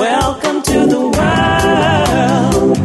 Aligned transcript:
Welcome 0.00 0.62
to 0.62 0.86
the 0.86 0.98
world. 2.58 2.78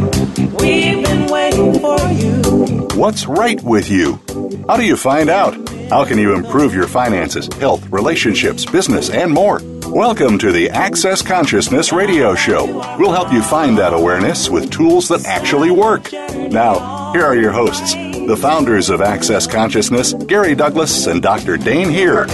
We've 0.60 1.02
been 1.02 1.27
waiting 1.27 1.80
for 1.80 1.98
you. 2.11 2.90
What's 2.99 3.26
right 3.26 3.64
with 3.64 3.90
you? 3.90 4.20
How 4.68 4.76
do 4.76 4.84
you 4.84 4.97
find 4.97 5.29
out? 5.29 5.55
How 5.89 6.04
can 6.04 6.17
you 6.17 6.33
improve 6.33 6.75
your 6.75 6.89
finances, 6.89 7.47
health, 7.54 7.89
relationships, 7.89 8.65
business, 8.65 9.09
and 9.09 9.31
more? 9.31 9.62
Welcome 9.88 10.38
to 10.39 10.51
the 10.51 10.70
Access 10.71 11.21
Consciousness 11.21 11.93
Radio 11.93 12.36
Show. 12.36 12.66
We'll 13.00 13.14
help 13.14 13.32
you 13.32 13.41
find 13.41 13.77
that 13.77 13.93
awareness 13.93 14.50
with 14.50 14.70
tools 14.70 15.07
that 15.07 15.25
actually 15.25 15.71
work. 15.71 16.11
Now, 16.11 17.13
here 17.13 17.23
are 17.23 17.38
your 17.38 17.54
hosts, 17.54 17.93
the 17.93 18.36
founders 18.36 18.89
of 18.89 19.00
Access 19.00 19.47
Consciousness, 19.47 20.11
Gary 20.11 20.54
Douglas 20.54 21.07
and 21.07 21.21
Dr. 21.21 21.55
Dane 21.55 21.91
Heer. 21.91 22.25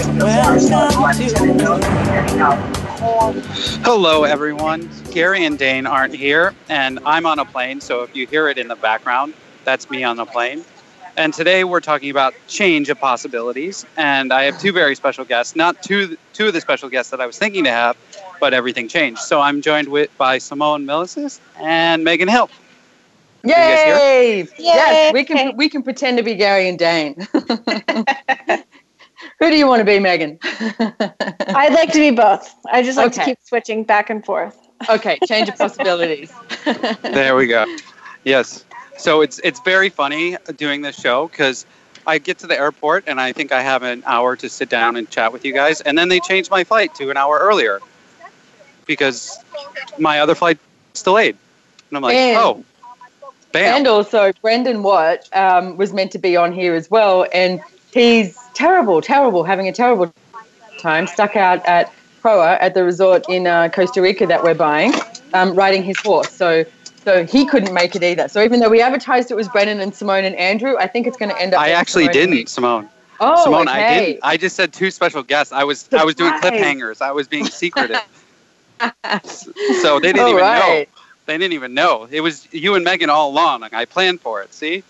Hello, 3.12 4.24
everyone. 4.24 4.88
Gary 5.10 5.44
and 5.44 5.58
Dane 5.58 5.86
aren't 5.86 6.14
here, 6.14 6.54
and 6.70 6.98
I'm 7.04 7.26
on 7.26 7.38
a 7.38 7.44
plane, 7.44 7.82
so 7.82 8.02
if 8.04 8.16
you 8.16 8.26
hear 8.26 8.48
it 8.48 8.56
in 8.56 8.68
the 8.68 8.76
background, 8.76 9.34
that's 9.64 9.90
me 9.90 10.02
on 10.02 10.16
the 10.16 10.24
plane. 10.24 10.64
And 11.18 11.34
today 11.34 11.64
we're 11.64 11.80
talking 11.80 12.10
about 12.10 12.32
change 12.48 12.88
of 12.88 12.98
possibilities, 12.98 13.84
and 13.98 14.32
I 14.32 14.44
have 14.44 14.58
two 14.58 14.72
very 14.72 14.94
special 14.94 15.26
guests. 15.26 15.54
Not 15.54 15.82
two, 15.82 16.16
two 16.32 16.46
of 16.46 16.54
the 16.54 16.62
special 16.62 16.88
guests 16.88 17.10
that 17.10 17.20
I 17.20 17.26
was 17.26 17.36
thinking 17.36 17.64
to 17.64 17.70
have, 17.70 17.98
but 18.40 18.54
everything 18.54 18.88
changed. 18.88 19.20
So 19.20 19.42
I'm 19.42 19.60
joined 19.60 19.88
with 19.88 20.16
by 20.16 20.38
Simone 20.38 20.86
Milasas 20.86 21.38
and 21.60 22.04
Megan 22.04 22.28
Hill. 22.28 22.48
Yay! 23.44 24.48
Yes, 24.58 25.12
we 25.12 25.24
can 25.24 25.54
we 25.56 25.68
can 25.68 25.82
pretend 25.82 26.16
to 26.16 26.22
be 26.22 26.34
Gary 26.34 26.66
and 26.66 26.78
Dane. 26.78 27.28
Who 29.42 29.50
do 29.50 29.56
you 29.56 29.66
want 29.66 29.80
to 29.80 29.84
be, 29.84 29.98
Megan? 29.98 30.38
I'd 30.44 31.72
like 31.74 31.90
to 31.94 31.98
be 31.98 32.12
both. 32.12 32.54
I 32.70 32.80
just 32.84 32.96
like 32.96 33.08
Okay. 33.08 33.18
to 33.18 33.24
keep 33.24 33.38
switching 33.42 33.82
back 33.82 34.08
and 34.08 34.24
forth. 34.24 34.56
okay, 34.88 35.18
change 35.26 35.48
of 35.48 35.56
possibilities. 35.58 36.32
There 37.02 37.34
we 37.34 37.48
go. 37.48 37.64
Yes. 38.22 38.64
So 38.96 39.20
it's 39.20 39.40
it's 39.40 39.58
very 39.60 39.88
funny 39.88 40.36
doing 40.56 40.82
this 40.82 40.94
show 40.94 41.26
because 41.26 41.66
I 42.06 42.18
get 42.18 42.38
to 42.38 42.46
the 42.46 42.56
airport 42.56 43.08
and 43.08 43.20
I 43.20 43.32
think 43.32 43.50
I 43.50 43.62
have 43.62 43.82
an 43.82 44.04
hour 44.06 44.36
to 44.36 44.48
sit 44.48 44.68
down 44.68 44.94
and 44.94 45.10
chat 45.10 45.32
with 45.32 45.44
you 45.44 45.52
guys, 45.52 45.80
and 45.80 45.98
then 45.98 46.08
they 46.08 46.20
change 46.20 46.48
my 46.48 46.62
flight 46.62 46.94
to 46.96 47.10
an 47.10 47.16
hour 47.16 47.36
earlier 47.40 47.80
because 48.86 49.38
my 49.98 50.20
other 50.20 50.36
flight's 50.36 51.02
delayed, 51.02 51.36
and 51.90 51.96
I'm 51.96 52.02
like, 52.04 52.14
And- 52.14 52.38
oh, 52.38 52.64
bam. 53.50 53.74
And 53.78 53.86
also, 53.88 54.32
Brendan 54.40 54.84
Watt 54.84 55.28
um, 55.32 55.76
was 55.76 55.92
meant 55.92 56.12
to 56.12 56.18
be 56.20 56.36
on 56.36 56.52
here 56.52 56.74
as 56.76 56.88
well, 56.88 57.26
and 57.34 57.60
he's 57.92 58.38
terrible, 58.54 59.00
terrible, 59.00 59.44
having 59.44 59.68
a 59.68 59.72
terrible 59.72 60.12
time, 60.78 61.06
stuck 61.06 61.36
out 61.36 61.64
at 61.66 61.92
Proa 62.20 62.56
at 62.60 62.74
the 62.74 62.84
resort 62.84 63.24
in 63.28 63.46
uh, 63.46 63.68
Costa 63.68 64.00
Rica 64.00 64.26
that 64.26 64.42
we're 64.42 64.54
buying, 64.54 64.92
um, 65.34 65.54
riding 65.54 65.82
his 65.82 65.98
horse. 65.98 66.30
So, 66.30 66.64
so 67.04 67.24
he 67.24 67.44
couldn't 67.46 67.74
make 67.74 67.96
it 67.96 68.02
either. 68.02 68.28
So 68.28 68.42
even 68.42 68.60
though 68.60 68.70
we 68.70 68.80
advertised 68.80 69.30
it 69.30 69.34
was 69.34 69.48
Brendan 69.48 69.80
and 69.80 69.94
Simone 69.94 70.24
and 70.24 70.36
Andrew, 70.36 70.76
I 70.76 70.86
think 70.86 71.06
it's 71.06 71.16
going 71.16 71.30
to 71.30 71.40
end 71.40 71.54
up. 71.54 71.60
I 71.60 71.70
actually 71.70 72.04
Simone 72.04 72.30
didn't, 72.30 72.48
Simone. 72.48 72.88
Oh, 73.20 73.44
Simone, 73.44 73.68
I 73.68 73.98
didn't. 73.98 74.20
I 74.22 74.36
just 74.36 74.56
said 74.56 74.72
two 74.72 74.90
special 74.90 75.22
guests. 75.22 75.52
I 75.52 75.64
was 75.64 75.88
I 75.92 76.04
was 76.04 76.14
doing 76.14 76.32
Surprise. 76.34 76.52
cliffhangers. 76.52 77.02
I 77.02 77.12
was 77.12 77.28
being 77.28 77.46
secretive. 77.46 78.00
so 79.24 80.00
they 80.00 80.12
didn't 80.12 80.20
All 80.20 80.28
even 80.28 80.40
know. 80.40 80.84
They 81.26 81.38
didn't 81.38 81.52
even 81.52 81.74
know. 81.74 82.08
It 82.10 82.20
was 82.20 82.52
you 82.52 82.74
and 82.74 82.84
Megan 82.84 83.10
all 83.10 83.30
along. 83.30 83.62
I 83.72 83.84
planned 83.84 84.20
for 84.20 84.42
it. 84.42 84.52
See. 84.52 84.82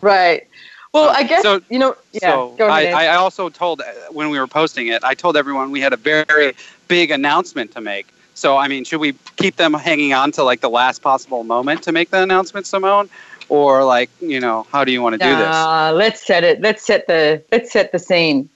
Right. 0.00 0.46
Well, 0.92 1.08
Uh, 1.08 1.14
I 1.16 1.22
guess 1.22 1.42
so- 1.42 1.62
you 1.70 1.78
know. 1.78 1.96
Yeah. 2.12 2.20
so 2.20 2.54
go 2.58 2.68
I, 2.68 2.82
ahead. 2.82 2.94
I 2.94 3.16
also 3.16 3.48
told 3.48 3.80
uh, 3.80 3.84
when 4.10 4.28
we 4.30 4.38
were 4.38 4.46
posting 4.46 4.88
it, 4.88 5.02
I 5.02 5.14
told 5.14 5.36
everyone 5.36 5.70
we 5.70 5.80
had 5.80 5.92
a 5.92 5.96
very 5.96 6.54
big 6.88 7.10
announcement 7.10 7.72
to 7.72 7.80
make. 7.80 8.08
So 8.34 8.56
I 8.56 8.68
mean, 8.68 8.84
should 8.84 9.00
we 9.00 9.14
keep 9.36 9.56
them 9.56 9.72
hanging 9.74 10.12
on 10.12 10.32
to 10.32 10.42
like 10.42 10.60
the 10.60 10.70
last 10.70 11.02
possible 11.02 11.44
moment 11.44 11.82
to 11.84 11.92
make 11.92 12.10
the 12.10 12.22
announcement, 12.22 12.66
Simone, 12.66 13.08
or 13.48 13.84
like 13.84 14.10
you 14.20 14.40
know, 14.40 14.66
how 14.72 14.84
do 14.84 14.92
you 14.92 15.02
want 15.02 15.14
to 15.14 15.18
do 15.18 15.30
this? 15.30 15.46
Nah, 15.46 15.90
let's 15.94 16.26
set 16.26 16.44
it. 16.44 16.60
Let's 16.60 16.84
set 16.84 17.06
the. 17.06 17.42
Let's 17.52 17.72
set 17.72 17.92
the 17.92 17.98
scene. 17.98 18.48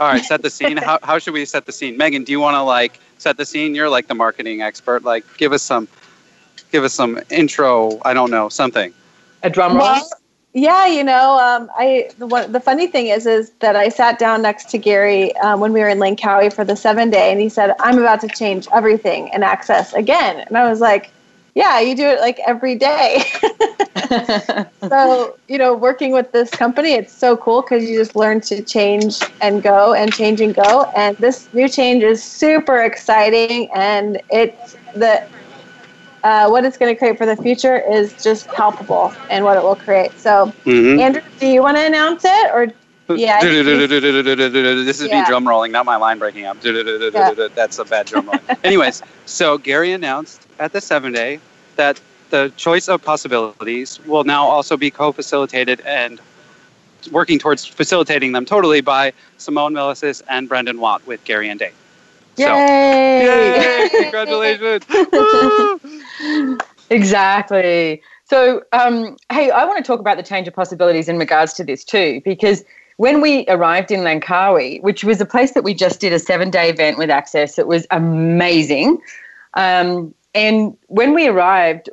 All 0.00 0.08
right, 0.08 0.24
set 0.24 0.42
the 0.42 0.50
scene. 0.50 0.76
How, 0.76 0.98
how 1.02 1.18
should 1.18 1.34
we 1.34 1.44
set 1.44 1.66
the 1.66 1.72
scene? 1.72 1.96
Megan, 1.96 2.24
do 2.24 2.32
you 2.32 2.40
want 2.40 2.56
to 2.56 2.62
like 2.62 2.98
set 3.18 3.36
the 3.36 3.46
scene? 3.46 3.74
You're 3.74 3.88
like 3.88 4.08
the 4.08 4.14
marketing 4.14 4.60
expert. 4.60 5.04
Like, 5.04 5.24
give 5.38 5.52
us 5.52 5.62
some, 5.62 5.86
give 6.72 6.82
us 6.82 6.92
some 6.92 7.20
intro. 7.30 8.00
I 8.04 8.12
don't 8.12 8.30
know 8.30 8.48
something. 8.48 8.92
A 9.44 9.50
drum 9.50 9.76
roll. 9.76 9.82
Well, 9.82 10.08
yeah, 10.54 10.86
you 10.86 11.02
know, 11.02 11.36
um, 11.36 11.68
I 11.76 12.10
the, 12.18 12.28
one, 12.28 12.52
the 12.52 12.60
funny 12.60 12.86
thing 12.86 13.08
is, 13.08 13.26
is 13.26 13.50
that 13.58 13.74
I 13.74 13.88
sat 13.88 14.20
down 14.20 14.40
next 14.42 14.70
to 14.70 14.78
Gary 14.78 15.36
um, 15.38 15.58
when 15.58 15.72
we 15.72 15.80
were 15.80 15.88
in 15.88 15.98
Langkawi 15.98 16.52
for 16.52 16.64
the 16.64 16.76
seven 16.76 17.10
day, 17.10 17.32
and 17.32 17.40
he 17.40 17.48
said, 17.48 17.74
"I'm 17.80 17.98
about 17.98 18.20
to 18.20 18.28
change 18.28 18.68
everything 18.72 19.30
and 19.32 19.42
access 19.42 19.92
again," 19.94 20.44
and 20.46 20.56
I 20.56 20.70
was 20.70 20.80
like, 20.80 21.10
"Yeah, 21.56 21.80
you 21.80 21.96
do 21.96 22.06
it 22.06 22.20
like 22.20 22.38
every 22.46 22.76
day." 22.76 23.24
so 24.88 25.36
you 25.48 25.58
know, 25.58 25.74
working 25.74 26.12
with 26.12 26.30
this 26.30 26.50
company, 26.50 26.92
it's 26.92 27.12
so 27.12 27.36
cool 27.36 27.62
because 27.62 27.90
you 27.90 27.98
just 27.98 28.14
learn 28.14 28.40
to 28.42 28.62
change 28.62 29.18
and 29.40 29.60
go 29.60 29.92
and 29.92 30.14
change 30.14 30.40
and 30.40 30.54
go, 30.54 30.84
and 30.96 31.16
this 31.16 31.52
new 31.52 31.68
change 31.68 32.04
is 32.04 32.22
super 32.22 32.80
exciting, 32.80 33.68
and 33.74 34.22
it's 34.30 34.76
the 34.94 35.26
uh, 36.24 36.48
what 36.48 36.64
it's 36.64 36.76
going 36.76 36.92
to 36.92 36.98
create 36.98 37.18
for 37.18 37.26
the 37.26 37.36
future 37.36 37.78
is 37.78 38.20
just 38.22 38.48
palpable 38.48 39.12
and 39.30 39.44
what 39.44 39.56
it 39.56 39.62
will 39.62 39.76
create. 39.76 40.18
So, 40.18 40.52
Mm-hmm. 40.64 40.98
Andrew, 40.98 41.22
do 41.38 41.46
you 41.46 41.62
want 41.62 41.76
to 41.76 41.86
announce 41.86 42.24
it 42.24 42.50
or? 42.52 42.72
Yeah, 43.14 43.40
This 43.42 45.00
is 45.00 45.10
me 45.12 45.22
drum 45.26 45.46
rolling, 45.46 45.70
not 45.72 45.84
my 45.84 45.96
line 45.96 46.18
breaking 46.18 46.46
up. 46.46 46.58
That's 46.62 47.78
a 47.78 47.84
bad 47.84 48.06
drum 48.06 48.26
roll. 48.26 48.40
Anyways, 48.64 49.02
so 49.26 49.58
Gary 49.58 49.92
announced 49.92 50.46
at 50.58 50.72
the 50.72 50.80
seven 50.80 51.12
day 51.12 51.38
that 51.76 52.00
the 52.30 52.50
choice 52.56 52.88
of 52.88 53.04
possibilities 53.04 54.00
will 54.06 54.24
now 54.24 54.46
also 54.46 54.78
be 54.78 54.90
co-facilitated 54.90 55.82
and 55.82 56.18
working 57.12 57.38
towards 57.38 57.66
facilitating 57.66 58.32
them 58.32 58.46
totally 58.46 58.80
by 58.80 59.12
Simone 59.36 59.74
Milasas 59.74 60.22
and 60.28 60.48
Brendan 60.48 60.80
Watt 60.80 61.06
with 61.06 61.22
Gary 61.24 61.50
and 61.50 61.60
Dane. 61.60 61.72
So, 62.36 62.46
Yay! 62.46 63.60
Yay! 63.60 63.88
Congratulations! 64.02 64.84
Exactly. 66.90 68.02
So, 68.24 68.62
um, 68.72 69.16
hey, 69.30 69.50
I 69.50 69.64
want 69.64 69.78
to 69.78 69.86
talk 69.86 70.00
about 70.00 70.16
the 70.16 70.22
change 70.22 70.48
of 70.48 70.54
possibilities 70.54 71.08
in 71.08 71.18
regards 71.18 71.52
to 71.54 71.64
this 71.64 71.84
too, 71.84 72.20
because 72.24 72.64
when 72.96 73.20
we 73.20 73.44
arrived 73.48 73.90
in 73.90 74.00
Langkawi, 74.00 74.82
which 74.82 75.04
was 75.04 75.20
a 75.20 75.26
place 75.26 75.52
that 75.52 75.64
we 75.64 75.74
just 75.74 76.00
did 76.00 76.12
a 76.12 76.18
seven 76.18 76.50
day 76.50 76.70
event 76.70 76.96
with 76.98 77.10
Access, 77.10 77.58
it 77.58 77.66
was 77.66 77.86
amazing. 77.90 79.00
Um, 79.54 80.14
and 80.34 80.76
when 80.88 81.14
we 81.14 81.28
arrived, 81.28 81.90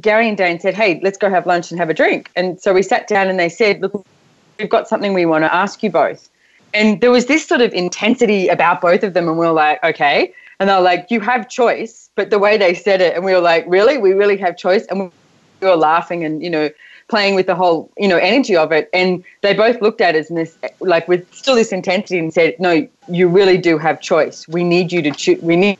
Gary 0.00 0.28
and 0.28 0.36
Dane 0.36 0.58
said, 0.58 0.74
Hey, 0.74 1.00
let's 1.02 1.18
go 1.18 1.30
have 1.30 1.46
lunch 1.46 1.70
and 1.70 1.78
have 1.78 1.90
a 1.90 1.94
drink. 1.94 2.30
And 2.34 2.60
so 2.60 2.72
we 2.72 2.82
sat 2.82 3.06
down 3.06 3.28
and 3.28 3.38
they 3.38 3.48
said, 3.48 3.80
Look, 3.80 4.04
we've 4.58 4.70
got 4.70 4.88
something 4.88 5.14
we 5.14 5.26
want 5.26 5.44
to 5.44 5.54
ask 5.54 5.82
you 5.82 5.90
both. 5.90 6.28
And 6.72 7.00
there 7.00 7.10
was 7.10 7.26
this 7.26 7.46
sort 7.46 7.60
of 7.60 7.72
intensity 7.72 8.48
about 8.48 8.80
both 8.80 9.04
of 9.04 9.14
them. 9.14 9.28
And 9.28 9.38
we 9.38 9.46
were 9.46 9.52
like, 9.52 9.82
Okay. 9.84 10.32
And 10.60 10.68
they're 10.68 10.80
like, 10.80 11.10
You 11.10 11.20
have 11.20 11.48
choice. 11.48 12.10
But 12.14 12.30
the 12.30 12.38
way 12.38 12.56
they 12.56 12.74
said 12.74 13.00
it, 13.00 13.14
and 13.14 13.24
we 13.24 13.32
were 13.32 13.40
like, 13.40 13.64
Really? 13.66 13.98
We 13.98 14.12
really 14.12 14.36
have 14.38 14.56
choice? 14.56 14.86
And 14.86 15.12
we 15.60 15.66
were 15.66 15.76
laughing 15.76 16.24
and, 16.24 16.42
you 16.42 16.50
know, 16.50 16.70
playing 17.08 17.34
with 17.34 17.46
the 17.46 17.54
whole, 17.54 17.90
you 17.98 18.08
know, 18.08 18.16
energy 18.16 18.56
of 18.56 18.72
it. 18.72 18.88
And 18.92 19.22
they 19.42 19.54
both 19.54 19.80
looked 19.82 20.00
at 20.00 20.14
us 20.14 20.28
and 20.30 20.38
this, 20.38 20.56
like, 20.80 21.06
with 21.06 21.32
still 21.34 21.54
this 21.54 21.72
intensity 21.72 22.18
and 22.18 22.32
said, 22.32 22.58
No, 22.58 22.86
you 23.08 23.28
really 23.28 23.58
do 23.58 23.78
have 23.78 24.00
choice. 24.00 24.48
We 24.48 24.64
need 24.64 24.92
you 24.92 25.02
to 25.02 25.10
choose. 25.10 25.40
We 25.42 25.56
need 25.56 25.78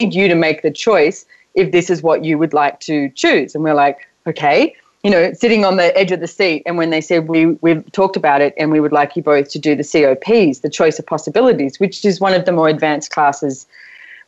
you 0.00 0.28
to 0.28 0.34
make 0.34 0.62
the 0.62 0.70
choice 0.70 1.24
if 1.54 1.72
this 1.72 1.88
is 1.88 2.02
what 2.02 2.24
you 2.24 2.38
would 2.38 2.52
like 2.52 2.80
to 2.80 3.08
choose. 3.10 3.54
And 3.54 3.62
we're 3.64 3.74
like, 3.74 4.08
okay, 4.26 4.74
you 5.02 5.10
know, 5.10 5.32
sitting 5.34 5.64
on 5.64 5.76
the 5.76 5.96
edge 5.96 6.12
of 6.12 6.20
the 6.20 6.26
seat. 6.26 6.62
And 6.66 6.76
when 6.76 6.90
they 6.90 7.00
said 7.00 7.28
we 7.28 7.46
we've 7.46 7.90
talked 7.92 8.16
about 8.16 8.40
it 8.40 8.54
and 8.56 8.70
we 8.70 8.80
would 8.80 8.92
like 8.92 9.16
you 9.16 9.22
both 9.22 9.50
to 9.50 9.58
do 9.58 9.74
the 9.74 9.84
COPs, 9.84 10.60
the 10.60 10.70
choice 10.70 10.98
of 10.98 11.06
possibilities, 11.06 11.78
which 11.78 12.04
is 12.04 12.20
one 12.20 12.34
of 12.34 12.44
the 12.44 12.52
more 12.52 12.68
advanced 12.68 13.10
classes 13.10 13.66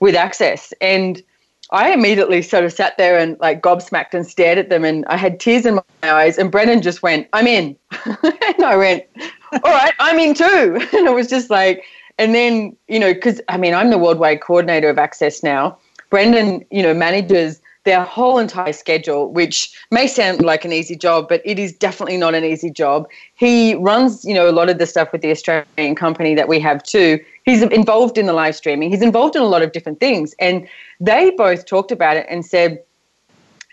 with 0.01 0.15
access. 0.15 0.73
And 0.81 1.23
I 1.71 1.93
immediately 1.93 2.43
sort 2.43 2.65
of 2.65 2.73
sat 2.73 2.97
there 2.97 3.19
and 3.19 3.39
like 3.41 3.63
gobsmacked 3.63 4.15
and 4.15 4.27
stared 4.27 4.59
at 4.59 4.69
them 4.69 4.85
and 4.85 5.05
I 5.07 5.17
had 5.17 5.41
tears 5.41 5.67
in 5.67 5.75
my 5.75 5.83
eyes 6.03 6.39
and 6.39 6.51
Brendan 6.51 6.83
just 6.83 7.03
went, 7.03 7.29
I'm 7.33 7.47
in. 7.47 7.77
and 8.25 8.65
I 8.65 8.77
went, 8.77 9.05
all 9.53 9.73
right, 9.73 9.93
I'm 9.99 10.19
in 10.19 10.35
too. 10.35 10.87
And 10.97 11.09
it 11.09 11.15
was 11.15 11.29
just 11.29 11.51
like, 11.51 11.85
and 12.19 12.35
then, 12.35 12.77
you 12.89 12.99
know, 12.99 13.13
because 13.13 13.41
I 13.49 13.57
mean, 13.57 13.75
I'm 13.75 13.91
the 13.91 13.99
worldwide 13.99 14.41
coordinator 14.41 14.89
of 14.89 14.99
Access 14.99 15.43
now. 15.43 15.79
Brendan, 16.09 16.65
you 16.71 16.83
know, 16.83 16.95
manages 16.95 17.61
their 17.87 18.05
whole 18.05 18.39
entire 18.39 18.73
schedule, 18.73 19.31
which 19.31 19.73
may 19.93 20.09
sound 20.09 20.43
like 20.43 20.65
an 20.65 20.73
easy 20.73 20.97
job, 20.97 21.29
but 21.29 21.41
it 21.45 21.57
is 21.57 21.73
definitely 21.73 22.17
not 22.17 22.35
an 22.35 22.45
easy 22.45 22.69
job. 22.69 23.09
He 23.37 23.77
runs, 23.77 24.25
you 24.25 24.35
know, 24.35 24.51
a 24.51 24.53
lot 24.53 24.69
of 24.69 24.79
the 24.79 24.87
stuff 24.87 25.13
with 25.13 25.23
the 25.23 25.31
Australian 25.31 25.95
company 25.95 26.35
that 26.35 26.49
we 26.49 26.59
have 26.59 26.83
too. 26.83 27.21
He's 27.45 27.63
involved 27.63 28.19
in 28.19 28.27
the 28.27 28.33
live 28.33 28.57
streaming. 28.57 28.91
He's 28.91 29.03
involved 29.03 29.37
in 29.37 29.43
a 29.43 29.47
lot 29.47 29.63
of 29.63 29.71
different 29.71 30.01
things. 30.01 30.35
And 30.41 30.69
they 30.99 31.31
both 31.31 31.65
talked 31.65 31.93
about 31.93 32.17
it 32.17 32.27
and 32.29 32.45
said 32.45 32.83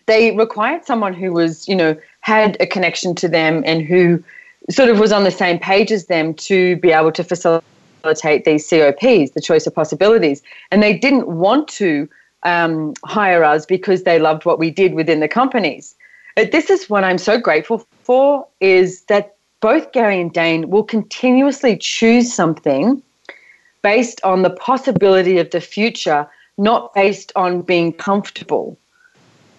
they 0.05 0.35
required 0.37 0.85
someone 0.85 1.15
who 1.15 1.33
was, 1.33 1.67
you 1.67 1.75
know, 1.75 1.97
had 2.21 2.55
a 2.61 2.67
connection 2.67 3.15
to 3.15 3.27
them 3.27 3.63
and 3.65 3.81
who 3.81 4.23
sort 4.69 4.89
of 4.89 4.99
was 4.99 5.11
on 5.11 5.23
the 5.23 5.31
same 5.31 5.57
page 5.57 5.91
as 5.91 6.05
them 6.05 6.35
to 6.35 6.75
be 6.77 6.91
able 6.91 7.11
to 7.13 7.23
facilitate 7.23 8.45
these 8.45 8.69
COPs, 8.69 9.31
the 9.31 9.41
choice 9.41 9.65
of 9.65 9.73
possibilities. 9.73 10.43
And 10.69 10.83
they 10.83 10.95
didn't 10.95 11.27
want 11.27 11.67
to 11.69 12.07
um, 12.43 12.93
hire 13.05 13.43
us 13.43 13.65
because 13.65 14.03
they 14.03 14.19
loved 14.19 14.45
what 14.45 14.59
we 14.59 14.69
did 14.71 14.93
within 14.93 15.19
the 15.19 15.27
companies. 15.27 15.95
But 16.35 16.51
this 16.51 16.69
is 16.69 16.89
what 16.89 17.03
I'm 17.03 17.17
so 17.17 17.39
grateful 17.39 17.85
for 18.03 18.47
is 18.59 19.01
that 19.03 19.35
both 19.61 19.91
Gary 19.91 20.19
and 20.19 20.33
Dane 20.33 20.69
will 20.69 20.83
continuously 20.83 21.77
choose 21.77 22.33
something 22.33 23.01
based 23.81 24.19
on 24.23 24.41
the 24.41 24.49
possibility 24.49 25.37
of 25.37 25.51
the 25.51 25.61
future, 25.61 26.27
not 26.57 26.93
based 26.93 27.31
on 27.35 27.61
being 27.61 27.93
comfortable. 27.93 28.77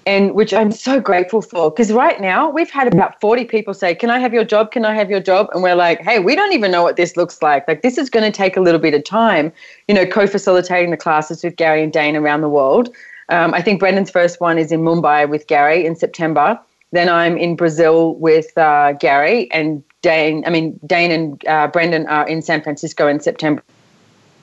And 0.06 0.34
which 0.34 0.52
I'm 0.52 0.70
so 0.70 1.00
grateful 1.00 1.40
for 1.40 1.70
because 1.70 1.90
right 1.90 2.20
now 2.20 2.50
we've 2.50 2.70
had 2.70 2.92
about 2.92 3.20
40 3.20 3.44
people 3.46 3.72
say, 3.72 3.94
Can 3.94 4.10
I 4.10 4.18
have 4.18 4.34
your 4.34 4.44
job? 4.44 4.70
Can 4.70 4.84
I 4.84 4.94
have 4.94 5.10
your 5.10 5.20
job? 5.20 5.48
And 5.52 5.62
we're 5.62 5.74
like, 5.74 6.00
Hey, 6.02 6.18
we 6.18 6.36
don't 6.36 6.52
even 6.52 6.70
know 6.70 6.82
what 6.82 6.96
this 6.96 7.16
looks 7.16 7.40
like. 7.40 7.66
Like, 7.66 7.82
this 7.82 7.96
is 7.96 8.10
going 8.10 8.24
to 8.24 8.36
take 8.36 8.56
a 8.56 8.60
little 8.60 8.80
bit 8.80 8.92
of 8.94 9.02
time, 9.04 9.52
you 9.88 9.94
know, 9.94 10.04
co 10.04 10.26
facilitating 10.26 10.90
the 10.90 10.96
classes 10.96 11.42
with 11.42 11.56
Gary 11.56 11.82
and 11.82 11.92
Dane 11.92 12.16
around 12.16 12.42
the 12.42 12.48
world. 12.48 12.94
Um, 13.30 13.54
I 13.54 13.62
think 13.62 13.80
Brendan's 13.80 14.10
first 14.10 14.40
one 14.40 14.58
is 14.58 14.70
in 14.70 14.80
Mumbai 14.80 15.28
with 15.28 15.46
Gary 15.46 15.86
in 15.86 15.96
September. 15.96 16.58
Then 16.92 17.08
I'm 17.08 17.36
in 17.36 17.56
Brazil 17.56 18.14
with 18.16 18.56
uh, 18.56 18.92
Gary 18.92 19.50
and 19.50 19.82
Dane. 20.02 20.44
I 20.46 20.50
mean, 20.50 20.78
Dane 20.86 21.10
and 21.10 21.46
uh, 21.48 21.66
Brendan 21.68 22.06
are 22.06 22.28
in 22.28 22.42
San 22.42 22.62
Francisco 22.62 23.08
in 23.08 23.20
September 23.20 23.62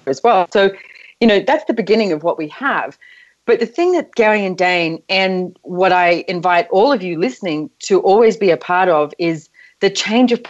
as 0.08 0.22
well. 0.24 0.48
So, 0.52 0.72
you 1.20 1.28
know, 1.28 1.40
that's 1.40 1.64
the 1.66 1.74
beginning 1.74 2.12
of 2.12 2.24
what 2.24 2.38
we 2.38 2.48
have. 2.50 2.98
But 3.46 3.60
the 3.60 3.66
thing 3.66 3.94
that 3.94 4.14
Gary 4.16 4.46
and 4.46 4.58
Dane 4.58 5.02
and 5.10 5.58
what 5.64 5.92
I 5.92 6.24
invite 6.28 6.68
all 6.70 6.92
of 6.92 7.02
you 7.02 7.20
listening 7.20 7.70
to 7.80 8.00
always 8.02 8.38
be 8.38 8.52
a 8.52 8.58
part 8.58 8.88
of 8.88 9.14
is 9.18 9.50
the 9.80 9.90
change 9.90 10.32
of 10.32 10.44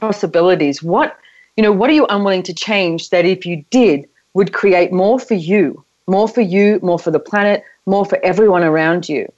possibilities. 0.00 0.82
What, 0.82 1.16
you 1.56 1.62
know, 1.62 1.72
what 1.72 1.88
are 1.90 1.94
you 1.94 2.06
unwilling 2.06 2.42
to 2.44 2.54
change 2.54 3.10
that 3.10 3.24
if 3.24 3.46
you 3.46 3.64
did 3.70 4.06
would 4.34 4.52
create 4.52 4.92
more 4.92 5.18
for 5.18 5.34
you, 5.34 5.82
more 6.06 6.28
for 6.28 6.42
you, 6.42 6.78
more 6.82 6.98
for 6.98 7.10
the 7.10 7.18
planet, 7.18 7.64
more 7.86 8.04
for 8.04 8.22
everyone 8.22 8.62
around 8.62 9.08
you? 9.08 9.32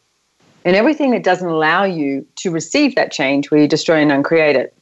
And 0.64 0.74
everything 0.74 1.12
that 1.12 1.22
doesn't 1.22 1.48
allow 1.48 1.84
you 1.84 2.26
to 2.36 2.50
receive 2.50 2.96
that 2.96 3.12
change, 3.12 3.48
you 3.52 3.68
destroy 3.68 4.02
and 4.02 4.12
uncreate 4.12 4.56
it? 4.56 4.74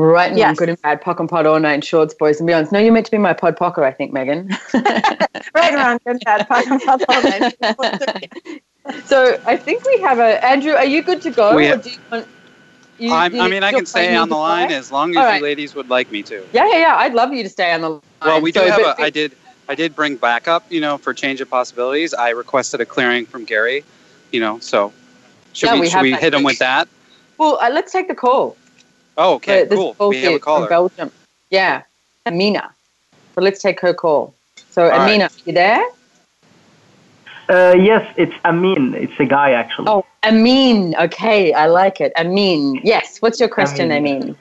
Right 0.00 0.30
now, 0.32 0.38
Yes. 0.38 0.58
good 0.58 0.70
and 0.70 0.80
bad, 0.80 1.02
POC 1.02 1.20
and 1.20 1.28
pod 1.28 1.46
all 1.46 1.60
night 1.60 1.84
shorts, 1.84 2.14
boys 2.14 2.40
and 2.40 2.48
beyonds. 2.48 2.72
No, 2.72 2.78
you're 2.78 2.92
meant 2.92 3.04
to 3.06 3.12
be 3.12 3.18
my 3.18 3.34
pod 3.34 3.56
pocker, 3.56 3.84
I 3.84 3.92
think, 3.92 4.12
Megan. 4.14 4.48
right 4.74 5.74
around 5.74 6.00
good 6.04 6.12
and 6.12 6.20
bad 6.24 6.48
pop 6.48 6.66
and 6.66 6.80
pod 6.80 7.04
all 7.08 7.22
night. 7.22 8.62
so 9.04 9.38
I 9.46 9.56
think 9.58 9.84
we 9.84 9.98
have 10.00 10.18
a 10.18 10.42
Andrew. 10.44 10.72
Are 10.72 10.86
you 10.86 11.02
good 11.02 11.20
to 11.22 11.30
go? 11.30 11.54
We 11.54 11.66
or 11.66 11.70
have- 11.72 11.82
do 11.84 11.90
you 11.90 11.98
want, 12.10 12.26
you, 12.98 13.12
I'm, 13.12 13.34
you- 13.34 13.40
I 13.42 13.48
mean, 13.48 13.62
I 13.62 13.72
can 13.72 13.84
stay 13.84 14.16
on 14.16 14.28
the 14.30 14.34
to 14.36 14.40
line 14.40 14.68
fly? 14.68 14.76
as 14.76 14.90
long 14.90 15.10
as 15.10 15.16
All 15.18 15.36
you 15.36 15.42
ladies 15.42 15.74
would 15.74 15.90
like 15.90 16.10
me 16.10 16.22
to. 16.24 16.46
Yeah, 16.54 16.66
yeah, 16.66 16.78
yeah. 16.78 16.96
I'd 16.96 17.12
love 17.14 17.32
you 17.34 17.42
to 17.42 17.48
stay 17.50 17.72
on 17.72 17.82
the 17.82 17.90
line. 17.90 18.00
Well, 18.22 18.40
we 18.40 18.52
do 18.52 18.60
So, 18.60 18.70
have 18.70 18.80
but- 18.80 18.98
a. 18.98 19.02
I 19.02 19.10
did. 19.10 19.32
I 19.68 19.74
did 19.74 19.94
bring 19.94 20.16
backup. 20.16 20.64
You 20.72 20.80
know, 20.80 20.96
for 20.98 21.12
change 21.12 21.40
of 21.42 21.50
possibilities. 21.50 22.14
I 22.14 22.30
requested 22.30 22.80
a 22.80 22.86
clearing 22.86 23.26
from 23.26 23.44
Gary. 23.44 23.84
You 24.32 24.40
know, 24.40 24.58
so 24.60 24.92
should 25.52 25.66
Yeah, 25.66 25.74
we, 25.74 25.80
we 25.82 25.90
should 25.90 26.02
we 26.02 26.12
hit 26.14 26.32
him 26.32 26.42
with 26.42 26.58
that? 26.58 26.88
Well, 27.38 27.58
uh, 27.60 27.68
let's 27.70 27.92
take 27.92 28.08
the 28.08 28.14
call. 28.14 28.56
Oh, 29.20 29.34
okay, 29.34 29.64
So 29.64 29.64
this 29.68 29.78
cool. 29.98 30.08
We 30.08 30.22
have 30.22 30.34
a 30.34 30.38
caller. 30.38 30.60
from 30.66 30.68
Belgium. 30.70 31.12
Yeah, 31.50 31.82
Amina. 32.24 32.74
So 33.34 33.42
let's 33.42 33.60
take 33.60 33.78
her 33.80 33.92
call. 33.92 34.34
So 34.70 34.84
All 34.90 35.00
Amina, 35.00 35.24
right. 35.24 35.42
you 35.46 35.52
there? 35.52 35.84
Uh, 37.50 37.74
yes, 37.76 38.02
it's 38.16 38.34
Amin. 38.46 38.94
It's 38.94 39.12
a 39.20 39.26
guy 39.26 39.50
actually. 39.52 39.88
Oh, 39.88 40.06
Amin. 40.24 40.94
Okay, 40.98 41.52
I 41.52 41.66
like 41.66 42.00
it. 42.00 42.12
Amin. 42.16 42.80
Yes. 42.82 43.18
What's 43.20 43.38
your 43.38 43.50
question, 43.50 43.92
Amin. 43.92 44.22
Amin? 44.22 44.36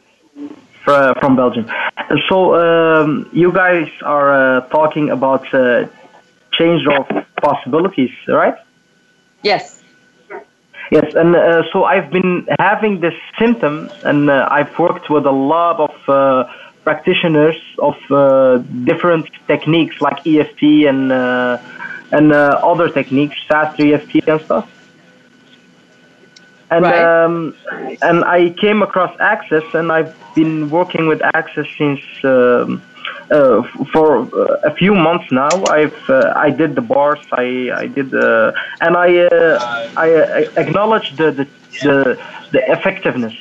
fr- 0.86 1.14
from 1.20 1.36
Belgium. 1.36 1.66
So 2.30 2.56
um, 2.56 3.30
you 3.34 3.52
guys 3.52 3.90
are 4.04 4.32
uh, 4.32 4.62
talking 4.70 5.10
about 5.10 5.54
uh, 5.54 5.88
change 6.54 6.88
of 6.88 7.06
possibilities, 7.42 8.12
right? 8.28 8.56
Yes. 9.44 9.79
Yes, 10.92 11.06
and 11.16 11.36
uh, 11.36 11.64
so 11.72 11.84
I've 11.84 12.10
been 12.12 12.48
having 12.60 13.00
this 13.00 13.14
symptom, 13.38 13.90
and 14.04 14.30
uh, 14.30 14.48
I've 14.50 14.78
worked 14.80 15.10
with 15.10 15.26
a 15.26 15.32
lot 15.32 15.80
of 15.80 15.94
uh, 16.10 16.52
practitioners 16.84 17.58
of 17.78 17.96
uh, 18.10 18.58
different 18.86 19.30
techniques 19.48 19.96
like 20.02 20.26
EFT 20.26 20.64
and 20.92 21.12
uh, 21.12 21.58
and 22.12 22.34
uh, 22.34 22.60
other 22.64 22.90
techniques, 22.90 23.36
fast 23.48 23.80
EFT 23.80 24.28
and 24.28 24.42
stuff. 24.42 24.68
And 26.72 26.84
Right. 26.86 27.24
um, 27.24 27.56
and 28.02 28.24
I 28.26 28.50
came 28.62 28.82
across 28.82 29.16
Access, 29.20 29.64
and 29.74 29.92
I've 29.92 30.14
been 30.34 30.70
working 30.72 31.08
with 31.08 31.22
Access 31.36 31.68
since 31.78 32.02
um, 32.24 32.82
uh, 33.32 33.64
for 33.94 34.22
uh, 34.22 34.70
a 34.70 34.74
few 34.76 34.94
months 34.94 35.32
now. 35.32 35.66
I've 35.66 36.10
uh, 36.10 36.34
I 36.36 36.50
did 36.50 36.76
the 36.76 36.82
bars, 36.82 37.20
I 37.32 37.72
I 37.84 37.88
did 37.88 38.12
the 38.12 38.54
and 38.82 38.96
I 38.98 39.10
uh, 39.26 39.60
I 39.98 40.08
uh, 40.14 40.62
acknowledge 40.64 41.16
the 41.18 41.32
the, 41.32 41.48
the 41.84 42.20
the 42.52 42.72
effectiveness, 42.72 43.36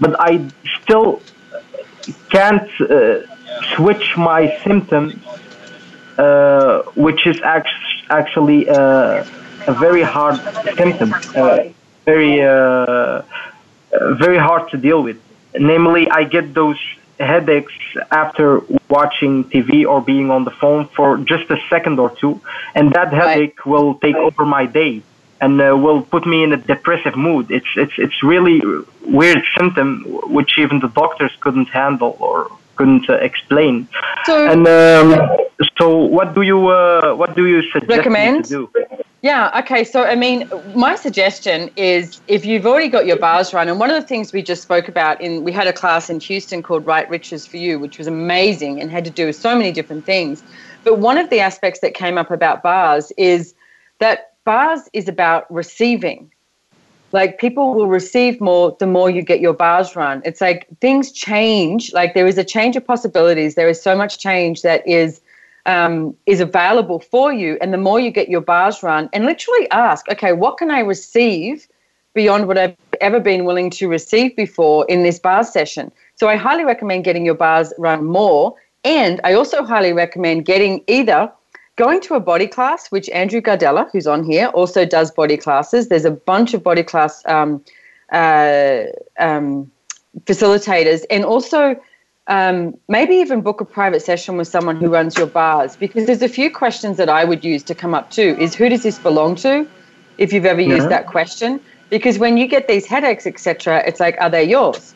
but 0.00 0.16
I 0.18 0.50
still 0.82 1.20
can't 2.30 2.68
uh, 2.80 3.20
switch 3.76 4.16
my 4.16 4.58
symptom, 4.64 5.20
uh, 6.18 6.82
which 6.96 7.26
is 7.26 7.36
act- 7.42 7.68
actually 8.10 8.68
uh, 8.68 9.24
a 9.66 9.74
very 9.74 10.02
hard 10.02 10.40
symptom, 10.76 11.12
uh, 11.34 11.64
very 12.04 12.42
uh, 12.42 12.48
uh, 12.50 13.22
very 14.14 14.38
hard 14.38 14.70
to 14.70 14.76
deal 14.76 15.02
with. 15.02 15.18
Namely, 15.58 16.10
I 16.10 16.24
get 16.24 16.52
those 16.54 16.78
headaches 17.18 17.72
after 18.10 18.60
watching 18.88 19.44
TV 19.44 19.86
or 19.86 20.00
being 20.00 20.30
on 20.30 20.44
the 20.44 20.50
phone 20.50 20.86
for 20.88 21.18
just 21.18 21.50
a 21.50 21.56
second 21.70 21.98
or 21.98 22.10
two, 22.16 22.40
and 22.74 22.92
that 22.92 23.12
headache 23.12 23.64
will 23.66 23.94
take 23.96 24.16
over 24.16 24.44
my 24.44 24.66
day 24.66 25.02
and 25.40 25.60
uh, 25.60 25.76
will 25.76 26.02
put 26.02 26.26
me 26.26 26.42
in 26.42 26.52
a 26.52 26.56
depressive 26.56 27.16
mood. 27.16 27.50
It's 27.50 27.72
it's 27.76 27.92
it's 27.98 28.22
really 28.22 28.60
weird 29.06 29.42
symptom 29.56 30.04
which 30.36 30.58
even 30.58 30.80
the 30.80 30.88
doctors 30.88 31.32
couldn't 31.40 31.68
handle 31.68 32.16
or 32.20 32.50
couldn't 32.76 33.08
uh, 33.08 33.14
explain. 33.14 33.88
So 34.24 34.34
And 34.52 34.66
um, 34.66 35.08
so, 35.78 35.96
what 35.96 36.34
do 36.34 36.42
you 36.42 36.68
uh, 36.68 37.14
what 37.14 37.36
do 37.36 37.46
you 37.46 37.62
suggest 37.70 37.90
me 37.90 37.96
Recommend? 37.98 38.44
to 38.46 38.50
do? 38.50 38.83
Yeah, 39.24 39.58
okay. 39.60 39.84
So, 39.84 40.04
I 40.04 40.16
mean, 40.16 40.50
my 40.74 40.96
suggestion 40.96 41.70
is 41.76 42.20
if 42.28 42.44
you've 42.44 42.66
already 42.66 42.88
got 42.88 43.06
your 43.06 43.16
bars 43.16 43.54
run, 43.54 43.68
and 43.70 43.80
one 43.80 43.90
of 43.90 43.98
the 43.98 44.06
things 44.06 44.34
we 44.34 44.42
just 44.42 44.60
spoke 44.60 44.86
about 44.86 45.18
in, 45.22 45.44
we 45.44 45.50
had 45.50 45.66
a 45.66 45.72
class 45.72 46.10
in 46.10 46.20
Houston 46.20 46.62
called 46.62 46.84
Right 46.84 47.08
Riches 47.08 47.46
for 47.46 47.56
You, 47.56 47.78
which 47.78 47.96
was 47.96 48.06
amazing 48.06 48.82
and 48.82 48.90
had 48.90 49.02
to 49.06 49.10
do 49.10 49.24
with 49.24 49.36
so 49.36 49.56
many 49.56 49.72
different 49.72 50.04
things. 50.04 50.42
But 50.84 50.98
one 50.98 51.16
of 51.16 51.30
the 51.30 51.40
aspects 51.40 51.80
that 51.80 51.94
came 51.94 52.18
up 52.18 52.30
about 52.30 52.62
bars 52.62 53.12
is 53.16 53.54
that 53.98 54.34
bars 54.44 54.90
is 54.92 55.08
about 55.08 55.50
receiving. 55.50 56.30
Like 57.12 57.38
people 57.38 57.72
will 57.72 57.88
receive 57.88 58.42
more 58.42 58.76
the 58.78 58.86
more 58.86 59.08
you 59.08 59.22
get 59.22 59.40
your 59.40 59.54
bars 59.54 59.96
run. 59.96 60.20
It's 60.26 60.42
like 60.42 60.66
things 60.82 61.10
change. 61.10 61.94
Like 61.94 62.12
there 62.12 62.26
is 62.26 62.36
a 62.36 62.44
change 62.44 62.76
of 62.76 62.86
possibilities. 62.86 63.54
There 63.54 63.70
is 63.70 63.80
so 63.80 63.96
much 63.96 64.18
change 64.18 64.60
that 64.60 64.86
is 64.86 65.22
um, 65.66 66.16
is 66.26 66.40
available 66.40 67.00
for 67.00 67.32
you. 67.32 67.58
And 67.60 67.72
the 67.72 67.78
more 67.78 68.00
you 68.00 68.10
get 68.10 68.28
your 68.28 68.40
bars 68.40 68.82
run, 68.82 69.08
and 69.12 69.24
literally 69.24 69.70
ask, 69.70 70.08
okay, 70.10 70.32
what 70.32 70.58
can 70.58 70.70
I 70.70 70.80
receive 70.80 71.66
beyond 72.14 72.46
what 72.46 72.58
I've 72.58 72.76
ever 73.00 73.20
been 73.20 73.44
willing 73.44 73.70
to 73.70 73.88
receive 73.88 74.36
before 74.36 74.84
in 74.88 75.02
this 75.02 75.18
bar 75.18 75.44
session? 75.44 75.90
So 76.16 76.28
I 76.28 76.36
highly 76.36 76.64
recommend 76.64 77.04
getting 77.04 77.24
your 77.24 77.34
bars 77.34 77.72
run 77.78 78.04
more. 78.04 78.54
And 78.84 79.20
I 79.24 79.32
also 79.32 79.64
highly 79.64 79.92
recommend 79.92 80.44
getting 80.44 80.82
either 80.86 81.32
going 81.76 82.00
to 82.02 82.14
a 82.14 82.20
body 82.20 82.46
class, 82.46 82.88
which 82.88 83.08
Andrew 83.10 83.40
Gardella, 83.40 83.90
who's 83.90 84.06
on 84.06 84.24
here, 84.24 84.46
also 84.48 84.84
does 84.84 85.10
body 85.10 85.36
classes. 85.36 85.88
There's 85.88 86.04
a 86.04 86.10
bunch 86.10 86.54
of 86.54 86.62
body 86.62 86.82
class 86.82 87.22
um, 87.26 87.64
uh, 88.12 88.84
um, 89.18 89.70
facilitators, 90.20 91.04
and 91.10 91.24
also 91.24 91.76
um, 92.26 92.74
maybe 92.88 93.14
even 93.16 93.42
book 93.42 93.60
a 93.60 93.64
private 93.64 94.00
session 94.02 94.36
with 94.36 94.48
someone 94.48 94.76
who 94.76 94.88
runs 94.88 95.16
your 95.16 95.26
bars 95.26 95.76
because 95.76 96.06
there's 96.06 96.22
a 96.22 96.28
few 96.28 96.50
questions 96.50 96.96
that 96.96 97.08
I 97.08 97.24
would 97.24 97.44
use 97.44 97.62
to 97.64 97.74
come 97.74 97.94
up 97.94 98.10
to 98.12 98.40
is 98.40 98.54
who 98.54 98.68
does 98.68 98.82
this 98.82 98.98
belong 98.98 99.36
to? 99.36 99.68
If 100.16 100.32
you've 100.32 100.46
ever 100.46 100.60
used 100.60 100.86
Mhm. 100.86 100.90
that 100.90 101.06
question. 101.06 101.60
Because 101.90 102.18
when 102.18 102.36
you 102.36 102.46
get 102.46 102.66
these 102.68 102.86
headaches 102.86 103.26
etc 103.26 103.82
it's 103.86 104.00
like 104.00 104.16
are 104.20 104.30
they 104.30 104.44
yours? 104.44 104.94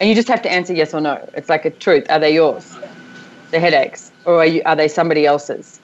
And 0.00 0.08
you 0.08 0.14
just 0.14 0.28
have 0.28 0.42
to 0.42 0.50
answer 0.50 0.72
yes 0.74 0.94
or 0.94 1.00
no. 1.00 1.28
It's 1.34 1.48
like 1.48 1.64
a 1.64 1.70
truth. 1.70 2.04
Are 2.10 2.18
they 2.18 2.34
yours? 2.34 2.78
The 3.52 3.60
headaches. 3.60 4.12
Or 4.24 4.36
are, 4.40 4.46
you, 4.46 4.62
are 4.66 4.76
they 4.76 4.88
somebody 4.88 5.26
else's 5.26 5.80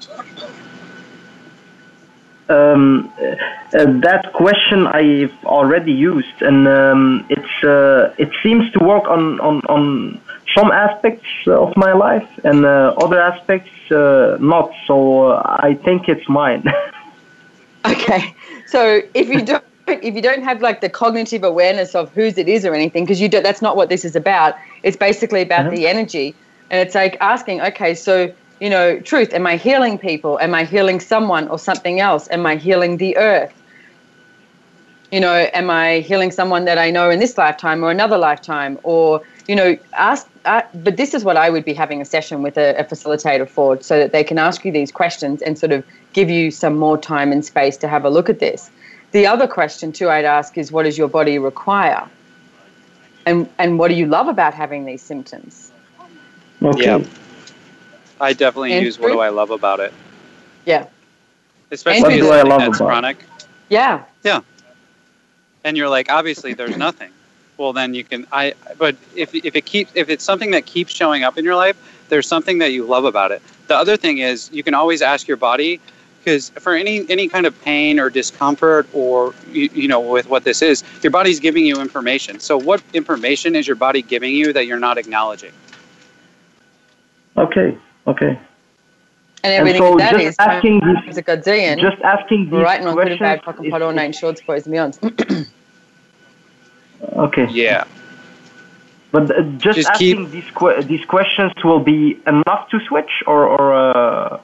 Um, 2.52 3.12
uh, 3.18 3.86
that 4.08 4.22
question 4.42 4.86
I've 4.86 5.36
already 5.44 5.92
used, 6.12 6.38
and 6.48 6.68
um, 6.68 7.24
it's 7.36 7.54
uh, 7.64 8.14
it 8.24 8.30
seems 8.42 8.64
to 8.72 8.78
work 8.92 9.04
on, 9.16 9.40
on, 9.40 9.56
on 9.76 10.20
some 10.56 10.70
aspects 10.70 11.30
of 11.46 11.68
my 11.76 11.92
life, 12.06 12.28
and 12.44 12.58
uh, 12.66 12.94
other 13.04 13.20
aspects 13.20 13.70
uh, 13.90 14.36
not. 14.40 14.68
So 14.86 14.96
uh, 15.32 15.42
I 15.68 15.74
think 15.84 16.08
it's 16.08 16.28
mine. 16.28 16.64
Okay, 17.84 18.34
so 18.66 19.00
if 19.14 19.28
you 19.28 19.42
don't 19.44 19.64
if 19.88 20.14
you 20.14 20.22
don't 20.22 20.44
have 20.44 20.62
like 20.62 20.80
the 20.80 20.88
cognitive 20.88 21.42
awareness 21.42 21.94
of 21.94 22.12
whose 22.14 22.38
it 22.38 22.48
is 22.48 22.64
or 22.64 22.74
anything, 22.74 23.04
because 23.04 23.20
you 23.20 23.28
don't, 23.28 23.42
that's 23.42 23.60
not 23.62 23.74
what 23.76 23.88
this 23.88 24.04
is 24.04 24.14
about. 24.14 24.54
It's 24.84 24.96
basically 24.96 25.42
about 25.42 25.66
Uh-huh. 25.66 25.74
the 25.76 25.88
energy, 25.88 26.34
and 26.70 26.78
it's 26.80 26.94
like 26.94 27.16
asking, 27.20 27.60
okay, 27.60 27.94
so 27.94 28.32
you 28.62 28.70
know, 28.70 29.00
truth? 29.00 29.34
Am 29.34 29.44
I 29.44 29.56
healing 29.56 29.98
people? 29.98 30.38
Am 30.38 30.54
I 30.54 30.62
healing 30.62 31.00
someone 31.00 31.48
or 31.48 31.58
something 31.58 31.98
else? 31.98 32.28
Am 32.30 32.46
I 32.46 32.54
healing 32.54 32.96
the 32.96 33.16
earth? 33.16 33.52
You 35.10 35.18
know, 35.18 35.34
am 35.52 35.68
I 35.68 35.98
healing 35.98 36.30
someone 36.30 36.64
that 36.66 36.78
I 36.78 36.92
know 36.92 37.10
in 37.10 37.18
this 37.18 37.36
lifetime 37.36 37.82
or 37.82 37.90
another 37.90 38.16
lifetime? 38.16 38.78
Or, 38.84 39.20
you 39.48 39.56
know, 39.56 39.76
ask, 39.94 40.28
uh, 40.44 40.62
but 40.74 40.96
this 40.96 41.12
is 41.12 41.24
what 41.24 41.36
I 41.36 41.50
would 41.50 41.64
be 41.64 41.74
having 41.74 42.00
a 42.00 42.04
session 42.04 42.40
with 42.40 42.56
a, 42.56 42.76
a 42.78 42.84
facilitator 42.84 43.48
for 43.48 43.82
so 43.82 43.98
that 43.98 44.12
they 44.12 44.22
can 44.22 44.38
ask 44.38 44.64
you 44.64 44.70
these 44.70 44.92
questions 44.92 45.42
and 45.42 45.58
sort 45.58 45.72
of 45.72 45.84
give 46.12 46.30
you 46.30 46.52
some 46.52 46.76
more 46.78 46.96
time 46.96 47.32
and 47.32 47.44
space 47.44 47.76
to 47.78 47.88
have 47.88 48.04
a 48.04 48.10
look 48.10 48.30
at 48.30 48.38
this. 48.38 48.70
The 49.10 49.26
other 49.26 49.48
question, 49.48 49.90
too, 49.90 50.08
I'd 50.08 50.24
ask 50.24 50.56
is 50.56 50.70
what 50.70 50.84
does 50.84 50.96
your 50.96 51.08
body 51.08 51.36
require? 51.40 52.08
And, 53.26 53.48
and 53.58 53.76
what 53.76 53.88
do 53.88 53.94
you 53.94 54.06
love 54.06 54.28
about 54.28 54.54
having 54.54 54.84
these 54.84 55.02
symptoms? 55.02 55.72
Okay. 56.62 56.84
Yeah. 56.84 57.04
I 58.22 58.32
definitely 58.32 58.72
Andrew? 58.72 58.86
use 58.86 58.98
what 58.98 59.08
do 59.08 59.20
I 59.20 59.28
love 59.28 59.50
about 59.50 59.80
it, 59.80 59.92
Yeah. 60.64 60.86
especially 61.70 62.02
What 62.02 62.12
if 62.14 62.20
do 62.20 62.30
I 62.30 62.42
love 62.42 62.60
that's 62.60 62.76
about 62.78 62.86
it? 62.86 62.88
chronic. 62.88 63.16
Yeah. 63.68 64.04
Yeah. 64.22 64.40
And 65.64 65.76
you're 65.76 65.88
like 65.88 66.10
obviously 66.10 66.54
there's 66.54 66.76
nothing 66.76 67.10
well 67.58 67.72
then 67.72 67.94
you 67.94 68.02
can 68.02 68.26
i 68.32 68.54
but 68.78 68.96
if, 69.14 69.34
if 69.34 69.54
it 69.54 69.64
keeps 69.66 69.92
if 69.94 70.08
it's 70.08 70.24
something 70.24 70.50
that 70.52 70.64
keeps 70.66 70.92
showing 70.94 71.22
up 71.22 71.36
in 71.38 71.44
your 71.44 71.54
life 71.54 71.76
there's 72.08 72.26
something 72.26 72.58
that 72.58 72.72
you 72.72 72.84
love 72.84 73.04
about 73.04 73.30
it 73.30 73.42
the 73.68 73.76
other 73.76 73.96
thing 73.96 74.18
is 74.18 74.50
you 74.52 74.62
can 74.62 74.74
always 74.74 75.02
ask 75.02 75.28
your 75.28 75.36
body 75.36 75.78
because 76.18 76.48
for 76.50 76.74
any 76.74 77.08
any 77.10 77.28
kind 77.28 77.46
of 77.46 77.60
pain 77.62 78.00
or 78.00 78.10
discomfort 78.10 78.88
or 78.92 79.34
you, 79.52 79.68
you 79.74 79.86
know 79.86 80.00
with 80.00 80.26
what 80.28 80.42
this 80.44 80.62
is 80.62 80.82
your 81.02 81.10
body's 81.12 81.38
giving 81.38 81.64
you 81.64 81.80
information 81.80 82.40
so 82.40 82.56
what 82.58 82.82
information 82.94 83.54
is 83.54 83.66
your 83.66 83.76
body 83.76 84.02
giving 84.02 84.34
you 84.34 84.52
that 84.52 84.66
you're 84.66 84.80
not 84.80 84.98
acknowledging 84.98 85.52
Okay. 87.36 87.78
Okay. 88.06 88.38
And 89.44 89.52
everything 89.52 89.82
so 89.82 89.96
that 89.98 90.12
just 90.12 90.24
is 90.24 90.36
asking 90.38 90.80
times 90.80 90.98
these- 91.06 91.18
a 91.18 91.22
gazillion. 91.22 91.80
Just 91.80 92.00
asking 92.02 92.44
these 92.50 92.52
right, 92.62 92.82
wrong, 92.84 92.94
good 92.94 93.02
questions. 93.18 93.20
bad, 93.20 93.42
fucking 93.44 93.64
is- 93.66 93.70
pot, 93.70 93.94
nine 93.94 94.12
shorts, 94.12 94.40
boys 94.40 94.66
and 94.66 94.74
beyonds. 94.74 95.46
okay. 97.16 97.46
yeah 97.50 97.84
But 99.10 99.30
uh, 99.30 99.42
just, 99.58 99.76
Just 99.78 99.92
keep- 99.94 100.16
asking 100.18 100.30
these 100.30 100.50
que- 100.54 100.82
these 100.82 101.04
questions 101.04 101.52
will 101.64 101.80
be 101.80 102.18
enough 102.26 102.68
to 102.70 102.80
switch, 102.88 103.12
or 103.26 103.44
or 103.46 103.64
uh, 103.74 104.38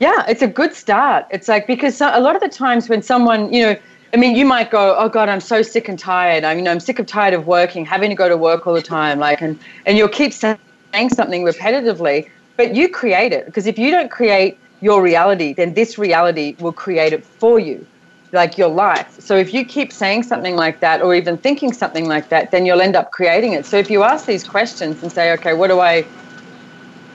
Yeah, 0.00 0.24
it's 0.28 0.42
a 0.42 0.46
good 0.46 0.74
start. 0.74 1.26
It's 1.30 1.48
like 1.48 1.66
because 1.66 1.96
so, 1.96 2.10
a 2.12 2.20
lot 2.20 2.34
of 2.36 2.42
the 2.42 2.48
times 2.64 2.88
when 2.88 3.02
someone, 3.02 3.52
you 3.52 3.62
know, 3.64 3.76
I 4.14 4.16
mean, 4.16 4.36
you 4.36 4.44
might 4.46 4.70
go, 4.70 4.94
"Oh 4.96 5.08
God, 5.08 5.28
I'm 5.28 5.40
so 5.40 5.62
sick 5.62 5.88
and 5.88 5.98
tired. 5.98 6.44
I 6.44 6.54
mean, 6.54 6.68
I'm 6.68 6.80
sick 6.80 6.98
of 7.00 7.06
tired 7.06 7.34
of 7.34 7.46
working, 7.46 7.84
having 7.84 8.10
to 8.10 8.16
go 8.16 8.28
to 8.28 8.36
work 8.36 8.66
all 8.66 8.74
the 8.74 8.82
time." 8.98 9.18
Like, 9.18 9.40
and 9.42 9.58
and 9.86 9.98
you'll 9.98 10.14
keep 10.20 10.32
saying 10.32 11.08
something 11.20 11.42
repetitively, 11.44 12.28
but 12.58 12.74
you 12.74 12.88
create 12.88 13.32
it 13.32 13.46
because 13.46 13.66
if 13.66 13.78
you 13.78 13.90
don't 13.90 14.10
create 14.10 14.58
your 14.82 15.00
reality, 15.00 15.54
then 15.54 15.72
this 15.74 15.96
reality 15.96 16.56
will 16.58 16.72
create 16.72 17.12
it 17.12 17.24
for 17.24 17.58
you, 17.58 17.86
like 18.32 18.58
your 18.58 18.68
life. 18.68 19.18
So 19.20 19.36
if 19.36 19.54
you 19.54 19.64
keep 19.64 19.92
saying 19.92 20.24
something 20.24 20.56
like 20.56 20.80
that, 20.80 21.00
or 21.00 21.14
even 21.14 21.38
thinking 21.38 21.72
something 21.72 22.06
like 22.06 22.28
that, 22.28 22.50
then 22.50 22.66
you'll 22.66 22.82
end 22.82 22.96
up 22.96 23.12
creating 23.12 23.52
it. 23.52 23.64
So 23.64 23.76
if 23.78 23.88
you 23.90 24.02
ask 24.02 24.26
these 24.26 24.44
questions 24.44 25.02
and 25.02 25.10
say, 25.10 25.32
"Okay, 25.34 25.54
what 25.54 25.68
do 25.68 25.80
I?" 25.80 26.04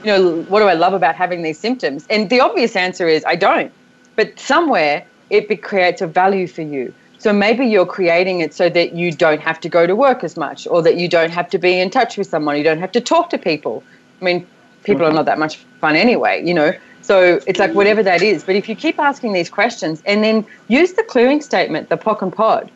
you 0.04 0.12
know, 0.12 0.42
what 0.50 0.60
do 0.60 0.68
I 0.68 0.74
love 0.74 0.94
about 0.94 1.16
having 1.16 1.44
these 1.44 1.60
symptoms? 1.60 2.06
And 2.10 2.30
the 2.30 2.42
obvious 2.42 2.76
answer 2.76 3.08
is 3.08 3.24
I 3.26 3.36
don't. 3.36 3.72
But 4.16 4.38
somewhere 4.40 5.06
it 5.30 5.62
creates 5.62 6.02
a 6.02 6.08
value 6.08 6.48
for 6.48 6.62
you. 6.62 6.94
So 7.18 7.32
maybe 7.32 7.66
you're 7.66 7.86
creating 7.86 8.42
it 8.42 8.54
so 8.54 8.70
that 8.70 8.94
you 8.94 9.14
don't 9.14 9.40
have 9.40 9.60
to 9.62 9.70
go 9.70 9.88
to 9.88 9.96
work 9.96 10.24
as 10.24 10.36
much 10.36 10.68
or 10.68 10.82
that 10.82 10.98
you 10.98 11.08
don't 11.08 11.32
have 11.32 11.50
to 11.52 11.58
be 11.58 11.80
in 11.80 11.90
touch 11.90 12.18
with 12.18 12.28
someone, 12.28 12.58
you 12.58 12.64
don't 12.64 12.80
have 12.80 12.92
to 12.92 13.02
talk 13.02 13.30
to 13.30 13.38
people. 13.38 13.82
I 14.22 14.26
mean, 14.26 14.46
people 14.84 15.04
are 15.04 15.08
mm-hmm. 15.08 15.18
not 15.18 15.26
that 15.26 15.40
much 15.40 15.58
fun 15.80 15.96
anyway, 15.96 16.44
you 16.46 16.54
know. 16.54 16.74
So 17.02 17.42
it's 17.46 17.60
like 17.60 17.74
whatever 17.74 18.02
that 18.04 18.22
is. 18.22 18.44
But 18.44 18.56
if 18.56 18.70
you 18.70 18.76
keep 18.76 18.98
asking 18.98 19.34
these 19.34 19.50
questions 19.50 20.02
and 20.06 20.24
then 20.24 20.46
use 20.70 20.94
the 20.94 21.04
clearing 21.04 21.42
statement, 21.42 21.90
the 21.90 21.98
POC 21.98 22.22
and 22.22 22.34
POD, 22.34 22.72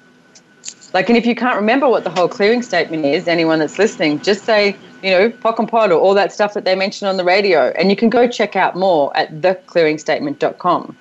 like, 0.93 1.09
and 1.09 1.17
if 1.17 1.25
you 1.25 1.35
can't 1.35 1.55
remember 1.55 1.87
what 1.87 2.03
the 2.03 2.09
whole 2.09 2.27
clearing 2.27 2.61
statement 2.61 3.05
is, 3.05 3.27
anyone 3.27 3.59
that's 3.59 3.77
listening, 3.77 4.19
just 4.21 4.43
say, 4.43 4.75
you 5.03 5.11
know, 5.11 5.29
POC 5.29 5.59
and 5.59 5.69
POD 5.69 5.91
or 5.91 5.99
all 5.99 6.13
that 6.13 6.33
stuff 6.33 6.53
that 6.55 6.65
they 6.65 6.75
mentioned 6.75 7.07
on 7.07 7.17
the 7.17 7.23
radio. 7.23 7.73
And 7.77 7.89
you 7.89 7.95
can 7.95 8.09
go 8.09 8.27
check 8.27 8.55
out 8.55 8.75
more 8.75 9.15
at 9.15 9.31
theclearingstatement.com. 9.41 10.97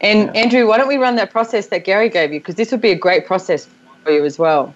And 0.00 0.36
Andrew, 0.36 0.66
why 0.66 0.76
don't 0.78 0.88
we 0.88 0.98
run 0.98 1.16
that 1.16 1.30
process 1.30 1.68
that 1.68 1.84
Gary 1.84 2.08
gave 2.08 2.32
you? 2.32 2.40
Because 2.40 2.56
this 2.56 2.70
would 2.70 2.82
be 2.82 2.90
a 2.90 2.98
great 2.98 3.26
process 3.26 3.68
for 4.04 4.12
you 4.12 4.24
as 4.24 4.38
well. 4.38 4.74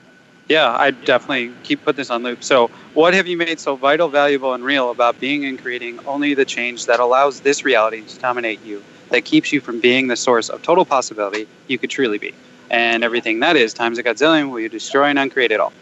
Yeah, 0.51 0.77
I 0.77 0.91
definitely 0.91 1.53
keep 1.63 1.85
put 1.85 1.95
this 1.95 2.11
on 2.11 2.25
loop. 2.25 2.43
So, 2.43 2.73
what 2.95 3.15
have 3.15 3.29
you 3.29 3.37
made 3.37 3.61
so 3.61 3.77
vital, 3.77 4.09
valuable, 4.09 4.53
and 4.53 4.65
real 4.65 4.91
about 4.91 5.21
being 5.21 5.45
and 5.45 5.57
creating 5.57 6.01
only 6.09 6.35
the 6.35 6.45
change 6.45 6.87
that 6.87 6.99
allows 6.99 7.43
this 7.43 7.65
reality 7.65 8.03
to 8.03 8.19
dominate 8.19 8.61
you, 8.65 8.83
that 9.11 9.25
keeps 9.25 9.53
you 9.53 9.61
from 9.61 9.79
being 9.79 10.09
the 10.09 10.17
source 10.17 10.49
of 10.49 10.61
total 10.61 10.85
possibility 10.85 11.47
you 11.69 11.79
could 11.79 11.89
truly 11.89 12.19
be? 12.19 12.35
And 12.69 13.05
everything 13.05 13.39
that 13.41 13.55
is 13.55 13.73
times 13.73 13.97
a 13.99 14.03
godzillion 14.03 14.51
will 14.51 14.59
you 14.59 14.69
destroy 14.69 15.05
and 15.05 15.21
uncreate 15.21 15.53
it 15.53 15.61
all. 15.61 15.73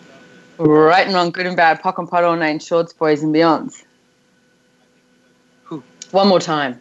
Right 0.58 1.06
and 1.06 1.14
wrong, 1.14 1.30
good 1.30 1.46
and 1.46 1.56
bad, 1.56 1.80
POC 1.80 2.00
and 2.00 2.10
POD, 2.10 2.25
all 2.25 2.37
named 2.37 2.62
shorts, 2.62 2.92
boys 2.92 3.22
and 3.22 3.34
beyonds. 3.34 3.84
One 6.10 6.28
more 6.28 6.40
time. 6.40 6.78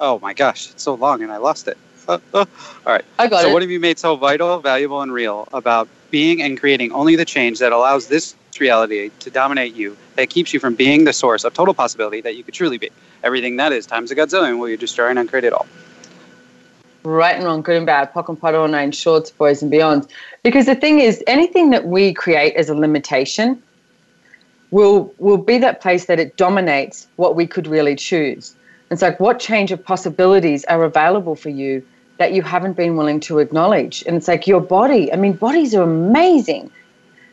Oh 0.00 0.18
my 0.20 0.32
gosh, 0.32 0.70
it's 0.70 0.82
so 0.82 0.94
long 0.94 1.22
and 1.22 1.30
I 1.30 1.36
lost 1.36 1.68
it. 1.68 1.76
Uh, 2.08 2.20
uh. 2.32 2.46
All 2.86 2.92
right. 2.94 3.04
I 3.18 3.28
got 3.28 3.42
so, 3.42 3.50
it. 3.50 3.52
what 3.52 3.60
have 3.60 3.70
you 3.70 3.80
made 3.80 3.98
so 3.98 4.16
vital, 4.16 4.60
valuable, 4.60 5.02
and 5.02 5.12
real 5.12 5.46
about 5.52 5.88
being 6.12 6.40
and 6.40 6.60
creating 6.60 6.92
only 6.92 7.16
the 7.16 7.24
change 7.24 7.58
that 7.58 7.72
allows 7.72 8.06
this 8.06 8.36
reality 8.60 9.10
to 9.18 9.30
dominate 9.30 9.74
you, 9.74 9.96
that 10.14 10.30
keeps 10.30 10.52
you 10.54 10.60
from 10.60 10.76
being 10.76 11.04
the 11.04 11.12
source 11.12 11.42
of 11.42 11.54
total 11.54 11.74
possibility 11.74 12.20
that 12.20 12.36
you 12.36 12.44
could 12.44 12.54
truly 12.54 12.78
be? 12.78 12.90
Everything 13.24 13.56
that 13.56 13.72
is 13.72 13.86
times 13.86 14.12
a 14.12 14.14
godzillion 14.14 14.60
will 14.60 14.68
you 14.68 14.76
destroy 14.76 15.08
and 15.08 15.18
uncreate 15.18 15.42
it 15.42 15.52
all. 15.52 15.66
right 17.02 17.34
and 17.34 17.44
wrong, 17.44 17.62
good 17.62 17.76
and 17.76 17.86
bad, 17.86 18.12
POC 18.12 18.28
and 18.28 18.40
POD, 18.40 18.54
all 18.54 18.68
nine 18.68 18.92
shorts, 18.92 19.32
boys 19.32 19.62
and 19.62 19.70
beyond. 19.70 20.06
Because 20.44 20.66
the 20.66 20.76
thing 20.76 21.00
is, 21.00 21.24
anything 21.26 21.70
that 21.70 21.86
we 21.86 22.12
create 22.12 22.54
as 22.54 22.68
a 22.68 22.74
limitation 22.76 23.60
will 24.70 25.12
will 25.18 25.38
be 25.38 25.58
that 25.58 25.80
place 25.80 26.06
that 26.06 26.20
it 26.20 26.36
dominates 26.36 27.08
what 27.16 27.34
we 27.34 27.46
could 27.46 27.66
really 27.66 27.96
choose. 27.96 28.54
It's 28.90 29.02
like 29.02 29.18
what 29.18 29.40
change 29.40 29.72
of 29.72 29.82
possibilities 29.82 30.64
are 30.66 30.84
available 30.84 31.34
for 31.34 31.48
you 31.48 31.82
that 32.22 32.32
you 32.32 32.42
haven't 32.42 32.74
been 32.74 32.96
willing 32.96 33.18
to 33.18 33.40
acknowledge. 33.40 34.04
And 34.06 34.16
it's 34.16 34.28
like 34.28 34.46
your 34.46 34.60
body, 34.60 35.12
I 35.12 35.16
mean, 35.16 35.32
bodies 35.32 35.74
are 35.74 35.82
amazing. 35.82 36.70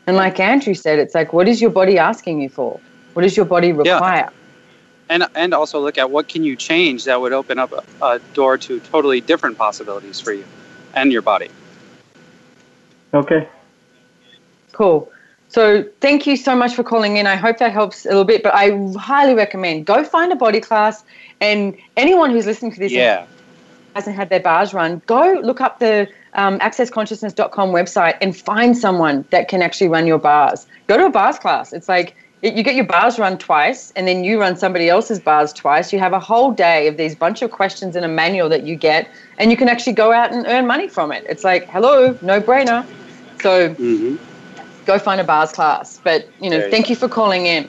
And 0.06 0.16
like 0.16 0.40
Andrew 0.40 0.74
said, 0.74 0.98
it's 0.98 1.14
like 1.14 1.32
what 1.32 1.46
is 1.46 1.60
your 1.62 1.70
body 1.70 1.96
asking 1.96 2.40
you 2.40 2.48
for? 2.48 2.80
What 3.14 3.22
does 3.22 3.36
your 3.36 3.46
body 3.46 3.70
require? 3.72 4.30
Yeah. 4.30 5.14
and 5.14 5.22
and 5.36 5.54
also 5.54 5.80
look 5.80 5.96
at 5.98 6.10
what 6.10 6.26
can 6.28 6.42
you 6.42 6.56
change 6.56 7.04
that 7.04 7.20
would 7.20 7.32
open 7.32 7.58
up 7.58 7.70
a, 7.72 7.82
a 8.04 8.18
door 8.34 8.58
to 8.66 8.80
totally 8.80 9.20
different 9.20 9.56
possibilities 9.58 10.18
for 10.24 10.32
you 10.32 10.44
and 10.94 11.12
your 11.12 11.22
body 11.22 11.50
okay. 13.14 13.48
Cool. 14.72 15.10
So 15.48 15.84
thank 16.00 16.28
you 16.28 16.36
so 16.36 16.54
much 16.54 16.74
for 16.74 16.84
calling 16.84 17.16
in. 17.16 17.26
I 17.26 17.34
hope 17.34 17.58
that 17.58 17.72
helps 17.72 18.06
a 18.06 18.10
little 18.10 18.24
bit, 18.32 18.44
but 18.44 18.54
I 18.54 18.66
highly 18.96 19.34
recommend 19.34 19.84
go 19.84 20.04
find 20.04 20.32
a 20.32 20.36
body 20.36 20.60
class 20.60 21.02
and 21.40 21.76
anyone 21.96 22.30
who's 22.30 22.46
listening 22.46 22.72
to 22.72 22.78
this 22.78 22.92
yeah 22.92 23.26
hasn't 23.94 24.16
had 24.16 24.30
their 24.30 24.40
bars 24.40 24.72
run, 24.72 25.02
go 25.06 25.40
look 25.42 25.60
up 25.60 25.78
the 25.78 26.08
um, 26.34 26.58
accessconsciousness.com 26.60 27.70
website 27.70 28.16
and 28.20 28.36
find 28.36 28.76
someone 28.76 29.24
that 29.30 29.48
can 29.48 29.62
actually 29.62 29.88
run 29.88 30.06
your 30.06 30.18
bars. 30.18 30.66
Go 30.86 30.96
to 30.96 31.06
a 31.06 31.10
bars 31.10 31.38
class. 31.38 31.72
It's 31.72 31.88
like 31.88 32.14
it, 32.42 32.54
you 32.54 32.62
get 32.62 32.74
your 32.74 32.86
bars 32.86 33.18
run 33.18 33.36
twice 33.36 33.90
and 33.96 34.06
then 34.06 34.24
you 34.24 34.40
run 34.40 34.56
somebody 34.56 34.88
else's 34.88 35.20
bars 35.20 35.52
twice. 35.52 35.92
You 35.92 35.98
have 35.98 36.12
a 36.12 36.20
whole 36.20 36.52
day 36.52 36.86
of 36.86 36.96
these 36.96 37.14
bunch 37.14 37.42
of 37.42 37.50
questions 37.50 37.96
in 37.96 38.04
a 38.04 38.08
manual 38.08 38.48
that 38.48 38.64
you 38.64 38.76
get 38.76 39.08
and 39.38 39.50
you 39.50 39.56
can 39.56 39.68
actually 39.68 39.94
go 39.94 40.12
out 40.12 40.32
and 40.32 40.46
earn 40.46 40.66
money 40.66 40.88
from 40.88 41.12
it. 41.12 41.24
It's 41.28 41.44
like, 41.44 41.68
hello, 41.70 42.16
no 42.22 42.40
brainer. 42.40 42.86
So 43.42 43.74
hmm 43.74 44.16
go 44.86 44.98
find 44.98 45.20
a 45.20 45.24
bars 45.24 45.52
class. 45.52 46.00
But 46.02 46.24
you 46.40 46.50
know, 46.50 46.56
you 46.56 46.70
thank 46.70 46.86
go. 46.86 46.90
you 46.90 46.96
for 46.96 47.08
calling 47.08 47.46
in. 47.46 47.68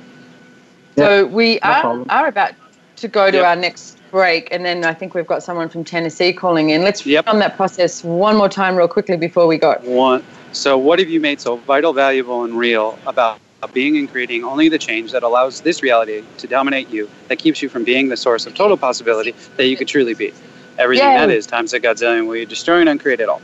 So 0.98 1.26
we 1.26 1.60
are, 1.62 1.82
problem. 1.82 2.08
are 2.10 2.28
about 2.28 2.54
to 2.98 3.08
go 3.08 3.32
to 3.32 3.46
our 3.46 3.56
next 3.56 4.01
break, 4.12 4.50
and 4.52 4.64
then 4.66 4.84
I 4.86 4.94
think 4.94 5.14
we've 5.14 5.26
got 5.26 5.42
someone 5.42 5.70
from 5.70 5.84
Tennessee 5.84 6.34
calling 6.34 6.70
in. 6.70 6.84
Let's 6.84 7.06
Yep. 7.06 7.28
run 7.28 7.40
that 7.40 7.56
process 7.56 8.04
one 8.04 8.36
more 8.38 8.50
time, 8.50 8.76
real 8.76 8.88
quickly, 8.88 9.18
before 9.18 9.48
we 9.48 9.58
go. 9.58 9.76
one 9.84 10.24
so 10.54 10.78
what 10.78 11.00
have 11.00 11.10
you 11.10 11.22
made 11.22 11.40
so 11.40 11.56
vital 11.56 11.94
valuable 11.94 12.44
and 12.44 12.58
real 12.58 13.00
about 13.08 13.40
being 13.74 13.96
and 13.96 14.12
creating 14.12 14.44
only 14.44 14.68
the 14.68 14.78
change 14.78 15.14
that 15.14 15.24
allows 15.24 15.62
this 15.62 15.82
reality 15.82 16.22
to 16.38 16.46
dominate 16.46 16.90
you 16.90 17.10
that 17.30 17.38
keeps 17.40 17.62
you 17.62 17.70
from 17.70 17.86
being 17.86 18.10
the 18.10 18.18
source 18.18 18.46
of 18.46 18.54
total 18.54 18.76
possibility 18.76 19.34
that 19.56 19.68
you 19.68 19.78
could 19.78 19.88
truly 19.88 20.14
be 20.14 20.34
everything 20.78 21.08
Yay. 21.08 21.16
that 21.20 21.30
is 21.30 21.46
times 21.46 21.72
a 21.74 21.80
godzillion 21.80 22.28
will 22.28 22.36
you 22.36 22.46
destroy 22.46 22.80
and 22.82 22.90
uncreate 22.90 23.22
it 23.22 23.30
all 23.30 23.42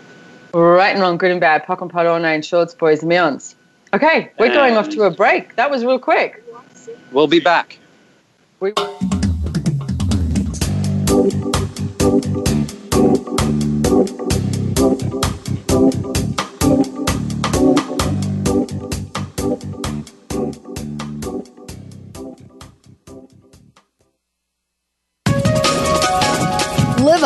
Right 0.54 0.90
and 0.94 1.00
wrong, 1.02 1.18
good 1.18 1.32
and 1.32 1.40
bad, 1.40 1.66
POC 1.66 1.82
and 1.84 1.92
POD, 1.92 2.06
all 2.08 2.20
nine 2.20 2.42
shorts, 2.42 2.74
boys 2.74 3.04
and 3.04 3.12
beyonds. 3.12 3.56
Okay, 3.94 4.32
we're 4.40 4.52
going 4.54 4.76
off 4.76 4.90
to 4.90 5.04
a 5.04 5.10
break. 5.12 5.56
That 5.56 5.70
was 5.72 5.86
real 5.86 6.00
quick. 6.00 6.44
we'll 7.14 7.28
be 7.28 7.40
back 7.40 7.78
We- 8.60 8.74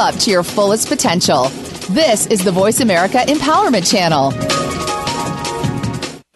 up 0.02 0.16
to 0.16 0.32
your 0.32 0.42
fullest 0.42 0.88
potential. 0.88 1.46
This 1.92 2.26
is 2.26 2.44
the 2.44 2.52
Voice 2.52 2.80
America 2.80 3.20
Empowerment 3.20 3.90
Channel. 3.90 4.32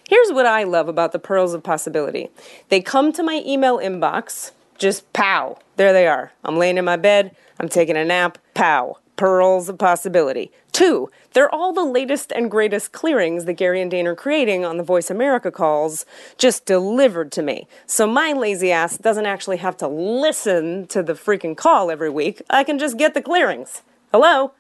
Here's 0.07 0.31
what 0.31 0.45
I 0.45 0.63
love 0.63 0.87
about 0.87 1.13
the 1.13 1.19
Pearls 1.19 1.55
of 1.55 1.63
Possibility 1.63 2.29
they 2.69 2.79
come 2.79 3.11
to 3.13 3.23
my 3.23 3.41
email 3.45 3.79
inbox, 3.79 4.51
just 4.77 5.11
pow. 5.13 5.57
There 5.75 5.93
they 5.93 6.07
are. 6.07 6.31
I'm 6.43 6.57
laying 6.57 6.77
in 6.77 6.85
my 6.85 6.95
bed, 6.95 7.35
I'm 7.59 7.69
taking 7.69 7.97
a 7.97 8.05
nap, 8.05 8.37
pow. 8.53 8.97
Pearls 9.15 9.69
of 9.69 9.77
Possibility. 9.77 10.51
Two, 10.71 11.09
they're 11.33 11.53
all 11.53 11.71
the 11.71 11.85
latest 11.85 12.31
and 12.33 12.51
greatest 12.51 12.91
clearings 12.91 13.45
that 13.45 13.53
Gary 13.53 13.81
and 13.81 13.89
Dane 13.89 14.07
are 14.07 14.15
creating 14.15 14.65
on 14.65 14.77
the 14.77 14.83
Voice 14.83 15.09
America 15.09 15.51
calls, 15.51 16.05
just 16.37 16.65
delivered 16.65 17.31
to 17.33 17.41
me. 17.41 17.67
So 17.85 18.07
my 18.07 18.33
lazy 18.33 18.71
ass 18.71 18.97
doesn't 18.97 19.25
actually 19.25 19.57
have 19.57 19.77
to 19.77 19.87
listen 19.87 20.87
to 20.87 21.01
the 21.01 21.13
freaking 21.13 21.55
call 21.55 21.89
every 21.89 22.09
week. 22.09 22.41
I 22.49 22.63
can 22.63 22.77
just 22.77 22.97
get 22.97 23.13
the 23.13 23.21
clearings. 23.21 23.83
Hello? 24.11 24.51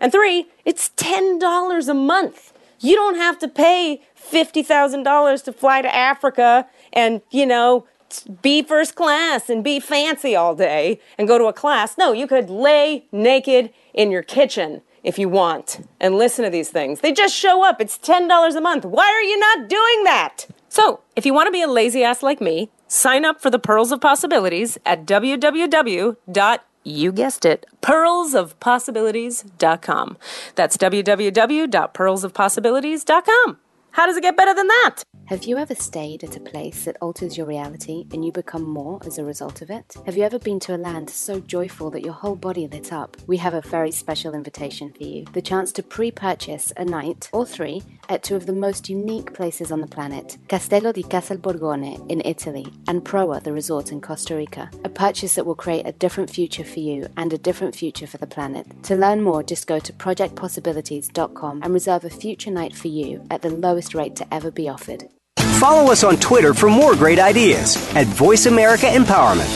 And 0.00 0.12
three, 0.12 0.46
it's 0.64 0.90
$10 0.90 1.88
a 1.88 1.94
month. 1.94 2.52
You 2.80 2.94
don't 2.94 3.16
have 3.16 3.38
to 3.40 3.48
pay 3.48 4.02
$50,000 4.16 5.44
to 5.44 5.52
fly 5.52 5.82
to 5.82 5.94
Africa 5.94 6.66
and, 6.92 7.22
you 7.30 7.46
know, 7.46 7.86
be 8.22 8.62
first 8.62 8.94
class 8.94 9.50
and 9.50 9.64
be 9.64 9.80
fancy 9.80 10.36
all 10.36 10.54
day 10.54 11.00
and 11.18 11.28
go 11.28 11.38
to 11.38 11.46
a 11.46 11.52
class. 11.52 11.98
No, 11.98 12.12
you 12.12 12.26
could 12.26 12.48
lay 12.50 13.06
naked 13.12 13.70
in 13.92 14.10
your 14.10 14.22
kitchen 14.22 14.80
if 15.02 15.18
you 15.18 15.28
want 15.28 15.86
and 16.00 16.16
listen 16.16 16.44
to 16.44 16.50
these 16.50 16.70
things. 16.70 17.00
They 17.00 17.12
just 17.12 17.34
show 17.34 17.64
up. 17.64 17.80
It's 17.80 17.98
$10 17.98 18.56
a 18.56 18.60
month. 18.60 18.84
Why 18.84 19.06
are 19.06 19.22
you 19.22 19.38
not 19.38 19.68
doing 19.68 20.04
that? 20.04 20.46
So, 20.68 21.00
if 21.14 21.24
you 21.24 21.32
want 21.34 21.46
to 21.46 21.52
be 21.52 21.62
a 21.62 21.68
lazy 21.68 22.02
ass 22.02 22.22
like 22.22 22.40
me, 22.40 22.70
sign 22.88 23.24
up 23.24 23.40
for 23.40 23.50
the 23.50 23.58
Pearls 23.58 23.92
of 23.92 24.00
Possibilities 24.00 24.76
at 24.84 25.06
www. 25.06 26.16
You 26.86 27.12
guessed 27.12 27.46
it, 27.46 27.64
pearlsofpossibilities.com. 27.80 30.18
That's 30.54 30.76
www.pearlsofpossibilities.com. 30.76 33.58
How 33.94 34.06
does 34.06 34.16
it 34.16 34.22
get 34.22 34.36
better 34.36 34.52
than 34.52 34.66
that? 34.66 35.04
Have 35.26 35.44
you 35.44 35.56
ever 35.56 35.74
stayed 35.74 36.24
at 36.24 36.36
a 36.36 36.40
place 36.40 36.84
that 36.84 36.98
alters 37.00 37.38
your 37.38 37.46
reality 37.46 38.06
and 38.12 38.24
you 38.24 38.32
become 38.32 38.64
more 38.64 39.00
as 39.06 39.16
a 39.18 39.24
result 39.24 39.62
of 39.62 39.70
it? 39.70 39.94
Have 40.04 40.16
you 40.16 40.24
ever 40.24 40.38
been 40.38 40.58
to 40.60 40.74
a 40.74 40.76
land 40.76 41.08
so 41.08 41.38
joyful 41.40 41.90
that 41.92 42.02
your 42.04 42.12
whole 42.12 42.34
body 42.34 42.66
lit 42.66 42.92
up? 42.92 43.16
We 43.28 43.36
have 43.36 43.54
a 43.54 43.62
very 43.62 43.92
special 43.92 44.34
invitation 44.34 44.92
for 44.92 45.04
you 45.04 45.24
the 45.32 45.40
chance 45.40 45.72
to 45.72 45.82
pre 45.82 46.10
purchase 46.10 46.72
a 46.76 46.84
night 46.84 47.30
or 47.32 47.46
three 47.46 47.82
at 48.08 48.24
two 48.24 48.36
of 48.36 48.44
the 48.46 48.52
most 48.52 48.90
unique 48.90 49.32
places 49.32 49.72
on 49.72 49.80
the 49.80 49.86
planet 49.86 50.36
Castello 50.48 50.92
di 50.92 51.04
Casal 51.04 51.38
Borgone 51.38 52.10
in 52.10 52.20
Italy 52.24 52.66
and 52.88 53.02
Proa, 53.02 53.40
the 53.40 53.52
resort 53.52 53.92
in 53.92 54.00
Costa 54.00 54.34
Rica. 54.36 54.68
A 54.84 54.90
purchase 54.90 55.36
that 55.36 55.46
will 55.46 55.54
create 55.54 55.86
a 55.86 55.92
different 55.92 56.28
future 56.28 56.64
for 56.64 56.80
you 56.80 57.06
and 57.16 57.32
a 57.32 57.38
different 57.38 57.74
future 57.74 58.08
for 58.08 58.18
the 58.18 58.26
planet. 58.26 58.66
To 58.84 58.96
learn 58.96 59.22
more, 59.22 59.42
just 59.42 59.68
go 59.68 59.78
to 59.78 59.92
projectpossibilities.com 59.92 61.62
and 61.62 61.72
reserve 61.72 62.04
a 62.04 62.10
future 62.10 62.50
night 62.50 62.76
for 62.76 62.88
you 62.88 63.24
at 63.30 63.40
the 63.40 63.50
lowest 63.50 63.83
rate 63.92 64.14
to 64.14 64.32
ever 64.32 64.52
be 64.52 64.68
offered. 64.68 65.08
Follow 65.58 65.90
us 65.90 66.04
on 66.04 66.16
Twitter 66.16 66.54
for 66.54 66.70
more 66.70 66.94
great 66.94 67.18
ideas 67.18 67.76
at 67.96 68.06
Voice 68.06 68.46
America 68.46 68.86
Empowerment. 68.86 69.50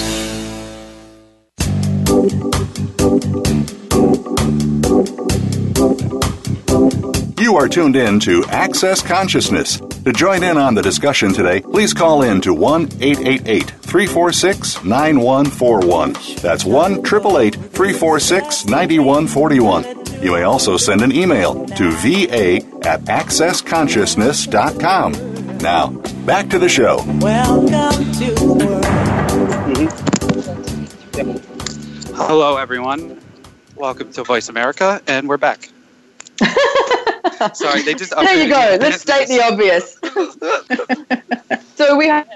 You 7.40 7.56
are 7.56 7.68
tuned 7.68 7.96
in 7.96 8.20
to 8.20 8.44
Access 8.50 9.00
Consciousness. 9.00 9.80
To 10.04 10.12
join 10.12 10.42
in 10.42 10.56
on 10.56 10.74
the 10.74 10.82
discussion 10.82 11.32
today, 11.32 11.60
please 11.60 11.94
call 11.94 12.22
in 12.22 12.40
to 12.42 12.52
1 12.52 12.84
888 13.00 13.70
346 13.70 14.84
9141. 14.84 16.12
That's 16.42 16.64
1 16.64 16.92
888 16.92 17.54
346 17.54 18.66
9141. 18.66 19.97
You 20.20 20.32
may 20.32 20.42
also 20.42 20.76
send 20.76 21.00
an 21.02 21.12
email 21.12 21.64
to 21.64 21.92
va 21.92 22.56
at 22.84 23.02
accessconsciousness.com. 23.02 25.58
Now, 25.58 25.90
back 26.26 26.48
to 26.50 26.58
the 26.58 26.68
show. 26.68 27.04
Welcome 27.20 28.12
to 28.14 28.34
the 28.34 28.54
world. 28.56 28.84
Hello, 32.16 32.56
everyone. 32.56 33.20
Welcome 33.76 34.10
to 34.14 34.24
Voice 34.24 34.48
America, 34.48 35.00
and 35.06 35.28
we're 35.28 35.36
back. 35.36 35.68
Sorry, 37.54 37.82
they 37.82 37.94
just 37.94 38.10
There 38.10 38.42
you 38.42 38.48
go. 38.48 38.76
Let's 38.80 39.02
state 39.02 39.28
the 39.28 39.40
obvious. 39.40 39.96
so 41.76 41.96
we 41.96 42.08
have 42.08 42.28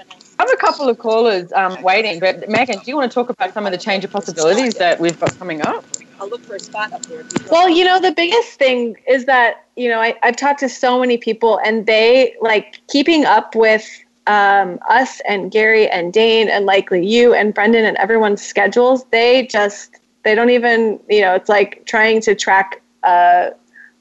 have 0.43 0.53
a 0.53 0.61
couple 0.61 0.89
of 0.89 0.97
callers 0.97 1.51
um, 1.53 1.81
waiting, 1.81 2.19
but 2.19 2.49
Megan, 2.49 2.79
do 2.79 2.83
you 2.87 2.95
want 2.95 3.09
to 3.11 3.13
talk 3.13 3.29
about 3.29 3.53
some 3.53 3.65
of 3.65 3.71
the 3.71 3.77
change 3.77 4.03
of 4.03 4.11
possibilities 4.11 4.73
that 4.75 4.99
we've 4.99 5.19
got 5.19 5.37
coming 5.39 5.61
up? 5.61 5.85
I'll 6.19 6.29
look 6.29 6.41
for 6.41 6.55
a 6.55 6.59
spot 6.59 6.91
up 6.93 7.05
there. 7.05 7.23
Well, 7.49 7.69
you 7.69 7.83
know, 7.85 7.99
the 7.99 8.11
biggest 8.11 8.59
thing 8.59 8.95
is 9.07 9.25
that, 9.25 9.65
you 9.75 9.89
know, 9.89 9.99
I, 9.99 10.15
I've 10.23 10.35
talked 10.35 10.59
to 10.59 10.69
so 10.69 10.99
many 10.99 11.17
people 11.17 11.59
and 11.65 11.85
they 11.85 12.35
like 12.41 12.81
keeping 12.87 13.25
up 13.25 13.55
with 13.55 13.87
um, 14.27 14.79
us 14.89 15.21
and 15.27 15.51
Gary 15.51 15.89
and 15.89 16.13
Dane 16.13 16.49
and 16.49 16.65
likely 16.65 17.05
you 17.05 17.33
and 17.33 17.53
Brendan 17.53 17.85
and 17.85 17.97
everyone's 17.97 18.41
schedules. 18.41 19.05
They 19.11 19.47
just, 19.47 19.99
they 20.23 20.35
don't 20.35 20.49
even, 20.49 20.99
you 21.09 21.21
know, 21.21 21.35
it's 21.35 21.49
like 21.49 21.85
trying 21.85 22.21
to 22.21 22.35
track, 22.35 22.81
uh, 23.03 23.49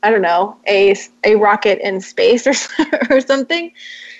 I 0.02 0.10
don't 0.10 0.22
know, 0.22 0.56
a, 0.66 0.96
a 1.24 1.36
rocket 1.36 1.78
in 1.86 2.00
space 2.00 2.46
or, 2.46 2.54
or 3.10 3.20
something. 3.20 3.72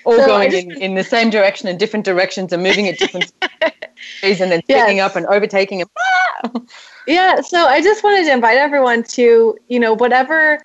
All 0.05 0.17
So 0.17 0.25
going 0.25 0.51
just- 0.51 0.65
in, 0.67 0.71
in 0.81 0.95
the 0.95 1.03
same 1.03 1.29
direction 1.29 1.67
in 1.67 1.77
different 1.77 2.05
directions 2.05 2.51
and 2.53 2.61
moving 2.63 2.87
at 2.87 2.97
different 2.97 3.31
speeds 4.19 4.41
and 4.41 4.51
then 4.51 4.61
Yes. 4.67 4.85
picking 4.85 4.99
up 4.99 5.15
and 5.15 5.25
overtaking 5.27 5.81
it. 5.81 5.87
Yeah, 7.05 7.41
so 7.41 7.65
I 7.65 7.81
just 7.81 8.01
wanted 8.01 8.23
to 8.27 8.31
invite 8.31 8.57
everyone 8.57 9.03
to, 9.03 9.57
you 9.67 9.79
know, 9.79 9.93
whatever 9.93 10.59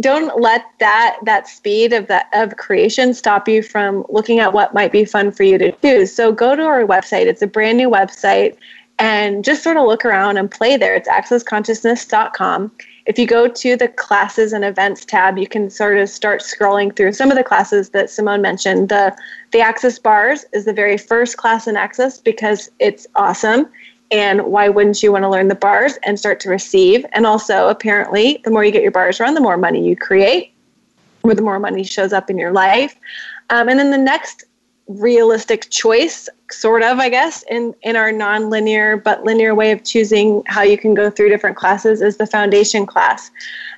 don't 0.00 0.40
let 0.40 0.64
that 0.80 1.18
that 1.24 1.46
speed 1.46 1.92
of 1.92 2.06
that 2.08 2.26
of 2.32 2.56
creation 2.56 3.12
stop 3.14 3.46
you 3.46 3.62
from 3.62 4.04
looking 4.08 4.38
at 4.40 4.52
what 4.52 4.72
might 4.74 4.90
be 4.90 5.04
fun 5.04 5.30
for 5.30 5.42
you 5.44 5.58
to 5.58 5.70
do. 5.82 6.06
So 6.06 6.32
go 6.32 6.56
to 6.56 6.62
our 6.62 6.82
website. 6.82 7.26
It's 7.26 7.42
a 7.42 7.46
brand 7.46 7.76
new 7.78 7.88
website 7.90 8.56
and 8.98 9.44
just 9.44 9.62
sort 9.62 9.76
of 9.76 9.86
look 9.86 10.04
around 10.04 10.38
and 10.38 10.50
play 10.50 10.76
there. 10.76 10.94
It's 10.96 11.08
accessconsciousness.com. 11.08 12.72
If 13.10 13.18
you 13.18 13.26
go 13.26 13.48
to 13.48 13.76
the 13.76 13.88
classes 13.88 14.52
and 14.52 14.64
events 14.64 15.04
tab, 15.04 15.36
you 15.36 15.48
can 15.48 15.68
sort 15.68 15.98
of 15.98 16.08
start 16.08 16.42
scrolling 16.42 16.94
through 16.94 17.12
some 17.12 17.28
of 17.32 17.36
the 17.36 17.42
classes 17.42 17.90
that 17.90 18.08
Simone 18.08 18.40
mentioned. 18.40 18.88
The 18.88 19.12
the 19.50 19.58
Access 19.58 19.98
Bars 19.98 20.44
is 20.52 20.64
the 20.64 20.72
very 20.72 20.96
first 20.96 21.36
class 21.36 21.66
in 21.66 21.76
Access 21.76 22.20
because 22.20 22.70
it's 22.78 23.08
awesome. 23.16 23.66
And 24.12 24.42
why 24.42 24.68
wouldn't 24.68 25.02
you 25.02 25.10
want 25.10 25.24
to 25.24 25.28
learn 25.28 25.48
the 25.48 25.56
bars 25.56 25.98
and 26.04 26.20
start 26.20 26.38
to 26.40 26.50
receive? 26.50 27.04
And 27.10 27.26
also, 27.26 27.66
apparently, 27.66 28.40
the 28.44 28.52
more 28.52 28.64
you 28.64 28.70
get 28.70 28.82
your 28.82 28.92
bars 28.92 29.18
run, 29.18 29.34
the 29.34 29.40
more 29.40 29.56
money 29.56 29.84
you 29.84 29.96
create, 29.96 30.52
or 31.24 31.34
the 31.34 31.42
more 31.42 31.58
money 31.58 31.82
shows 31.82 32.12
up 32.12 32.30
in 32.30 32.38
your 32.38 32.52
life. 32.52 32.94
Um, 33.50 33.68
and 33.68 33.76
then 33.76 33.90
the 33.90 33.98
next 33.98 34.44
realistic 34.98 35.70
choice, 35.70 36.28
sort 36.50 36.82
of, 36.82 36.98
I 36.98 37.08
guess, 37.08 37.44
in, 37.48 37.74
in 37.82 37.96
our 37.96 38.10
non-linear 38.10 38.96
but 38.96 39.24
linear 39.24 39.54
way 39.54 39.70
of 39.70 39.84
choosing 39.84 40.42
how 40.46 40.62
you 40.62 40.76
can 40.76 40.94
go 40.94 41.10
through 41.10 41.28
different 41.28 41.56
classes 41.56 42.02
is 42.02 42.16
the 42.16 42.26
foundation 42.26 42.86
class. 42.86 43.30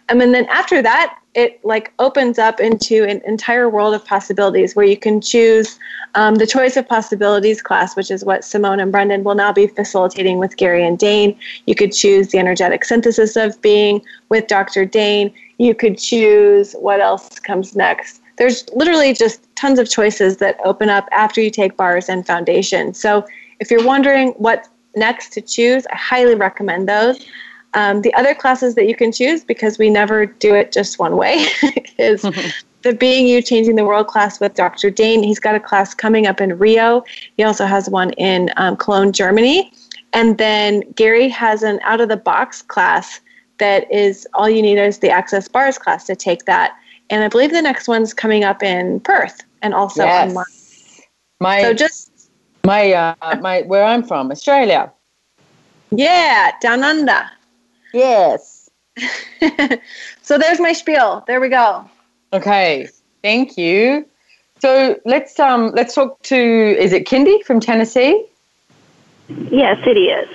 Um, 0.08 0.20
and 0.20 0.34
then 0.34 0.46
after 0.46 0.80
that, 0.82 1.18
it 1.34 1.62
like 1.64 1.92
opens 1.98 2.38
up 2.38 2.60
into 2.60 3.04
an 3.04 3.20
entire 3.26 3.68
world 3.68 3.94
of 3.94 4.04
possibilities 4.04 4.74
where 4.74 4.84
you 4.84 4.96
can 4.96 5.20
choose 5.20 5.78
um, 6.14 6.36
the 6.36 6.46
choice 6.46 6.76
of 6.76 6.86
possibilities 6.86 7.62
class, 7.62 7.96
which 7.96 8.10
is 8.10 8.24
what 8.24 8.44
Simone 8.44 8.80
and 8.80 8.92
Brendan 8.92 9.24
will 9.24 9.34
now 9.34 9.52
be 9.52 9.66
facilitating 9.66 10.38
with 10.38 10.56
Gary 10.56 10.84
and 10.84 10.98
Dane. 10.98 11.38
You 11.66 11.74
could 11.74 11.92
choose 11.92 12.28
the 12.28 12.38
energetic 12.38 12.84
synthesis 12.84 13.36
of 13.36 13.60
being 13.62 14.02
with 14.28 14.46
Dr. 14.46 14.84
Dane. 14.84 15.32
You 15.58 15.74
could 15.74 15.98
choose 15.98 16.74
what 16.74 17.00
else 17.00 17.38
comes 17.38 17.74
next. 17.74 18.21
There's 18.38 18.68
literally 18.70 19.14
just 19.14 19.46
tons 19.56 19.78
of 19.78 19.88
choices 19.88 20.38
that 20.38 20.58
open 20.64 20.88
up 20.88 21.08
after 21.12 21.40
you 21.40 21.50
take 21.50 21.76
bars 21.76 22.08
and 22.08 22.26
foundation. 22.26 22.94
So 22.94 23.26
if 23.60 23.70
you're 23.70 23.84
wondering 23.84 24.30
what 24.32 24.68
next 24.96 25.32
to 25.34 25.40
choose, 25.40 25.86
I 25.92 25.96
highly 25.96 26.34
recommend 26.34 26.88
those. 26.88 27.24
Um, 27.74 28.02
the 28.02 28.12
other 28.14 28.34
classes 28.34 28.74
that 28.74 28.86
you 28.86 28.94
can 28.94 29.12
choose, 29.12 29.44
because 29.44 29.78
we 29.78 29.88
never 29.88 30.26
do 30.26 30.54
it 30.54 30.72
just 30.72 30.98
one 30.98 31.16
way, 31.16 31.46
is 31.98 32.22
the 32.82 32.92
Being 32.92 33.26
You 33.26 33.40
Changing 33.40 33.76
the 33.76 33.84
World 33.84 34.08
class 34.08 34.40
with 34.40 34.54
Dr. 34.54 34.90
Dane. 34.90 35.22
He's 35.22 35.38
got 35.38 35.54
a 35.54 35.60
class 35.60 35.94
coming 35.94 36.26
up 36.26 36.40
in 36.40 36.58
Rio. 36.58 37.04
He 37.36 37.44
also 37.44 37.64
has 37.64 37.88
one 37.88 38.10
in 38.14 38.50
um, 38.56 38.76
Cologne, 38.76 39.12
Germany. 39.12 39.72
And 40.12 40.36
then 40.36 40.82
Gary 40.96 41.28
has 41.28 41.62
an 41.62 41.80
out 41.84 42.00
of 42.00 42.08
the 42.08 42.16
box 42.16 42.60
class 42.60 43.20
that 43.58 43.90
is 43.90 44.26
all 44.34 44.50
you 44.50 44.60
need 44.60 44.78
is 44.78 44.98
the 44.98 45.10
Access 45.10 45.48
Bars 45.48 45.78
class 45.78 46.04
to 46.06 46.16
take 46.16 46.44
that. 46.44 46.76
And 47.10 47.22
I 47.22 47.28
believe 47.28 47.50
the 47.52 47.62
next 47.62 47.88
one's 47.88 48.14
coming 48.14 48.44
up 48.44 48.62
in 48.62 49.00
Perth 49.00 49.42
and 49.60 49.74
also 49.74 50.04
Yes. 50.04 50.30
online. 50.30 50.44
My, 51.40 51.60
So 51.62 51.74
just, 51.74 52.30
my, 52.64 52.92
uh, 52.92 53.14
my, 53.40 53.62
where 53.62 53.84
I'm 53.84 54.02
from, 54.02 54.30
Australia. 54.30 54.92
yeah, 55.90 56.52
down 56.60 56.82
under. 56.82 57.22
Yes. 57.92 58.70
so 60.22 60.38
there's 60.38 60.60
my 60.60 60.72
spiel. 60.72 61.24
There 61.26 61.40
we 61.40 61.48
go. 61.48 61.88
Okay. 62.32 62.88
Thank 63.22 63.58
you. 63.58 64.06
So 64.60 64.98
let's 65.04 65.38
um 65.40 65.72
let's 65.74 65.94
talk 65.94 66.22
to 66.22 66.36
is 66.36 66.92
it 66.92 67.06
Kindy 67.06 67.42
from 67.44 67.58
Tennessee? 67.58 68.26
Yes, 69.50 69.78
it 69.86 69.96
is. 69.98 70.28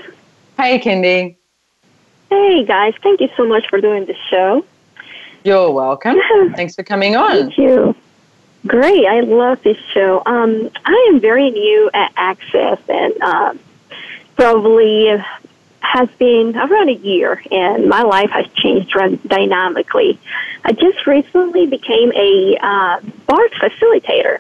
Hey, 0.58 0.80
Kindy. 0.80 1.38
Hey 2.30 2.66
guys, 2.66 2.94
thank 3.02 3.22
you 3.22 3.30
so 3.38 3.46
much 3.48 3.70
for 3.70 3.80
doing 3.80 4.06
this 4.06 4.18
show. 4.30 4.66
You're 5.48 5.72
welcome. 5.72 6.18
Thanks 6.58 6.76
for 6.76 6.84
coming 6.84 7.16
on. 7.16 7.32
Thank 7.32 7.58
you. 7.58 7.96
Great, 8.66 9.06
I 9.06 9.22
love 9.22 9.64
this 9.64 9.78
show. 9.94 10.22
Um, 10.26 10.70
I 10.84 11.10
am 11.10 11.22
very 11.22 11.50
new 11.52 11.90
at 11.94 12.12
Access 12.18 12.80
and 12.90 13.22
um, 13.22 13.60
probably 14.36 15.08
has 15.80 16.10
been 16.20 16.54
around 16.54 16.90
a 16.90 16.96
year, 16.96 17.42
and 17.50 17.88
my 17.88 18.02
life 18.02 18.30
has 18.32 18.46
changed 18.56 18.94
dynamically. 19.26 20.20
I 20.66 20.74
just 20.74 21.08
recently 21.08 21.66
became 21.66 22.12
a 22.12 22.58
uh, 22.62 23.00
BART 23.26 23.54
facilitator. 23.54 24.40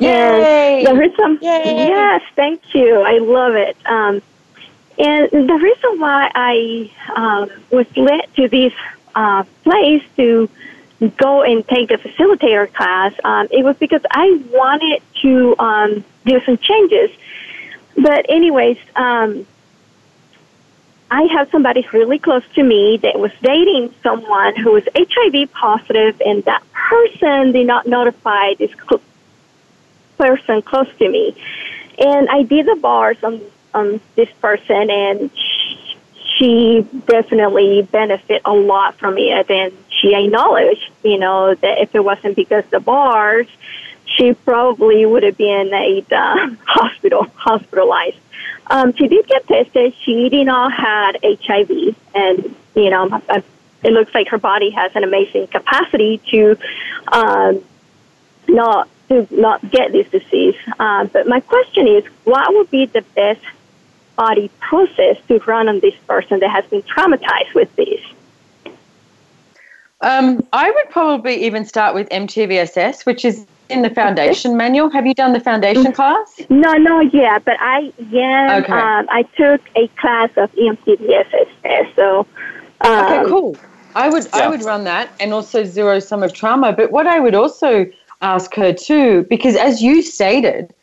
Yay! 0.00 0.84
And 0.84 0.86
the 0.88 1.00
reason, 1.00 1.38
Yay! 1.40 1.86
yes, 1.86 2.22
thank 2.34 2.74
you. 2.74 3.00
I 3.00 3.18
love 3.18 3.54
it. 3.54 3.76
Um, 3.86 4.20
and 4.98 5.30
the 5.30 5.54
reason 5.54 6.00
why 6.00 6.32
I 6.34 6.90
um, 7.14 7.50
was 7.70 7.86
led 7.96 8.26
to 8.34 8.48
this 8.48 8.72
uh, 9.16 9.44
place 9.64 10.04
to 10.16 10.48
go 11.16 11.42
and 11.42 11.66
take 11.66 11.88
the 11.88 11.96
facilitator 11.96 12.72
class, 12.72 13.12
um, 13.24 13.48
it 13.50 13.64
was 13.64 13.76
because 13.76 14.02
I 14.10 14.40
wanted 14.50 15.02
to 15.22 15.56
um, 15.58 16.04
do 16.24 16.40
some 16.44 16.58
changes. 16.58 17.10
But 17.96 18.26
anyways, 18.28 18.78
um, 18.94 19.46
I 21.10 21.22
have 21.32 21.50
somebody 21.50 21.86
really 21.92 22.18
close 22.18 22.42
to 22.54 22.62
me 22.62 22.98
that 22.98 23.18
was 23.18 23.30
dating 23.42 23.94
someone 24.02 24.56
who 24.56 24.72
was 24.72 24.84
HIV 24.94 25.52
positive, 25.52 26.20
and 26.24 26.44
that 26.44 26.62
person 26.72 27.52
did 27.52 27.66
not 27.66 27.86
notify 27.86 28.54
this 28.54 28.72
cl- 28.72 29.02
person 30.18 30.62
close 30.62 30.88
to 30.98 31.08
me. 31.08 31.36
And 31.98 32.28
I 32.28 32.42
did 32.42 32.66
the 32.66 32.76
bars 32.76 33.16
on 33.22 33.40
on 33.72 34.00
this 34.14 34.28
person, 34.40 34.90
and 34.90 35.30
she 36.36 36.86
definitely 37.06 37.82
benefit 37.82 38.42
a 38.44 38.52
lot 38.52 38.96
from 38.96 39.16
it. 39.18 39.50
And 39.50 39.72
she 39.88 40.14
acknowledged, 40.14 40.90
you 41.02 41.18
know, 41.18 41.54
that 41.54 41.78
if 41.78 41.94
it 41.94 42.04
wasn't 42.04 42.36
because 42.36 42.64
the 42.70 42.80
bars, 42.80 43.46
she 44.04 44.34
probably 44.34 45.04
would 45.04 45.22
have 45.22 45.36
been 45.36 45.72
a 45.72 46.04
uh, 46.10 46.50
hospital 46.66 47.24
hospitalized. 47.34 48.18
Um, 48.68 48.92
she 48.94 49.06
did 49.08 49.26
get 49.26 49.46
tested. 49.46 49.94
She 50.02 50.28
did 50.28 50.46
not 50.46 50.72
had 50.72 51.18
HIV, 51.22 51.94
and 52.14 52.54
you 52.74 52.90
know, 52.90 53.22
it 53.82 53.92
looks 53.92 54.12
like 54.14 54.28
her 54.28 54.38
body 54.38 54.70
has 54.70 54.94
an 54.96 55.04
amazing 55.04 55.46
capacity 55.46 56.18
to 56.30 56.58
um, 57.08 57.62
not 58.48 58.88
to 59.08 59.26
not 59.30 59.70
get 59.70 59.92
this 59.92 60.08
disease. 60.08 60.56
Uh, 60.78 61.04
but 61.04 61.28
my 61.28 61.40
question 61.40 61.86
is, 61.86 62.04
what 62.24 62.52
would 62.54 62.70
be 62.70 62.86
the 62.86 63.02
best 63.14 63.40
body 64.16 64.50
process 64.60 65.16
to 65.28 65.38
run 65.46 65.68
on 65.68 65.80
this 65.80 65.94
person 66.06 66.40
that 66.40 66.50
has 66.50 66.64
been 66.66 66.82
traumatized 66.82 67.54
with 67.54 67.74
this? 67.76 68.00
Um, 70.00 70.46
I 70.52 70.70
would 70.70 70.90
probably 70.90 71.44
even 71.44 71.64
start 71.64 71.94
with 71.94 72.08
MTVSS, 72.10 73.06
which 73.06 73.24
is 73.24 73.46
in 73.68 73.82
the 73.82 73.90
foundation 73.90 74.56
manual. 74.56 74.90
Have 74.90 75.06
you 75.06 75.14
done 75.14 75.32
the 75.32 75.40
foundation 75.40 75.92
class? 75.92 76.40
No, 76.50 76.74
no, 76.74 77.00
yeah, 77.00 77.38
but 77.38 77.56
I 77.60 77.92
yeah, 78.10 78.60
Okay. 78.62 78.72
um, 78.72 79.06
I 79.10 79.22
took 79.36 79.60
a 79.74 79.88
class 79.98 80.30
of 80.36 80.52
EMCDSS, 80.52 81.94
so 81.96 82.26
um, 82.82 83.00
Okay, 83.00 83.24
cool. 83.28 83.56
I 83.94 84.08
would 84.10 84.26
I 84.34 84.48
would 84.48 84.62
run 84.62 84.84
that 84.84 85.10
and 85.18 85.32
also 85.32 85.64
zero 85.64 85.98
sum 85.98 86.22
of 86.22 86.34
trauma. 86.34 86.72
But 86.72 86.92
what 86.92 87.06
I 87.06 87.18
would 87.18 87.34
also 87.34 87.86
ask 88.20 88.54
her 88.54 88.72
too, 88.72 89.26
because 89.30 89.56
as 89.56 89.82
you 89.82 90.02
stated, 90.02 90.74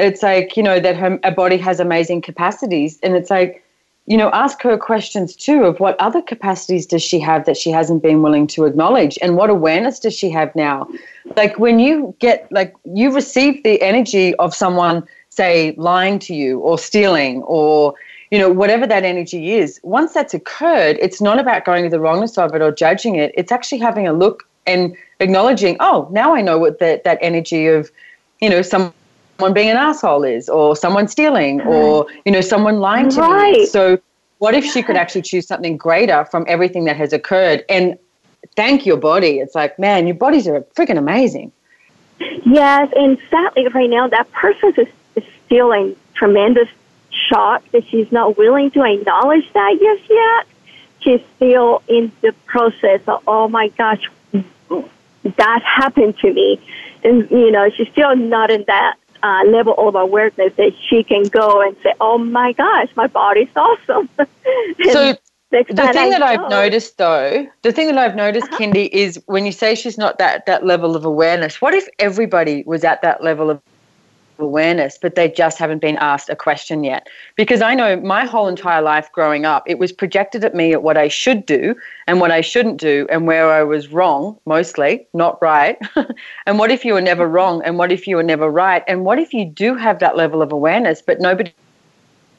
it's 0.00 0.22
like 0.22 0.56
you 0.56 0.62
know 0.62 0.80
that 0.80 0.96
her, 0.96 1.18
her 1.22 1.30
body 1.30 1.56
has 1.58 1.80
amazing 1.80 2.22
capacities, 2.22 2.98
and 3.02 3.14
it's 3.14 3.30
like 3.30 3.64
you 4.06 4.16
know 4.16 4.30
ask 4.32 4.62
her 4.62 4.76
questions 4.76 5.36
too 5.36 5.64
of 5.64 5.78
what 5.80 6.00
other 6.00 6.22
capacities 6.22 6.86
does 6.86 7.02
she 7.02 7.20
have 7.20 7.44
that 7.46 7.56
she 7.56 7.70
hasn't 7.70 8.02
been 8.02 8.22
willing 8.22 8.46
to 8.48 8.64
acknowledge, 8.64 9.18
and 9.22 9.36
what 9.36 9.50
awareness 9.50 10.00
does 10.00 10.14
she 10.14 10.30
have 10.30 10.54
now? 10.54 10.88
Like 11.36 11.58
when 11.58 11.78
you 11.78 12.14
get 12.18 12.50
like 12.50 12.74
you 12.84 13.14
receive 13.14 13.62
the 13.62 13.80
energy 13.82 14.34
of 14.36 14.54
someone 14.54 15.06
say 15.28 15.74
lying 15.76 16.18
to 16.18 16.34
you 16.34 16.58
or 16.60 16.78
stealing 16.78 17.42
or 17.42 17.94
you 18.30 18.38
know, 18.38 18.50
whatever 18.50 18.86
that 18.86 19.04
energy 19.04 19.52
is, 19.54 19.80
once 19.82 20.12
that's 20.12 20.34
occurred, 20.34 20.96
it's 21.00 21.20
not 21.20 21.40
about 21.40 21.64
going 21.64 21.82
to 21.82 21.90
the 21.90 21.98
wrongness 21.98 22.38
of 22.38 22.54
it 22.54 22.62
or 22.62 22.70
judging 22.70 23.16
it. 23.16 23.32
It's 23.36 23.50
actually 23.50 23.78
having 23.78 24.06
a 24.06 24.12
look 24.12 24.48
and 24.66 24.96
acknowledging, 25.18 25.76
oh, 25.80 26.08
now 26.12 26.34
I 26.34 26.40
know 26.40 26.56
what 26.56 26.78
that, 26.78 27.02
that 27.02 27.18
energy 27.20 27.66
of, 27.66 27.90
you 28.40 28.48
know, 28.48 28.62
someone 28.62 28.92
being 29.52 29.70
an 29.70 29.76
asshole 29.76 30.24
is, 30.24 30.48
or 30.48 30.76
someone 30.76 31.08
stealing, 31.08 31.60
or, 31.62 32.06
you 32.24 32.32
know, 32.32 32.40
someone 32.40 32.80
lying 32.80 33.08
to 33.10 33.20
me. 33.42 33.66
So, 33.66 33.98
what 34.38 34.54
if 34.54 34.64
she 34.64 34.82
could 34.82 34.96
actually 34.96 35.22
choose 35.22 35.46
something 35.46 35.76
greater 35.76 36.24
from 36.26 36.44
everything 36.48 36.84
that 36.84 36.96
has 36.96 37.12
occurred 37.12 37.64
and 37.68 37.98
thank 38.56 38.86
your 38.86 38.96
body? 38.96 39.38
It's 39.38 39.54
like, 39.54 39.78
man, 39.78 40.06
your 40.06 40.16
bodies 40.16 40.48
are 40.48 40.60
freaking 40.76 40.96
amazing. 40.96 41.52
Yes, 42.44 42.92
and 42.96 43.18
sadly, 43.30 43.68
right 43.68 43.90
now, 43.90 44.08
that 44.08 44.30
person 44.32 44.74
is, 44.76 44.88
is 45.16 45.24
still 45.46 45.72
in 45.72 45.96
tremendous 46.14 46.68
shock 47.10 47.62
that 47.72 47.86
she's 47.88 48.10
not 48.12 48.36
willing 48.36 48.70
to 48.72 48.84
acknowledge 48.84 49.50
that 49.52 49.78
just 49.80 50.10
yet. 50.10 50.46
She's 51.00 51.20
still 51.36 51.82
in 51.88 52.12
the 52.20 52.32
process 52.46 53.00
of, 53.06 53.22
oh 53.26 53.48
my 53.48 53.68
gosh, 53.68 54.08
that 55.36 55.62
happened 55.62 56.18
to 56.18 56.32
me. 56.32 56.60
And, 57.02 57.30
you 57.30 57.50
know, 57.50 57.70
she's 57.70 57.88
still 57.88 58.14
not 58.16 58.50
in 58.50 58.64
that 58.66 58.96
uh, 59.22 59.42
level 59.46 59.74
of 59.76 59.94
awareness 59.94 60.54
that 60.56 60.72
she 60.88 61.02
can 61.02 61.24
go 61.24 61.60
and 61.60 61.76
say, 61.82 61.92
oh 62.00 62.18
my 62.18 62.52
gosh, 62.52 62.88
my 62.96 63.06
body's 63.06 63.48
awesome. 63.56 64.08
So 64.90 65.16
the 65.50 65.64
thing 65.64 65.78
I 65.78 66.10
that 66.10 66.22
I've 66.22 66.48
noticed 66.48 66.98
though, 66.98 67.46
the 67.62 67.72
thing 67.72 67.86
that 67.88 67.98
I've 67.98 68.14
noticed, 68.14 68.52
Uh-huh. 68.52 68.58
Kindy, 68.58 68.88
is 68.88 69.20
when 69.26 69.46
you 69.46 69.52
say 69.52 69.74
she's 69.74 69.98
not 69.98 70.18
that 70.18 70.46
that 70.46 70.64
level 70.64 70.94
of 70.96 71.04
awareness, 71.04 71.60
what 71.60 71.74
if 71.74 71.88
everybody 71.98 72.62
was 72.66 72.84
at 72.84 73.02
that 73.02 73.22
level 73.22 73.50
of 73.50 73.60
awareness, 74.40 74.98
but 75.00 75.14
they 75.14 75.28
just 75.28 75.58
haven't 75.58 75.80
been 75.80 75.96
asked 75.96 76.28
a 76.28 76.36
question 76.36 76.84
yet? 76.84 77.08
Because 77.36 77.62
I 77.62 77.74
know 77.74 77.96
my 78.00 78.24
whole 78.24 78.48
entire 78.48 78.82
life 78.82 79.10
growing 79.12 79.44
up, 79.44 79.64
it 79.66 79.78
was 79.78 79.92
projected 79.92 80.44
at 80.44 80.54
me 80.54 80.72
at 80.72 80.82
what 80.82 80.96
I 80.96 81.08
should 81.08 81.46
do 81.46 81.74
and 82.06 82.20
what 82.20 82.30
I 82.30 82.40
shouldn't 82.40 82.78
do 82.78 83.06
and 83.10 83.26
where 83.26 83.50
I 83.50 83.62
was 83.62 83.88
wrong, 83.88 84.38
mostly, 84.46 85.06
not 85.14 85.40
right. 85.40 85.78
and 86.46 86.58
what 86.58 86.70
if 86.70 86.84
you 86.84 86.94
were 86.94 87.00
never 87.00 87.26
wrong? 87.28 87.62
And 87.64 87.78
what 87.78 87.92
if 87.92 88.06
you 88.06 88.16
were 88.16 88.22
never 88.22 88.50
right? 88.50 88.82
And 88.86 89.04
what 89.04 89.18
if 89.18 89.32
you 89.32 89.44
do 89.44 89.74
have 89.74 89.98
that 90.00 90.16
level 90.16 90.42
of 90.42 90.52
awareness, 90.52 91.02
but 91.02 91.20
nobody 91.20 91.52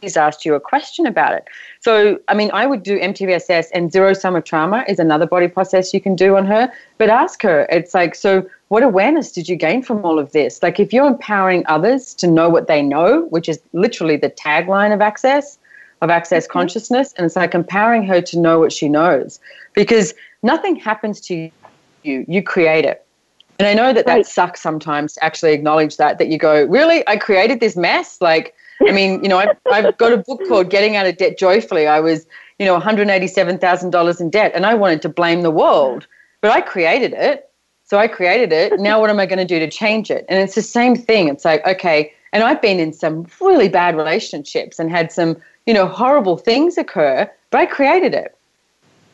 has 0.04 0.18
asked 0.18 0.46
you 0.46 0.56
a 0.56 0.60
question 0.60 1.06
about 1.06 1.34
it. 1.34 1.48
So, 1.80 2.20
I 2.28 2.34
mean, 2.34 2.50
I 2.54 2.66
would 2.66 2.84
do 2.84 3.00
MTVSS 3.00 3.68
and 3.74 3.92
zero 3.92 4.14
sum 4.14 4.36
of 4.36 4.44
trauma 4.44 4.84
is 4.88 5.00
another 5.00 5.26
body 5.26 5.48
process 5.48 5.94
you 5.94 6.02
can 6.02 6.16
do 6.16 6.36
on 6.36 6.46
her. 6.46 6.72
But 6.98 7.10
ask 7.10 7.42
her, 7.44 7.68
it's 7.70 7.94
like, 7.94 8.16
so 8.16 8.48
what 8.72 8.84
awareness 8.84 9.34
did 9.34 9.50
you 9.50 9.58
gain 9.58 9.84
from 9.84 10.06
all 10.06 10.18
of 10.18 10.32
this? 10.32 10.64
Like, 10.64 10.80
if 10.80 10.94
you're 10.94 11.06
empowering 11.06 11.66
others 11.68 12.14
to 12.14 12.26
know 12.26 12.48
what 12.48 12.68
they 12.68 12.82
know, 12.82 13.26
which 13.26 13.50
is 13.50 13.60
literally 13.74 14.16
the 14.16 14.30
tagline 14.30 14.94
of 14.94 15.02
Access, 15.02 15.60
of 16.02 16.10
Access 16.10 16.46
mm-hmm. 16.46 16.54
Consciousness, 16.54 17.14
and 17.18 17.26
it's 17.26 17.36
like 17.36 17.54
empowering 17.54 18.08
her 18.08 18.22
to 18.22 18.40
know 18.40 18.60
what 18.60 18.72
she 18.72 18.88
knows 18.88 19.42
because 19.74 20.14
nothing 20.42 20.78
happens 20.78 21.20
to 21.20 21.52
you, 22.04 22.26
you 22.30 22.42
create 22.42 22.86
it. 22.86 23.06
And 23.60 23.68
I 23.68 23.74
know 23.74 23.92
that 23.92 24.06
that 24.06 24.26
sucks 24.26 24.62
sometimes 24.62 25.16
to 25.16 25.24
actually 25.26 25.52
acknowledge 25.52 25.98
that, 25.98 26.18
that 26.20 26.30
you 26.30 26.38
go, 26.38 26.64
really? 26.64 27.06
I 27.10 27.18
created 27.18 27.60
this 27.60 27.76
mess? 27.76 28.22
Like, 28.22 28.56
I 28.88 28.92
mean, 28.94 29.22
you 29.22 29.28
know, 29.28 29.38
I've, 29.38 29.58
I've 29.70 29.98
got 29.98 30.14
a 30.14 30.18
book 30.18 30.40
called 30.48 30.70
Getting 30.70 30.96
Out 30.96 31.08
of 31.08 31.18
Debt 31.18 31.38
Joyfully. 31.38 31.88
I 31.88 32.00
was, 32.00 32.26
you 32.58 32.66
know, 32.66 32.80
$187,000 32.80 34.22
in 34.22 34.30
debt 34.30 34.54
and 34.56 34.66
I 34.66 34.76
wanted 34.76 35.02
to 35.02 35.10
blame 35.10 35.42
the 35.42 35.52
world, 35.52 36.08
but 36.40 36.52
I 36.52 36.62
created 36.62 37.12
it. 37.12 37.51
So 37.92 37.98
I 37.98 38.08
created 38.08 38.54
it. 38.54 38.80
Now 38.80 39.02
what 39.02 39.10
am 39.10 39.20
I 39.20 39.26
going 39.26 39.38
to 39.40 39.44
do 39.44 39.60
to 39.60 39.70
change 39.70 40.10
it? 40.10 40.26
And 40.30 40.40
it's 40.40 40.56
the 40.56 40.62
same 40.62 40.96
thing. 40.96 41.28
It's 41.28 41.44
like, 41.44 41.62
okay, 41.68 42.14
and 42.32 42.42
I've 42.42 42.62
been 42.62 42.80
in 42.80 42.94
some 42.94 43.28
really 43.42 43.68
bad 43.68 43.98
relationships 43.98 44.80
and 44.80 44.90
had 44.90 45.12
some, 45.12 45.36
you 45.66 45.74
know, 45.74 45.88
horrible 45.88 46.38
things 46.38 46.78
occur, 46.78 47.30
but 47.50 47.58
I 47.58 47.66
created 47.66 48.14
it. 48.14 48.34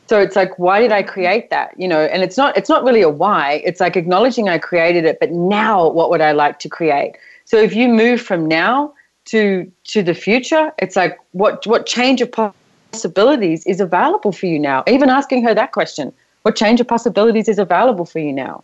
So 0.10 0.20
it's 0.20 0.36
like, 0.36 0.60
why 0.60 0.80
did 0.80 0.92
I 0.92 1.02
create 1.02 1.50
that? 1.50 1.74
You 1.80 1.88
know, 1.88 2.02
and 2.02 2.22
it's 2.22 2.38
not 2.38 2.56
it's 2.56 2.70
not 2.70 2.84
really 2.84 3.02
a 3.02 3.10
why. 3.10 3.64
It's 3.66 3.80
like 3.80 3.96
acknowledging 3.98 4.48
I 4.48 4.60
created 4.60 5.06
it, 5.06 5.20
but 5.20 5.32
now 5.32 5.90
what 5.90 6.12
would 6.12 6.22
I 6.22 6.34
like 6.34 6.60
to 6.60 6.70
create? 6.70 7.16
So 7.46 7.58
if 7.58 7.74
you 7.74 7.88
move 7.88 8.22
from 8.22 8.48
now 8.48 8.94
to 9.26 9.72
to 9.86 10.04
the 10.04 10.14
future, 10.14 10.72
it's 10.78 10.96
like 10.96 11.18
what 11.32 11.66
what 11.66 11.88
change 11.88 12.22
of 12.22 12.32
possibilities 12.32 13.66
is 13.66 13.82
available 13.82 14.32
for 14.32 14.46
you 14.46 14.60
now? 14.60 14.84
Even 14.86 15.10
asking 15.10 15.44
her 15.46 15.56
that 15.56 15.72
question, 15.72 16.14
what 16.44 16.56
change 16.56 16.80
of 16.80 16.88
possibilities 16.88 17.50
is 17.50 17.58
available 17.58 18.06
for 18.06 18.20
you 18.20 18.32
now? 18.32 18.64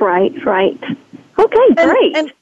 Right, 0.00 0.32
right. 0.44 0.78
Okay, 1.38 1.74
great. 1.74 2.16
And 2.16 2.32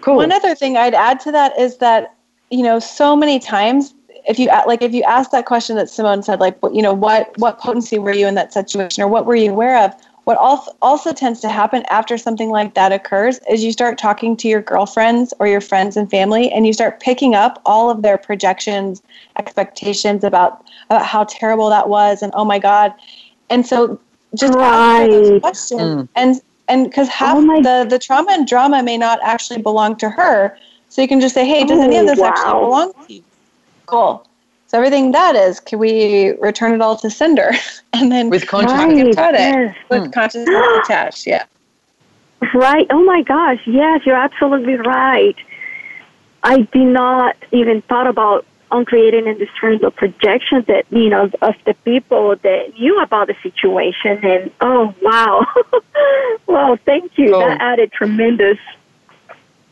cool. 0.00 0.16
One 0.16 0.32
other 0.32 0.54
thing 0.54 0.76
I'd 0.76 0.94
add 0.94 1.20
to 1.20 1.32
that 1.32 1.58
is 1.58 1.78
that 1.78 2.14
you 2.50 2.62
know 2.62 2.78
so 2.78 3.16
many 3.16 3.38
times 3.38 3.94
if 4.28 4.38
you 4.38 4.48
like 4.66 4.82
if 4.82 4.92
you 4.92 5.02
ask 5.02 5.30
that 5.30 5.46
question 5.46 5.76
that 5.76 5.88
Simone 5.88 6.22
said 6.22 6.40
like 6.40 6.58
you 6.72 6.82
know 6.82 6.94
what 6.94 7.36
what 7.38 7.58
potency 7.58 7.98
were 7.98 8.12
you 8.12 8.26
in 8.26 8.34
that 8.34 8.52
situation 8.52 9.02
or 9.02 9.08
what 9.08 9.26
were 9.26 9.36
you 9.36 9.50
aware 9.50 9.84
of 9.84 9.94
what 10.24 10.36
also 10.38 10.72
also 10.82 11.12
tends 11.12 11.40
to 11.40 11.48
happen 11.48 11.84
after 11.88 12.18
something 12.18 12.50
like 12.50 12.74
that 12.74 12.90
occurs 12.90 13.38
is 13.48 13.62
you 13.62 13.70
start 13.70 13.96
talking 13.96 14.36
to 14.36 14.48
your 14.48 14.60
girlfriends 14.60 15.32
or 15.38 15.46
your 15.46 15.60
friends 15.60 15.96
and 15.96 16.10
family 16.10 16.50
and 16.50 16.66
you 16.66 16.72
start 16.72 16.98
picking 16.98 17.36
up 17.36 17.62
all 17.64 17.90
of 17.90 18.02
their 18.02 18.18
projections 18.18 19.02
expectations 19.38 20.24
about, 20.24 20.64
about 20.90 21.06
how 21.06 21.22
terrible 21.24 21.70
that 21.70 21.88
was 21.88 22.22
and 22.22 22.32
oh 22.34 22.44
my 22.44 22.58
god 22.58 22.92
and 23.50 23.64
so 23.64 24.00
just 24.34 24.52
ask 24.58 25.02
her 25.02 25.08
those 25.08 25.40
questions 25.40 25.80
Mm. 25.80 26.08
and 26.16 26.42
and 26.68 26.84
because 26.84 27.08
oh 27.08 27.10
half 27.10 27.36
the 27.62 27.86
the 27.88 27.98
trauma 27.98 28.32
and 28.32 28.46
drama 28.46 28.82
may 28.82 28.96
not 28.96 29.18
actually 29.22 29.60
belong 29.60 29.96
to 29.96 30.08
her 30.08 30.56
so 30.88 31.02
you 31.02 31.08
can 31.08 31.20
just 31.20 31.34
say 31.34 31.46
hey 31.46 31.64
does 31.64 31.80
any 31.80 31.96
of 31.96 32.04
Oh, 32.04 32.14
this 32.14 32.20
actually 32.20 32.60
belong 32.60 32.92
to 33.06 33.12
you 33.12 33.24
cool 33.86 34.26
so 34.66 34.78
everything 34.78 35.12
that 35.12 35.36
is 35.36 35.60
can 35.60 35.78
we 35.78 36.32
return 36.40 36.72
it 36.72 36.80
all 36.80 36.96
to 36.96 37.10
sender 37.10 37.52
and 37.92 38.10
then 38.10 38.30
with 38.30 38.50
Right, 38.50 39.14
yes. 39.38 39.76
with 39.90 40.04
hmm. 40.04 40.10
consciousness 40.10 40.64
attached 40.84 41.26
yeah 41.26 41.44
Right. 42.54 42.86
Oh 42.90 43.02
my 43.04 43.22
gosh. 43.22 43.60
Yes, 43.66 44.02
you're 44.04 44.16
absolutely 44.16 44.74
right. 44.74 45.36
I 46.42 46.60
did 46.60 46.86
not 46.86 47.36
even 47.52 47.82
thought 47.82 48.06
about 48.06 48.44
on 48.70 48.84
creating 48.84 49.26
in 49.26 49.38
this 49.38 49.48
terms 49.60 49.82
of 49.82 49.94
projection 49.94 50.64
that 50.68 50.84
you 50.90 51.08
know 51.08 51.30
of 51.42 51.54
the 51.64 51.74
people 51.84 52.36
that 52.42 52.74
knew 52.78 53.00
about 53.00 53.28
the 53.28 53.34
situation 53.42 54.24
and 54.24 54.50
oh 54.60 54.94
wow. 55.02 55.46
Wow 56.46 56.78
thank 56.84 57.16
you. 57.16 57.34
Oh. 57.34 57.40
That 57.40 57.60
added 57.60 57.92
tremendous. 57.92 58.58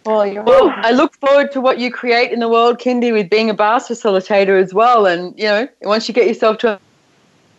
Well 0.05 0.27
you're 0.27 0.43
Well, 0.43 0.73
I 0.77 0.93
look 0.93 1.15
forward 1.17 1.53
to 1.53 1.61
what 1.61 1.79
you 1.79 1.91
create 1.91 2.33
in 2.33 2.41
the 2.41 2.49
world, 2.49 2.79
Kindy, 2.79 3.13
with 3.13 3.31
being 3.31 3.51
a 3.51 3.55
bars 3.55 3.89
facilitator 3.89 4.61
as 4.61 4.75
well. 4.75 5.07
And, 5.07 5.37
you 5.39 5.45
know, 5.45 5.69
once 5.83 6.09
you 6.09 6.15
get 6.15 6.27
yourself 6.27 6.59
to 6.59 6.81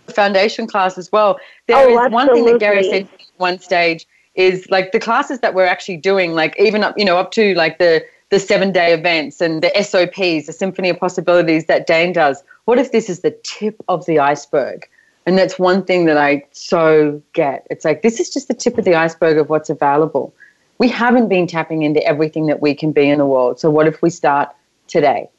a 0.08 0.12
foundation 0.12 0.68
class 0.68 0.98
as 0.98 1.12
well, 1.12 1.40
there 1.68 1.78
oh, 1.78 2.06
is 2.06 2.12
one 2.12 2.32
thing 2.34 2.46
that 2.46 2.60
Gary 2.60 2.84
said 2.84 3.04
at 3.04 3.10
one 3.38 3.60
stage 3.60 4.08
is 4.36 4.68
like 4.70 4.92
the 4.92 5.00
classes 5.00 5.40
that 5.40 5.54
we're 5.54 5.66
actually 5.66 5.98
doing, 5.98 6.34
like 6.34 6.56
even 6.60 6.84
up, 6.84 6.98
you 6.98 7.06
know, 7.06 7.18
up 7.18 7.32
to 7.32 7.56
like 7.56 7.80
the, 7.80 8.06
the 8.30 8.40
seven 8.40 8.72
day 8.72 8.94
events 8.94 9.42
and 9.42 9.62
the 9.62 9.72
SOPs, 9.82 10.48
the 10.48 10.54
Symphony 10.54 10.90
of 10.90 11.00
Possibilities 11.00 11.66
that 11.66 11.88
Dane 11.88 12.14
does. 12.14 12.44
What 12.66 12.80
if 12.80 12.92
this 12.92 13.10
is 13.10 13.22
the 13.22 13.32
tip 13.44 13.76
of 13.88 14.06
the 14.06 14.20
iceberg? 14.20 14.88
And 15.28 15.38
that's 15.38 15.58
one 15.58 15.84
thing 15.84 16.06
that 16.06 16.18
I 16.18 16.46
so 16.52 17.22
get. 17.34 17.66
It's 17.70 17.84
like, 17.86 18.02
this 18.04 18.20
is 18.20 18.30
just 18.30 18.48
the 18.48 18.54
tip 18.54 18.78
of 18.78 18.86
the 18.86 18.96
iceberg 18.96 19.38
of 19.38 19.50
what's 19.50 19.70
available. 19.70 20.34
We 20.78 20.88
haven't 20.88 21.30
been 21.30 21.48
tapping 21.48 21.84
into 21.84 22.04
everything 22.04 22.48
that 22.48 22.62
we 22.62 22.76
can 22.76 22.92
be 22.92 23.10
in 23.10 23.18
the 23.18 23.26
world. 23.26 23.60
So, 23.60 23.70
what 23.70 23.88
if 23.88 24.02
we 24.02 24.10
start 24.10 24.50
today? 24.88 25.30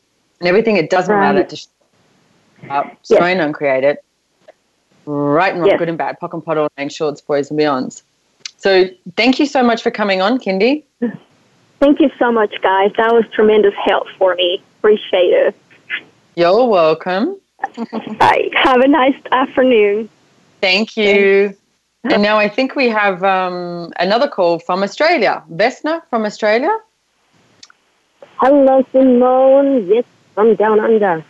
And 0.40 0.48
everything 0.48 0.76
it 0.76 0.90
doesn't 0.90 1.14
Right. 1.14 1.34
that 1.34 1.48
to 1.50 1.56
sh- 1.56 1.66
uh, 2.68 2.72
up, 2.72 2.98
slow 3.02 3.18
and 3.18 3.40
uncreate 3.40 3.84
it, 3.84 4.04
right 5.04 5.52
and 5.52 5.60
wrong, 5.60 5.70
Yes. 5.70 5.78
good 5.78 5.88
and 5.88 5.98
bad, 5.98 6.18
POC 6.20 6.32
and 6.34 6.44
POD, 6.44 6.58
all 6.58 6.68
nine 6.78 6.88
shorts, 6.88 7.20
boys 7.20 7.50
and 7.50 7.60
beyonds. 7.60 8.02
So, 8.56 8.86
thank 9.16 9.38
you 9.38 9.46
so 9.46 9.62
much 9.62 9.82
for 9.82 9.90
coming 9.90 10.20
on, 10.22 10.38
Kindy. 10.38 10.84
thank 11.80 12.00
you 12.00 12.10
so 12.18 12.32
much 12.32 12.54
guys 12.62 12.92
that 12.96 13.12
was 13.12 13.24
tremendous 13.32 13.74
help 13.84 14.06
for 14.18 14.34
me 14.34 14.62
appreciate 14.78 15.30
it 15.30 15.56
You're 16.34 16.66
welcome. 16.66 17.40
Bye. 18.18 18.50
have 18.52 18.80
a 18.80 18.88
nice 18.88 19.16
afternoon 19.32 20.08
Thank 20.60 20.96
you. 20.96 21.56
And 22.04 22.22
now 22.22 22.38
I 22.38 22.48
think 22.48 22.76
we 22.76 22.88
have 22.88 23.22
um, 23.22 23.92
another 23.98 24.28
call 24.28 24.58
from 24.58 24.82
Australia. 24.82 25.42
Vesna 25.50 26.02
from 26.10 26.24
Australia. 26.24 26.76
Hello, 28.38 28.84
Simone. 28.92 29.86
Yes, 29.86 30.04
from 30.34 30.54
down 30.56 30.78
under. 30.80 31.24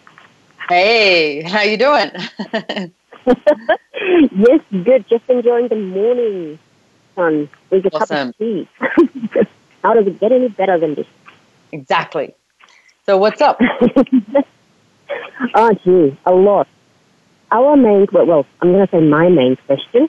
Hey, 0.68 1.42
how 1.42 1.62
you 1.62 1.76
doing? 1.76 2.10
yes, 4.46 4.60
good. 4.84 5.04
Just 5.08 5.24
enjoying 5.28 5.68
the 5.68 5.76
morning 5.76 6.58
sun 7.14 7.48
with 7.70 7.86
a 7.86 7.90
cup 7.90 8.10
of 8.10 8.36
tea. 8.38 8.68
How 9.86 9.94
does 9.94 10.08
it 10.08 10.18
get 10.18 10.32
any 10.32 10.48
better 10.48 10.80
than 10.80 10.96
this? 10.96 11.06
Exactly. 11.70 12.34
So 13.04 13.18
what's 13.18 13.40
up? 13.40 13.60
oh, 15.54 15.74
gee, 15.84 16.18
a 16.26 16.32
lot. 16.32 16.66
Our 17.52 17.76
main, 17.76 18.08
well, 18.10 18.26
well 18.26 18.46
I'm 18.60 18.72
going 18.72 18.84
to 18.84 18.90
say 18.90 19.00
my 19.00 19.28
main 19.28 19.54
question. 19.64 20.08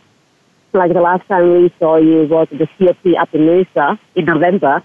Like 0.74 0.94
the 0.94 1.02
last 1.02 1.28
time 1.28 1.62
we 1.62 1.72
saw 1.78 1.98
you 1.98 2.26
was 2.28 2.48
at 2.52 2.58
the 2.58 2.68
COP 2.80 3.06
up 3.22 3.36
in 3.36 3.42
Noosa 3.42 4.00
in 4.16 4.26
November. 4.26 4.82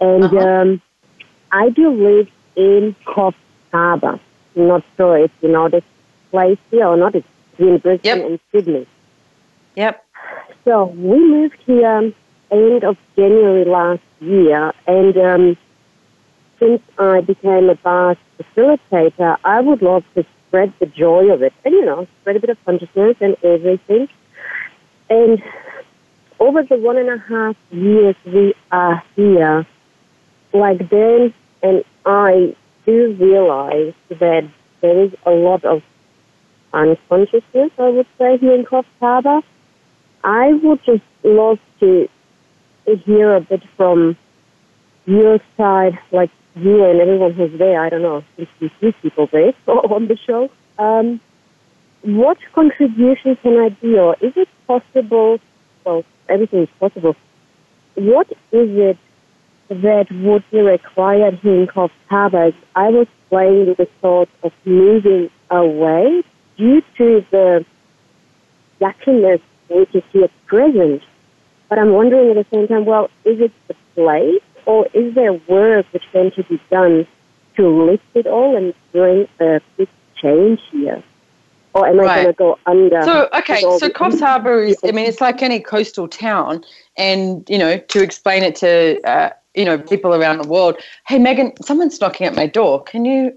And 0.00 0.24
um, 0.24 0.82
I 1.52 1.70
do 1.70 1.88
live 1.88 2.28
in 2.56 2.96
Coffs 3.06 3.36
Harbour. 3.70 4.18
Not 4.56 4.82
sure 4.96 5.16
if 5.16 5.30
you 5.42 5.48
know 5.48 5.68
this 5.68 5.84
place 6.32 6.58
here 6.72 6.88
or 6.88 6.96
not. 6.96 7.14
It's 7.14 7.28
between 7.52 7.78
Brisbane 7.78 8.20
and 8.22 8.40
Sydney. 8.50 8.88
Yep. 9.76 10.04
So 10.64 10.86
we 10.86 11.20
moved 11.20 11.58
here 11.66 12.12
end 12.50 12.84
of 12.84 12.96
January 13.16 13.64
last 13.64 14.00
year, 14.20 14.72
and 14.86 15.16
um, 15.16 15.56
since 16.58 16.82
I 16.98 17.20
became 17.20 17.70
a 17.70 17.74
bar 17.76 18.16
facilitator, 18.38 19.36
I 19.44 19.60
would 19.60 19.82
love 19.82 20.04
to 20.14 20.24
spread 20.46 20.72
the 20.78 20.86
joy 20.86 21.30
of 21.32 21.42
it, 21.42 21.52
and 21.64 21.74
you 21.74 21.84
know, 21.84 22.06
spread 22.20 22.36
a 22.36 22.40
bit 22.40 22.50
of 22.50 22.64
consciousness 22.64 23.16
and 23.20 23.36
everything. 23.42 24.08
And 25.10 25.42
over 26.40 26.62
the 26.62 26.76
one 26.76 26.96
and 26.98 27.08
a 27.08 27.18
half 27.18 27.56
years 27.70 28.16
we 28.24 28.54
are 28.70 29.02
here, 29.16 29.66
like 30.52 30.88
Dan 30.88 31.32
and 31.62 31.84
I 32.04 32.54
do 32.86 33.16
realize 33.20 33.94
that 34.08 34.48
there 34.80 35.04
is 35.04 35.12
a 35.26 35.30
lot 35.30 35.64
of 35.64 35.82
unconsciousness, 36.72 37.70
I 37.78 37.88
would 37.88 38.06
say, 38.18 38.38
here 38.38 38.54
in 38.54 38.64
Coffs 38.64 38.86
Harbour. 39.00 39.40
I 40.24 40.52
would 40.52 40.82
just 40.84 41.02
love 41.22 41.58
to 41.80 42.08
hear 42.96 43.34
a 43.34 43.40
bit 43.40 43.62
from 43.76 44.16
your 45.06 45.38
side, 45.56 45.98
like 46.12 46.30
you 46.54 46.84
and 46.84 47.00
everyone 47.00 47.34
who's 47.34 47.56
there. 47.58 47.82
I 47.82 47.88
don't 47.88 48.02
know, 48.02 48.24
if 48.36 48.48
you 48.60 48.70
see 48.80 48.92
people 49.02 49.28
there 49.32 49.52
on 49.66 50.08
the 50.08 50.16
show. 50.16 50.50
Um, 50.78 51.20
what 52.02 52.38
contribution 52.54 53.36
can 53.42 53.58
I 53.58 53.68
be, 53.70 53.98
or 53.98 54.16
is 54.20 54.32
it 54.36 54.48
possible? 54.66 55.38
Well, 55.84 56.04
everything 56.28 56.62
is 56.62 56.68
possible. 56.78 57.16
What 57.94 58.30
is 58.30 58.36
it 58.52 58.98
that 59.68 60.06
would 60.10 60.44
be 60.50 60.60
required 60.60 61.38
here 61.42 61.60
in 61.60 61.66
Coffs 61.66 61.90
I 62.10 62.88
was 62.88 63.06
playing 63.28 63.66
with 63.66 63.76
the 63.76 63.88
thought 64.00 64.28
of 64.42 64.52
moving 64.64 65.30
away 65.50 66.22
due 66.56 66.82
to 66.96 67.24
the 67.30 67.64
yuckiness 68.80 69.40
which 69.68 69.94
is 69.94 70.02
here 70.12 70.28
present. 70.46 71.02
But 71.68 71.78
I'm 71.78 71.92
wondering 71.92 72.30
at 72.30 72.36
the 72.36 72.46
same 72.56 72.66
time, 72.66 72.84
well, 72.84 73.10
is 73.24 73.40
it 73.40 73.52
the 73.68 73.74
place 73.94 74.42
or 74.66 74.86
is 74.94 75.14
there 75.14 75.32
work 75.48 75.86
which 75.92 76.04
then 76.12 76.30
to 76.32 76.42
be 76.44 76.60
done 76.70 77.06
to 77.56 77.68
lift 77.68 78.04
it 78.14 78.26
all 78.26 78.56
and 78.56 78.72
bring 78.92 79.26
a 79.40 79.60
big 79.76 79.88
change 80.20 80.60
here? 80.70 81.02
Or 81.74 81.86
am 81.86 82.00
I 82.00 82.04
Right. 82.04 82.14
going 82.14 82.26
to 82.26 82.32
go 82.32 82.58
under? 82.66 83.02
So 83.02 83.28
okay, 83.34 83.60
so 83.60 83.88
Coffs 83.90 84.20
Harbour 84.20 84.62
is. 84.62 84.78
I 84.84 84.90
mean, 84.92 85.06
it's 85.06 85.20
like 85.20 85.42
any 85.42 85.60
coastal 85.60 86.08
town, 86.08 86.64
and 86.96 87.44
you 87.48 87.58
know, 87.58 87.78
to 87.78 88.02
explain 88.02 88.42
it 88.42 88.56
to 88.56 89.00
uh, 89.06 89.30
you 89.54 89.64
know 89.64 89.78
people 89.78 90.14
around 90.14 90.42
the 90.42 90.48
world. 90.48 90.76
Hey, 91.06 91.18
Megan, 91.18 91.52
someone's 91.62 92.00
knocking 92.00 92.26
at 92.26 92.34
my 92.34 92.46
door. 92.46 92.82
Can 92.82 93.04
you? 93.04 93.32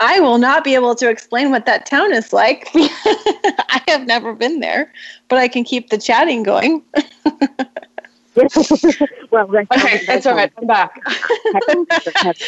I 0.00 0.20
will 0.20 0.38
not 0.38 0.64
be 0.64 0.74
able 0.74 0.94
to 0.96 1.08
explain 1.08 1.50
what 1.50 1.66
that 1.66 1.86
town 1.86 2.12
is 2.12 2.32
like. 2.32 2.68
I 2.74 3.82
have 3.88 4.06
never 4.06 4.34
been 4.34 4.60
there, 4.60 4.92
but 5.28 5.38
I 5.38 5.48
can 5.48 5.64
keep 5.64 5.90
the 5.90 5.98
chatting 5.98 6.42
going. 6.42 6.82
well, 9.30 9.48
okay, 9.72 10.04
that's 10.06 10.26
all 10.26 10.34
right. 10.34 10.52
I'm 10.56 10.66
back. 10.66 11.00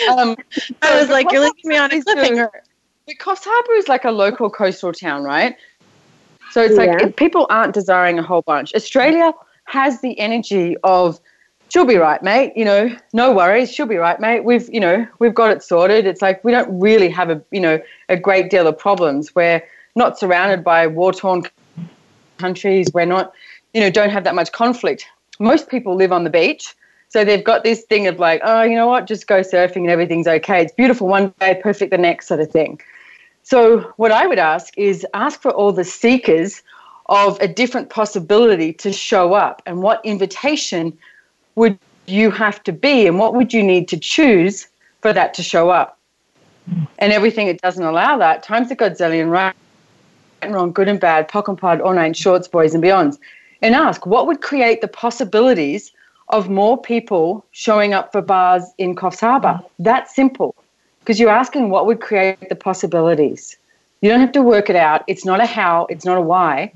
um, 0.08 0.36
I 0.82 0.98
was 0.98 1.08
like, 1.10 1.30
you're 1.30 1.42
leaving 1.42 1.54
me 1.64 1.76
on 1.76 1.92
a 1.92 1.94
Harbour 1.94 1.96
is 1.96 2.04
cliffhanger. 2.04 2.48
But 3.06 3.18
Coffs 3.18 3.44
Harbour 3.44 3.72
is 3.74 3.88
like 3.88 4.04
a 4.04 4.10
local 4.10 4.48
coastal 4.50 4.92
town, 4.92 5.24
right? 5.24 5.56
So 6.52 6.62
it's 6.62 6.76
like 6.76 6.90
Yeah. 6.90 7.08
if 7.08 7.16
people 7.16 7.46
aren't 7.50 7.74
desiring 7.74 8.18
a 8.18 8.22
whole 8.22 8.42
bunch. 8.42 8.74
Australia 8.74 9.32
has 9.64 10.00
the 10.00 10.18
energy 10.18 10.76
of 10.84 11.20
she'll 11.68 11.84
be 11.84 11.96
right, 11.96 12.22
mate. 12.22 12.52
You 12.56 12.64
know, 12.64 12.96
no 13.12 13.32
worries, 13.32 13.72
she'll 13.72 13.86
be 13.86 13.96
right, 13.96 14.18
mate. 14.20 14.44
We've 14.44 14.68
you 14.72 14.80
know 14.80 15.06
we've 15.18 15.34
got 15.34 15.50
it 15.50 15.62
sorted. 15.62 16.06
It's 16.06 16.22
like 16.22 16.42
we 16.44 16.52
don't 16.52 16.78
really 16.78 17.08
have 17.08 17.30
a 17.30 17.42
you 17.50 17.60
know 17.60 17.80
a 18.08 18.16
great 18.16 18.50
deal 18.50 18.66
of 18.66 18.78
problems. 18.78 19.34
We're 19.34 19.62
not 19.96 20.18
surrounded 20.18 20.64
by 20.64 20.86
war 20.86 21.12
torn 21.12 21.44
countries. 22.38 22.88
We're 22.92 23.06
not 23.06 23.32
you 23.72 23.80
know 23.80 23.90
don't 23.90 24.10
have 24.10 24.24
that 24.24 24.34
much 24.34 24.52
conflict. 24.52 25.06
Most 25.40 25.68
people 25.68 25.96
live 25.96 26.12
on 26.12 26.24
the 26.24 26.30
beach. 26.30 26.74
So 27.08 27.24
they've 27.24 27.44
got 27.44 27.62
this 27.62 27.82
thing 27.82 28.08
of 28.08 28.18
like, 28.18 28.40
oh, 28.42 28.62
you 28.62 28.74
know 28.74 28.88
what, 28.88 29.06
just 29.06 29.28
go 29.28 29.40
surfing 29.40 29.82
and 29.82 29.90
everything's 29.90 30.26
okay. 30.26 30.62
It's 30.62 30.72
beautiful 30.72 31.06
one 31.06 31.32
day, 31.38 31.60
perfect 31.62 31.92
the 31.92 31.98
next 31.98 32.26
sort 32.26 32.40
of 32.40 32.50
thing. 32.50 32.80
So, 33.44 33.92
what 33.98 34.10
I 34.10 34.26
would 34.26 34.40
ask 34.40 34.76
is 34.76 35.06
ask 35.14 35.40
for 35.40 35.52
all 35.52 35.70
the 35.70 35.84
seekers 35.84 36.62
of 37.06 37.38
a 37.40 37.46
different 37.46 37.90
possibility 37.90 38.72
to 38.72 38.92
show 38.92 39.34
up 39.34 39.62
and 39.66 39.82
what 39.82 40.00
invitation 40.04 40.96
would 41.56 41.78
you 42.06 42.30
have 42.30 42.62
to 42.64 42.72
be 42.72 43.06
and 43.06 43.18
what 43.18 43.34
would 43.34 43.52
you 43.52 43.62
need 43.62 43.88
to 43.88 43.96
choose 43.96 44.68
for 45.04 45.12
that 45.12 45.34
to 45.34 45.42
show 45.42 45.68
up. 45.68 45.98
And 46.98 47.12
everything 47.12 47.46
that 47.48 47.60
doesn't 47.60 47.84
allow 47.84 48.16
that, 48.16 48.42
times 48.42 48.70
a 48.70 48.76
godzillion 48.76 49.30
right, 49.30 49.54
and 50.40 50.54
wrong, 50.54 50.72
good 50.72 50.88
and 50.88 50.98
bad, 50.98 51.28
POC 51.28 51.48
and 51.48 51.58
pod, 51.58 51.80
all 51.82 51.92
nine 51.92 52.14
shorts, 52.14 52.48
boys 52.48 52.74
and 52.74 52.82
beyonds, 52.82 53.18
and 53.60 53.74
ask 53.74 54.06
what 54.06 54.26
would 54.26 54.40
create 54.40 54.80
the 54.80 54.88
possibilities 54.88 55.92
of 56.28 56.48
more 56.48 56.80
people 56.80 57.44
showing 57.50 57.92
up 57.92 58.12
for 58.12 58.22
bars 58.22 58.64
in 58.78 58.94
Coffs 58.94 59.20
Harbour. 59.20 59.60
That 59.78 60.10
simple. 60.10 60.54
Because 61.00 61.20
you're 61.20 61.28
asking 61.28 61.68
what 61.68 61.84
would 61.84 62.00
create 62.00 62.48
the 62.48 62.56
possibilities. 62.56 63.58
You 64.00 64.08
don't 64.08 64.20
have 64.20 64.32
to 64.32 64.42
work 64.42 64.70
it 64.70 64.76
out. 64.76 65.04
It's 65.06 65.26
not 65.26 65.40
a 65.40 65.46
how, 65.46 65.86
it's 65.90 66.06
not 66.06 66.16
a 66.16 66.22
why. 66.22 66.72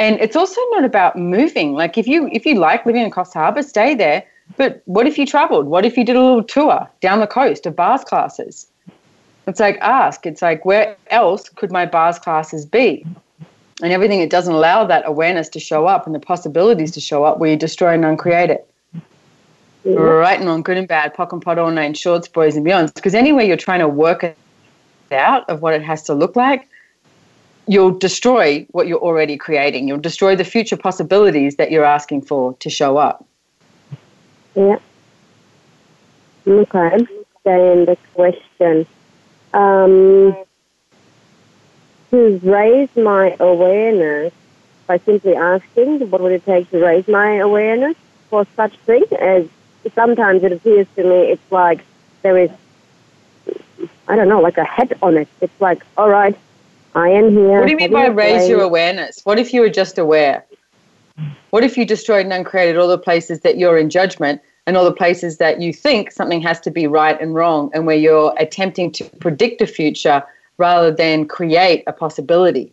And 0.00 0.18
it's 0.18 0.34
also 0.34 0.58
not 0.70 0.82
about 0.82 1.16
moving. 1.16 1.74
Like 1.74 1.98
if 1.98 2.08
you 2.08 2.30
if 2.32 2.46
you 2.46 2.54
like 2.54 2.86
living 2.86 3.02
in 3.02 3.10
Coffs 3.10 3.34
Harbour, 3.34 3.62
stay 3.62 3.94
there. 3.94 4.24
But 4.56 4.80
what 4.86 5.06
if 5.06 5.18
you 5.18 5.26
traveled? 5.26 5.66
What 5.66 5.84
if 5.84 5.98
you 5.98 6.04
did 6.04 6.16
a 6.16 6.22
little 6.22 6.42
tour 6.42 6.88
down 7.02 7.20
the 7.20 7.26
coast 7.26 7.66
of 7.66 7.76
bars 7.76 8.02
classes? 8.02 8.66
It's 9.46 9.60
like 9.60 9.76
ask. 9.82 10.24
It's 10.24 10.40
like 10.40 10.64
where 10.64 10.96
else 11.08 11.50
could 11.50 11.70
my 11.70 11.84
bars 11.84 12.18
classes 12.18 12.64
be? 12.64 13.04
And 13.82 13.92
everything 13.92 14.20
it 14.20 14.30
doesn't 14.30 14.54
allow 14.54 14.84
that 14.86 15.02
awareness 15.04 15.50
to 15.50 15.60
show 15.60 15.86
up 15.86 16.06
and 16.06 16.14
the 16.14 16.18
possibilities 16.18 16.92
to 16.92 17.00
show 17.00 17.24
up 17.24 17.38
where 17.38 17.50
you 17.50 17.56
destroy 17.56 17.92
and 17.92 18.04
uncreate 18.04 18.48
it. 18.48 18.66
Yeah. 19.84 19.96
Right 19.96 20.38
and 20.38 20.48
wrong, 20.48 20.62
good 20.62 20.78
and 20.78 20.88
bad, 20.88 21.14
POC 21.14 21.32
and 21.32 21.42
POD 21.42 21.58
all 21.58 21.70
nine 21.70 21.92
shorts, 21.92 22.26
boys 22.26 22.56
and 22.56 22.64
beyonds. 22.64 22.94
Because 22.94 23.14
anywhere 23.14 23.44
you're 23.44 23.58
trying 23.58 23.80
to 23.80 23.88
work 23.88 24.24
it 24.24 24.36
out 25.12 25.48
of 25.50 25.60
what 25.60 25.74
it 25.74 25.82
has 25.82 26.02
to 26.04 26.14
look 26.14 26.36
like, 26.36 26.69
you'll 27.66 27.96
destroy 27.98 28.66
what 28.70 28.86
you're 28.86 29.00
already 29.00 29.36
creating. 29.36 29.88
You'll 29.88 29.98
destroy 29.98 30.36
the 30.36 30.44
future 30.44 30.76
possibilities 30.76 31.56
that 31.56 31.70
you're 31.70 31.84
asking 31.84 32.22
for 32.22 32.54
to 32.54 32.70
show 32.70 32.96
up. 32.96 33.24
Yeah. 34.54 34.78
Okay. 36.46 37.06
Then 37.44 37.84
the 37.84 37.96
question. 38.14 38.86
Um, 39.52 40.36
to 42.10 42.40
raise 42.42 42.94
my 42.96 43.36
awareness 43.40 44.32
by 44.86 44.98
simply 44.98 45.34
asking 45.34 46.10
what 46.10 46.20
would 46.20 46.32
it 46.32 46.44
take 46.44 46.70
to 46.70 46.78
raise 46.78 47.06
my 47.08 47.36
awareness 47.36 47.96
for 48.28 48.46
such 48.56 48.76
thing 48.78 49.04
as 49.18 49.46
sometimes 49.94 50.42
it 50.42 50.52
appears 50.52 50.86
to 50.94 51.02
me 51.02 51.30
it's 51.30 51.52
like 51.52 51.84
there 52.22 52.36
is 52.36 52.50
I 54.08 54.16
don't 54.16 54.28
know, 54.28 54.40
like 54.40 54.58
a 54.58 54.64
head 54.64 54.98
on 55.02 55.16
it. 55.16 55.28
It's 55.40 55.60
like, 55.60 55.84
all 55.96 56.08
right, 56.08 56.36
I 56.94 57.08
am 57.08 57.30
here. 57.30 57.60
What 57.60 57.66
do 57.66 57.72
you 57.72 57.76
mean 57.76 57.92
by 57.92 58.06
raise 58.06 58.48
your 58.48 58.62
awareness? 58.62 59.20
What 59.24 59.38
if 59.38 59.54
you 59.54 59.60
were 59.60 59.70
just 59.70 59.98
aware? 59.98 60.44
What 61.50 61.64
if 61.64 61.76
you 61.76 61.84
destroyed 61.84 62.24
and 62.24 62.32
uncreated 62.32 62.76
all 62.76 62.88
the 62.88 62.98
places 62.98 63.40
that 63.40 63.58
you're 63.58 63.78
in 63.78 63.90
judgment 63.90 64.40
and 64.66 64.76
all 64.76 64.84
the 64.84 64.92
places 64.92 65.38
that 65.38 65.60
you 65.60 65.72
think 65.72 66.12
something 66.12 66.40
has 66.40 66.60
to 66.60 66.70
be 66.70 66.86
right 66.86 67.20
and 67.20 67.34
wrong 67.34 67.70
and 67.74 67.86
where 67.86 67.96
you're 67.96 68.34
attempting 68.38 68.92
to 68.92 69.04
predict 69.20 69.60
a 69.60 69.66
future 69.66 70.22
rather 70.58 70.90
than 70.90 71.26
create 71.26 71.84
a 71.86 71.92
possibility? 71.92 72.72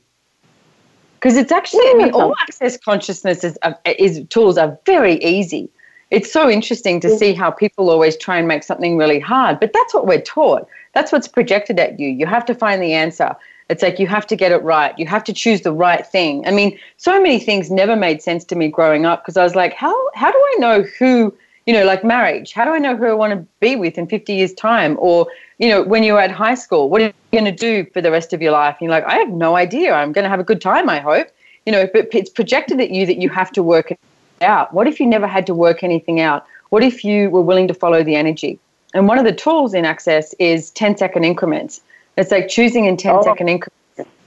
Because 1.16 1.38
it's 1.38 1.52
actually, 1.52 1.88
I 1.90 1.94
mean, 1.96 2.12
all 2.12 2.36
access 2.42 2.78
consciousness 2.78 3.44
is, 3.44 3.58
uh, 3.64 3.74
is 3.86 4.24
tools 4.30 4.58
are 4.58 4.78
very 4.86 5.24
easy. 5.24 5.70
It's 6.12 6.32
so 6.32 6.50
interesting 6.50 7.02
to 7.02 7.18
see 7.18 7.34
how 7.34 7.52
people 7.52 7.90
always 7.90 8.16
try 8.16 8.38
and 8.38 8.48
make 8.48 8.64
something 8.64 8.98
really 8.98 9.20
hard, 9.20 9.60
but 9.60 9.74
that's 9.74 9.94
what 9.94 10.08
we're 10.08 10.22
taught. 10.22 10.68
That's 10.94 11.12
what's 11.12 11.28
projected 11.28 11.80
at 11.80 12.00
you. 12.00 12.08
You 12.08 12.26
have 12.28 12.46
to 12.46 12.56
find 12.56 12.82
the 12.82 12.94
answer. 12.94 13.36
It's 13.70 13.84
like 13.84 14.00
you 14.00 14.08
have 14.08 14.26
to 14.28 14.36
get 14.36 14.52
it 14.52 14.64
right. 14.64 14.98
You 14.98 15.06
have 15.08 15.24
to 15.26 15.34
choose 15.34 15.62
the 15.62 15.74
right 15.74 16.06
thing. 16.06 16.48
I 16.48 16.52
mean, 16.52 16.80
so 16.98 17.22
many 17.22 17.40
things 17.40 17.70
never 17.70 17.96
made 17.96 18.22
sense 18.22 18.46
to 18.46 18.56
me 18.56 18.70
growing 18.70 19.06
up 19.06 19.24
because 19.24 19.36
I 19.38 19.44
was 19.44 19.56
like, 19.56 19.74
how 19.74 19.94
how 20.16 20.32
do 20.32 20.38
I 20.38 20.56
know 20.60 20.84
who, 20.84 21.36
you 21.66 21.74
know, 21.74 21.84
like 21.86 22.04
marriage? 22.04 22.54
How 22.54 22.64
do 22.64 22.72
I 22.72 22.78
know 22.78 22.96
who 22.96 23.06
I 23.06 23.14
want 23.14 23.34
to 23.34 23.46
be 23.60 23.76
with 23.76 23.98
in 23.98 24.08
50 24.08 24.34
years 24.34 24.54
time 24.54 24.96
or, 25.00 25.28
you 25.58 25.68
know, 25.68 25.84
when 25.84 26.04
you're 26.04 26.20
at 26.20 26.32
high 26.32 26.56
school, 26.56 26.90
what 26.90 27.02
are 27.02 27.06
you 27.06 27.14
going 27.34 27.46
to 27.46 27.52
do 27.52 27.86
for 27.92 28.02
the 28.02 28.12
rest 28.12 28.32
of 28.32 28.42
your 28.42 28.54
life? 28.54 28.78
And 28.80 28.86
you're 28.86 28.92
like, 28.92 29.06
I 29.06 29.18
have 29.18 29.30
no 29.30 29.58
idea. 29.58 29.94
I'm 29.94 30.14
going 30.14 30.24
to 30.24 30.30
have 30.30 30.40
a 30.40 30.46
good 30.46 30.62
time, 30.62 30.90
I 30.90 31.00
hope. 31.00 31.28
You 31.66 31.74
know, 31.74 31.90
but 31.92 32.08
it's 32.14 32.30
projected 32.30 32.80
at 32.80 32.92
you 32.92 33.06
that 33.06 33.18
you 33.18 33.28
have 33.30 33.52
to 33.52 33.62
work 33.62 33.92
it 33.92 34.00
out. 34.42 34.74
What 34.74 34.88
if 34.88 35.02
you 35.02 35.06
never 35.06 35.28
had 35.28 35.46
to 35.48 35.54
work 35.54 35.84
anything 35.84 36.22
out? 36.22 36.46
What 36.70 36.84
if 36.84 37.04
you 37.04 37.30
were 37.30 37.42
willing 37.42 37.68
to 37.68 37.74
follow 37.74 38.04
the 38.04 38.16
energy? 38.16 38.60
And 38.94 39.08
one 39.08 39.18
of 39.18 39.26
the 39.26 39.34
tools 39.34 39.74
in 39.74 39.84
Access 39.86 40.34
is 40.40 40.72
10 40.72 40.98
second 40.98 41.26
increments. 41.26 41.82
It's 42.18 42.32
like 42.32 42.48
choosing 42.48 42.86
in 42.86 42.98
10 42.98 43.16
Oh. 43.16 43.22
second 43.24 43.48
increments. 43.48 43.74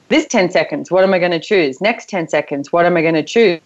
This 0.08 0.26
10 0.26 0.50
seconds, 0.50 0.90
what 0.90 1.04
am 1.04 1.12
I 1.14 1.18
going 1.18 1.30
to 1.32 1.40
choose? 1.40 1.80
Next 1.80 2.08
10 2.08 2.28
seconds, 2.28 2.72
what 2.72 2.86
am 2.86 2.96
I 2.96 3.02
going 3.02 3.14
to 3.14 3.22
choose? 3.22 3.60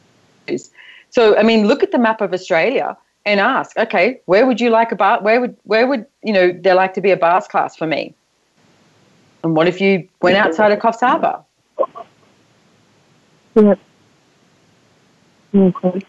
So, 1.10 1.36
I 1.36 1.42
mean, 1.42 1.66
look 1.66 1.82
at 1.82 1.90
the 1.90 1.98
map 1.98 2.20
of 2.20 2.32
Australia 2.34 2.96
and 3.24 3.40
ask, 3.40 3.76
okay, 3.78 4.20
where 4.26 4.46
would 4.46 4.60
you 4.60 4.68
like 4.68 4.92
a 4.92 4.96
bar? 4.96 5.22
Where 5.22 5.40
would, 5.40 5.56
where 5.64 5.86
would, 5.86 6.04
you 6.22 6.32
know, 6.32 6.52
there 6.52 6.74
like 6.74 6.92
to 6.94 7.00
be 7.00 7.10
a 7.12 7.16
bars 7.16 7.46
class 7.46 7.76
for 7.76 7.86
me? 7.86 8.14
And 9.42 9.56
what 9.56 9.68
if 9.68 9.80
you 9.80 10.08
went 10.20 10.36
outside 10.36 10.72
of 10.72 10.78
Coffs 10.80 11.00
Harbour? 11.00 11.42
Yep. 13.54 13.78
Mm-hmm. 15.54 15.66
Okay. 15.86 16.06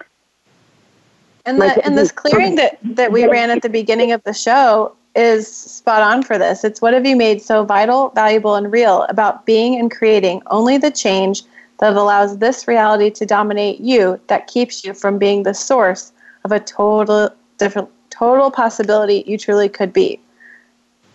And 1.45 1.60
Like, 1.60 1.75
the 1.75 1.86
and 1.86 1.97
this 1.97 2.12
clearing 2.12 2.56
that 2.56 2.80
that 2.95 3.12
we 3.12 3.28
ran 3.28 3.51
at 3.51 3.62
the 3.62 3.69
beginning 3.69 4.12
of 4.12 4.23
the 4.23 4.34
show 4.34 4.95
is 5.15 5.47
spot 5.47 6.01
on 6.01 6.23
for 6.23 6.38
this. 6.38 6.63
It's 6.63 6.82
what 6.82 6.93
have 6.93 7.06
you 7.06 7.15
made 7.15 7.41
so 7.41 7.63
vital, 7.63 8.10
valuable, 8.10 8.56
and 8.56 8.71
real 8.71 9.04
about 9.04 9.45
being 9.45 9.80
and 9.80 9.89
creating 9.89 10.41
only 10.47 10.78
the 10.78 10.91
change 10.91 11.43
that 11.80 11.93
allows 11.93 12.38
this 12.38 12.67
reality 12.67 13.10
to 13.12 13.25
dominate 13.25 13.80
you 13.80 14.19
that 14.28 14.47
keeps 14.47 14.84
you 14.84 14.93
from 14.93 15.17
being 15.17 15.43
the 15.43 15.54
source 15.54 16.12
of 16.43 16.51
a 16.51 16.60
total 16.60 17.30
different 17.58 17.89
total 18.10 18.51
possibility 18.51 19.23
you 19.28 19.38
truly 19.38 19.69
could 19.69 19.91
be. 19.91 20.19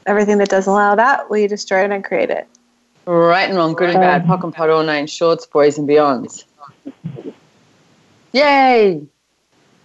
Everything 0.06 0.38
that 0.38 0.48
doesn't 0.48 0.72
allow 0.72 0.94
that, 0.94 1.28
will 1.30 1.38
you 1.38 1.48
destroy 1.48 1.84
it 1.84 1.90
and 1.90 2.04
create 2.04 2.30
it? 2.30 2.48
Right 3.06 3.48
and 3.48 3.56
wrong, 3.56 3.74
good 3.74 3.90
and 3.90 3.98
bad, 3.98 4.24
POC 4.24 4.44
and 4.44 4.54
POD, 4.54 4.70
all 4.70 4.82
nine 4.82 5.06
shorts, 5.06 5.46
boys 5.46 5.78
and 5.78 5.88
beyonds. 5.88 6.44
Yay! 8.32 9.02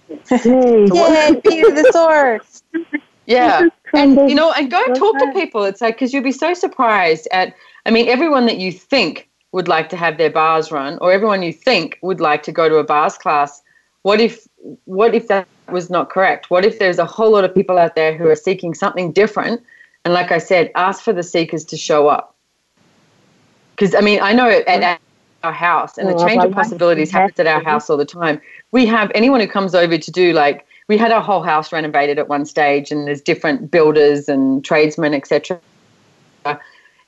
Yay, 0.10 1.41
be 1.43 1.62
the 1.62 1.89
source. 1.91 2.63
Yeah. 3.26 3.68
And, 3.94 4.30
you 4.30 4.36
know, 4.36 4.52
and 4.52 4.70
go 4.70 4.84
talk 4.94 5.18
to 5.20 5.32
people. 5.34 5.64
It's 5.64 5.82
like, 5.82 5.96
because 5.96 6.14
you'll 6.14 6.24
be 6.24 6.32
so 6.32 6.54
surprised 6.54 7.28
at, 7.32 7.56
I 7.86 7.92
mean, 7.92 8.08
everyone 8.08 8.46
that 8.46 8.58
you 8.58 8.72
think 8.72 9.30
would 9.52 9.68
like 9.68 9.90
to 9.90 9.98
have 9.98 10.18
their 10.18 10.30
bars 10.30 10.72
run 10.72 10.98
or 11.00 11.12
everyone 11.12 11.42
you 11.42 11.54
think 11.54 11.98
would 12.02 12.20
like 12.20 12.44
to 12.44 12.52
go 12.52 12.68
to 12.68 12.76
a 12.76 12.84
bars 12.84 13.18
class. 13.18 13.62
What 14.02 14.20
if, 14.20 14.48
what 14.84 15.16
if 15.16 15.28
that 15.30 15.48
was 15.70 15.90
not 15.90 16.10
correct? 16.10 16.50
What 16.50 16.66
if 16.66 16.78
there's 16.78 17.00
a 17.00 17.06
whole 17.06 17.32
lot 17.32 17.44
of 17.44 17.56
people 17.56 17.78
out 17.78 17.96
there 17.96 18.18
who 18.18 18.28
are 18.28 18.36
seeking 18.36 18.74
something 18.74 19.12
different? 19.12 19.64
And 20.04 20.14
like 20.14 20.32
I 20.32 20.38
said, 20.38 20.72
ask 20.76 21.02
for 21.02 21.14
the 21.14 21.24
seekers 21.24 21.64
to 21.66 21.78
show 21.78 22.08
up. 22.08 22.36
Because, 23.72 23.96
I 23.96 24.02
mean, 24.02 24.22
I 24.22 24.34
know 24.34 24.48
at, 24.48 24.68
at 24.68 25.02
our 25.44 25.52
house, 25.52 25.98
and 25.98 26.08
the 26.08 26.18
change 26.26 26.44
of 26.44 26.52
possibilities 26.52 27.12
happens 27.12 27.40
at 27.40 27.48
our 27.48 27.64
house 27.64 27.90
all 27.90 27.98
the 27.98 28.06
time. 28.06 28.40
We 28.72 28.86
have 28.86 29.12
anyone 29.16 29.40
who 29.40 29.48
comes 29.48 29.74
over 29.74 29.98
to 29.98 30.12
do 30.12 30.34
like 30.34 30.66
we 30.88 30.98
had 30.98 31.12
our 31.12 31.21
whole 31.21 31.41
house 31.41 31.71
renovated 31.71 32.19
at 32.19 32.28
one 32.28 32.45
stage, 32.45 32.91
and 32.91 33.08
there's 33.08 33.21
different 33.21 33.71
builders 33.71 34.30
and 34.30 34.63
tradesmen, 34.63 35.13
etc. 35.13 35.60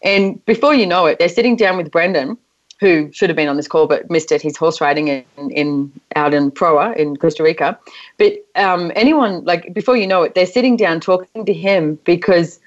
And 0.03 0.43
before 0.45 0.73
you 0.73 0.85
know 0.85 1.05
it, 1.05 1.19
they're 1.19 1.29
sitting 1.29 1.55
down 1.55 1.77
with 1.77 1.91
Brendan, 1.91 2.37
who 2.79 3.11
should 3.11 3.29
have 3.29 3.35
been 3.35 3.47
on 3.47 3.57
this 3.57 3.67
call 3.67 3.87
but 3.87 4.09
missed 4.09 4.31
it. 4.31 4.41
He's 4.41 4.57
horse 4.57 4.79
riding 4.79 5.07
in, 5.07 5.25
in 5.51 5.91
out 6.15 6.33
in 6.33 6.51
Proa 6.51 6.93
in 6.93 7.17
Costa 7.17 7.43
Rica. 7.43 7.77
But 8.17 8.33
um, 8.55 8.91
anyone 8.95 9.43
like 9.45 9.73
before 9.73 9.97
you 9.97 10.07
know 10.07 10.23
it, 10.23 10.35
they're 10.35 10.45
sitting 10.45 10.77
down 10.77 10.99
talking 10.99 11.45
to 11.45 11.53
him 11.53 11.99
because 12.03 12.59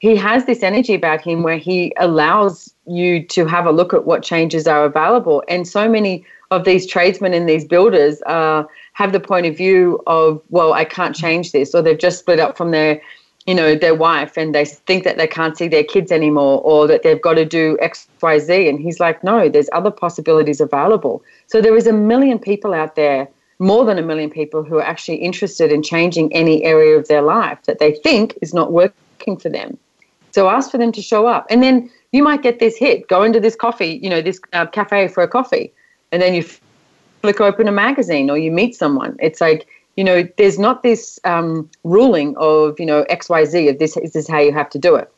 he 0.00 0.14
has 0.14 0.44
this 0.44 0.62
energy 0.62 0.94
about 0.94 1.20
him 1.20 1.42
where 1.42 1.56
he 1.56 1.92
allows 1.96 2.72
you 2.86 3.24
to 3.26 3.46
have 3.46 3.66
a 3.66 3.72
look 3.72 3.92
at 3.92 4.04
what 4.04 4.22
changes 4.22 4.66
are 4.68 4.84
available. 4.84 5.42
And 5.48 5.66
so 5.66 5.88
many 5.88 6.24
of 6.50 6.64
these 6.64 6.86
tradesmen 6.86 7.34
and 7.34 7.48
these 7.48 7.64
builders 7.64 8.22
uh, 8.26 8.64
have 8.98 9.12
the 9.12 9.20
point 9.20 9.46
of 9.46 9.56
view 9.56 10.02
of, 10.08 10.42
well, 10.50 10.72
I 10.72 10.84
can't 10.84 11.14
change 11.14 11.52
this, 11.52 11.72
or 11.72 11.80
they've 11.80 11.96
just 11.96 12.18
split 12.18 12.40
up 12.40 12.58
from 12.58 12.72
their, 12.72 13.00
you 13.46 13.54
know, 13.54 13.76
their 13.76 13.94
wife, 13.94 14.36
and 14.36 14.52
they 14.52 14.64
think 14.64 15.04
that 15.04 15.16
they 15.16 15.28
can't 15.28 15.56
see 15.56 15.68
their 15.68 15.84
kids 15.84 16.10
anymore, 16.10 16.60
or 16.64 16.88
that 16.88 17.04
they've 17.04 17.22
got 17.22 17.34
to 17.34 17.44
do 17.44 17.78
X, 17.80 18.08
Y, 18.20 18.40
Z. 18.40 18.68
And 18.68 18.80
he's 18.80 18.98
like, 18.98 19.22
no, 19.22 19.48
there's 19.48 19.70
other 19.72 19.92
possibilities 19.92 20.60
available. 20.60 21.22
So 21.46 21.60
there 21.60 21.76
is 21.76 21.86
a 21.86 21.92
million 21.92 22.40
people 22.40 22.74
out 22.74 22.96
there, 22.96 23.28
more 23.60 23.84
than 23.84 23.98
a 23.98 24.02
million 24.02 24.30
people, 24.30 24.64
who 24.64 24.78
are 24.78 24.88
actually 24.92 25.18
interested 25.18 25.70
in 25.70 25.80
changing 25.84 26.32
any 26.34 26.64
area 26.64 26.98
of 26.98 27.06
their 27.06 27.22
life 27.22 27.60
that 27.66 27.78
they 27.78 27.92
think 27.92 28.36
is 28.42 28.52
not 28.52 28.72
working 28.72 29.36
for 29.36 29.48
them. 29.48 29.78
So 30.32 30.48
ask 30.48 30.72
for 30.72 30.78
them 30.78 30.90
to 30.90 31.02
show 31.02 31.28
up, 31.28 31.46
and 31.50 31.62
then 31.62 31.88
you 32.10 32.24
might 32.24 32.42
get 32.42 32.58
this 32.58 32.76
hit. 32.76 33.06
Go 33.06 33.22
into 33.22 33.38
this 33.38 33.54
coffee, 33.54 34.00
you 34.02 34.10
know, 34.10 34.20
this 34.20 34.40
uh, 34.52 34.66
cafe 34.66 35.06
for 35.06 35.22
a 35.22 35.28
coffee, 35.28 35.72
and 36.10 36.20
then 36.20 36.34
you 36.34 36.42
flick 37.22 37.40
open 37.40 37.68
a 37.68 37.72
magazine 37.72 38.30
or 38.30 38.38
you 38.38 38.50
meet 38.50 38.74
someone. 38.74 39.16
It's 39.20 39.40
like 39.40 39.66
you 39.98 40.04
know, 40.04 40.22
there's 40.36 40.60
not 40.60 40.84
this 40.84 41.18
um, 41.24 41.68
ruling 41.82 42.36
of 42.36 42.78
you 42.78 42.86
know 42.86 43.02
X 43.08 43.28
Y 43.28 43.44
Z 43.44 43.68
of 43.68 43.78
this. 43.80 43.94
This 43.94 44.14
is 44.14 44.28
how 44.28 44.38
you 44.38 44.52
have 44.52 44.70
to 44.70 44.78
do 44.78 44.94
it. 44.94 45.12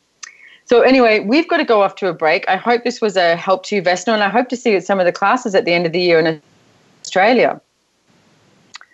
So 0.64 0.80
anyway, 0.80 1.20
we've 1.20 1.46
got 1.48 1.58
to 1.58 1.64
go 1.64 1.82
off 1.82 1.96
to 1.96 2.08
a 2.08 2.14
break. 2.14 2.48
I 2.48 2.56
hope 2.56 2.84
this 2.84 3.00
was 3.00 3.16
a 3.16 3.36
help 3.36 3.64
to 3.66 3.76
you, 3.76 3.82
Vesna, 3.82 4.14
and 4.14 4.22
I 4.22 4.30
hope 4.30 4.48
to 4.48 4.56
see 4.56 4.70
you 4.70 4.76
at 4.78 4.84
some 4.84 4.98
of 4.98 5.04
the 5.04 5.12
classes 5.12 5.54
at 5.54 5.66
the 5.66 5.74
end 5.74 5.84
of 5.84 5.92
the 5.92 6.00
year 6.00 6.18
in 6.18 6.40
Australia. 7.02 7.60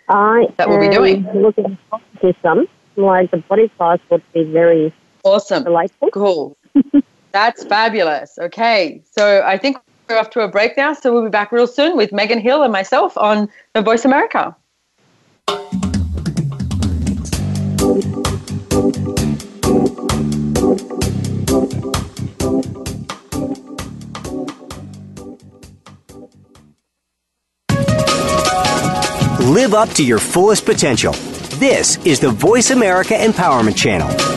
I 0.09 0.47
That 0.57 0.67
we'll 0.67 0.81
be 0.81 0.89
doing. 0.89 1.23
looking 1.33 1.77
forward 1.89 2.05
to 2.19 2.33
some. 2.41 2.67
Like 2.97 3.31
the 3.31 3.37
body 3.37 3.69
class 3.77 3.99
would 4.09 4.23
be 4.33 4.43
very 4.43 4.93
awesome, 5.23 5.63
delightful. 5.63 6.09
Cool. 6.11 6.57
That's 7.31 7.63
fabulous. 7.63 8.37
Okay, 8.39 9.01
so 9.09 9.41
I 9.45 9.57
think 9.57 9.77
we're 10.09 10.17
off 10.17 10.29
to 10.31 10.41
a 10.41 10.47
break 10.47 10.77
now, 10.77 10.93
so 10.93 11.13
we'll 11.13 11.23
be 11.23 11.29
back 11.29 11.51
real 11.51 11.67
soon 11.67 11.97
with 11.97 12.11
Megan 12.11 12.39
Hill 12.39 12.63
and 12.63 12.71
myself 12.71 13.17
on 13.17 13.49
the 13.73 13.81
Voice 13.81 14.05
America. 14.05 14.55
Live 29.39 29.73
up 29.73 29.89
to 29.89 30.05
your 30.05 30.19
fullest 30.19 30.65
potential. 30.65 31.13
This 31.57 31.97
is 32.05 32.19
the 32.19 32.29
Voice 32.29 32.71
America 32.71 33.13
Empowerment 33.13 33.75
Channel. 33.75 34.36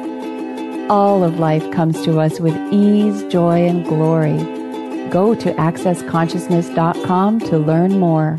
All 0.91 1.23
of 1.23 1.39
life 1.39 1.71
comes 1.71 2.01
to 2.03 2.19
us 2.19 2.41
with 2.41 2.53
ease, 2.69 3.23
joy, 3.31 3.65
and 3.65 3.85
glory. 3.85 4.35
Go 5.09 5.33
to 5.33 5.53
AccessConsciousness.com 5.53 7.39
to 7.39 7.57
learn 7.57 7.97
more. 7.97 8.37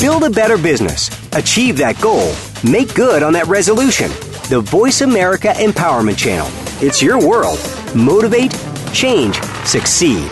Build 0.00 0.24
a 0.24 0.30
better 0.30 0.58
business. 0.58 1.08
Achieve 1.34 1.76
that 1.76 2.00
goal. 2.00 2.34
Make 2.68 2.96
good 2.96 3.22
on 3.22 3.32
that 3.34 3.46
resolution. 3.46 4.10
The 4.48 4.60
Voice 4.60 5.02
America 5.02 5.52
Empowerment 5.54 6.18
Channel. 6.18 6.48
It's 6.84 7.00
your 7.00 7.24
world. 7.24 7.60
Motivate, 7.94 8.52
change, 8.92 9.40
succeed. 9.64 10.28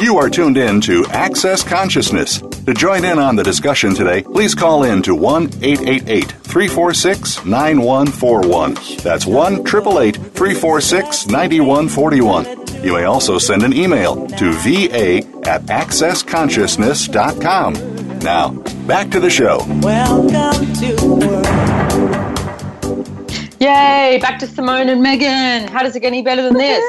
You 0.00 0.16
are 0.16 0.30
tuned 0.30 0.56
in 0.56 0.80
to 0.80 1.04
Access 1.10 1.62
Consciousness. 1.62 2.42
To 2.66 2.72
join 2.72 3.04
in 3.04 3.18
on 3.18 3.36
the 3.36 3.42
discussion 3.42 3.94
today, 3.94 4.22
please 4.22 4.54
call 4.54 4.84
in 4.84 5.02
to 5.02 5.14
1 5.14 5.50
888 5.60 6.32
346 6.32 7.44
9141. 7.44 8.72
That's 9.02 9.26
1 9.26 9.52
888 9.60 10.16
346 10.16 11.26
9141. 11.26 12.82
You 12.82 12.94
may 12.94 13.04
also 13.04 13.36
send 13.36 13.64
an 13.64 13.74
email 13.74 14.26
to 14.28 14.52
va 14.52 15.18
at 15.46 15.64
accessconsciousness.com. 15.64 18.18
Now, 18.20 18.48
back 18.86 19.10
to 19.10 19.20
the 19.20 19.28
show. 19.28 19.58
Welcome 19.82 20.72
to 20.76 20.94
Yay! 23.60 24.18
Back 24.22 24.38
to 24.38 24.46
Simone 24.46 24.88
and 24.88 25.02
Megan. 25.02 25.68
How 25.68 25.82
does 25.82 25.94
it 25.96 26.00
get 26.00 26.06
any 26.08 26.22
better 26.22 26.40
than 26.42 26.54
this? 26.54 26.82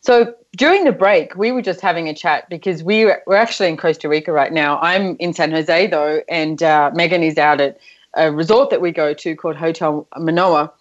So 0.00 0.34
during 0.56 0.82
the 0.82 0.90
break, 0.90 1.36
we 1.36 1.52
were 1.52 1.62
just 1.62 1.80
having 1.80 2.08
a 2.08 2.14
chat 2.14 2.50
because 2.50 2.82
we 2.82 3.04
were, 3.04 3.22
we're 3.28 3.36
actually 3.36 3.68
in 3.68 3.76
Costa 3.76 4.08
Rica 4.08 4.32
right 4.32 4.52
now. 4.52 4.80
I'm 4.80 5.14
in 5.20 5.32
San 5.32 5.52
Jose 5.52 5.86
though, 5.86 6.22
and 6.28 6.60
uh, 6.60 6.90
Megan 6.92 7.22
is 7.22 7.38
out 7.38 7.60
at 7.60 7.78
a 8.14 8.32
resort 8.32 8.70
that 8.70 8.80
we 8.80 8.90
go 8.90 9.14
to 9.14 9.36
called 9.36 9.54
Hotel 9.54 10.08
Manoa. 10.16 10.72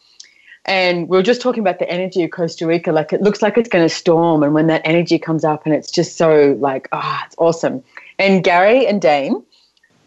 And 0.67 1.07
we 1.07 1.15
were 1.15 1.23
just 1.23 1.41
talking 1.41 1.61
about 1.61 1.79
the 1.79 1.89
energy 1.89 2.23
of 2.23 2.31
Costa 2.31 2.67
Rica. 2.67 2.91
Like 2.91 3.13
it 3.13 3.21
looks 3.21 3.41
like 3.41 3.57
it's 3.57 3.69
going 3.69 3.87
to 3.87 3.93
storm, 3.93 4.43
and 4.43 4.53
when 4.53 4.67
that 4.67 4.81
energy 4.83 5.17
comes 5.17 5.45
up, 5.45 5.65
and 5.65 5.73
it's 5.73 5.89
just 5.89 6.17
so 6.17 6.57
like, 6.59 6.89
ah, 6.91 7.21
oh, 7.21 7.25
it's 7.25 7.35
awesome. 7.37 7.83
And 8.19 8.43
Gary 8.43 8.85
and 8.85 9.01
Dane, 9.01 9.43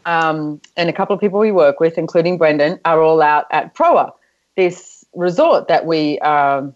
um, 0.05 0.61
and 0.77 0.91
a 0.91 0.93
couple 0.93 1.15
of 1.15 1.21
people 1.21 1.41
we 1.41 1.53
work 1.53 1.81
with, 1.81 1.97
including 1.97 2.37
Brendan, 2.37 2.79
are 2.85 3.03
all 3.03 3.23
out 3.23 3.47
at 3.51 3.75
Proa, 3.75 4.13
this 4.57 5.05
resort 5.15 5.69
that 5.69 5.87
we 5.87 6.19
are 6.21 6.71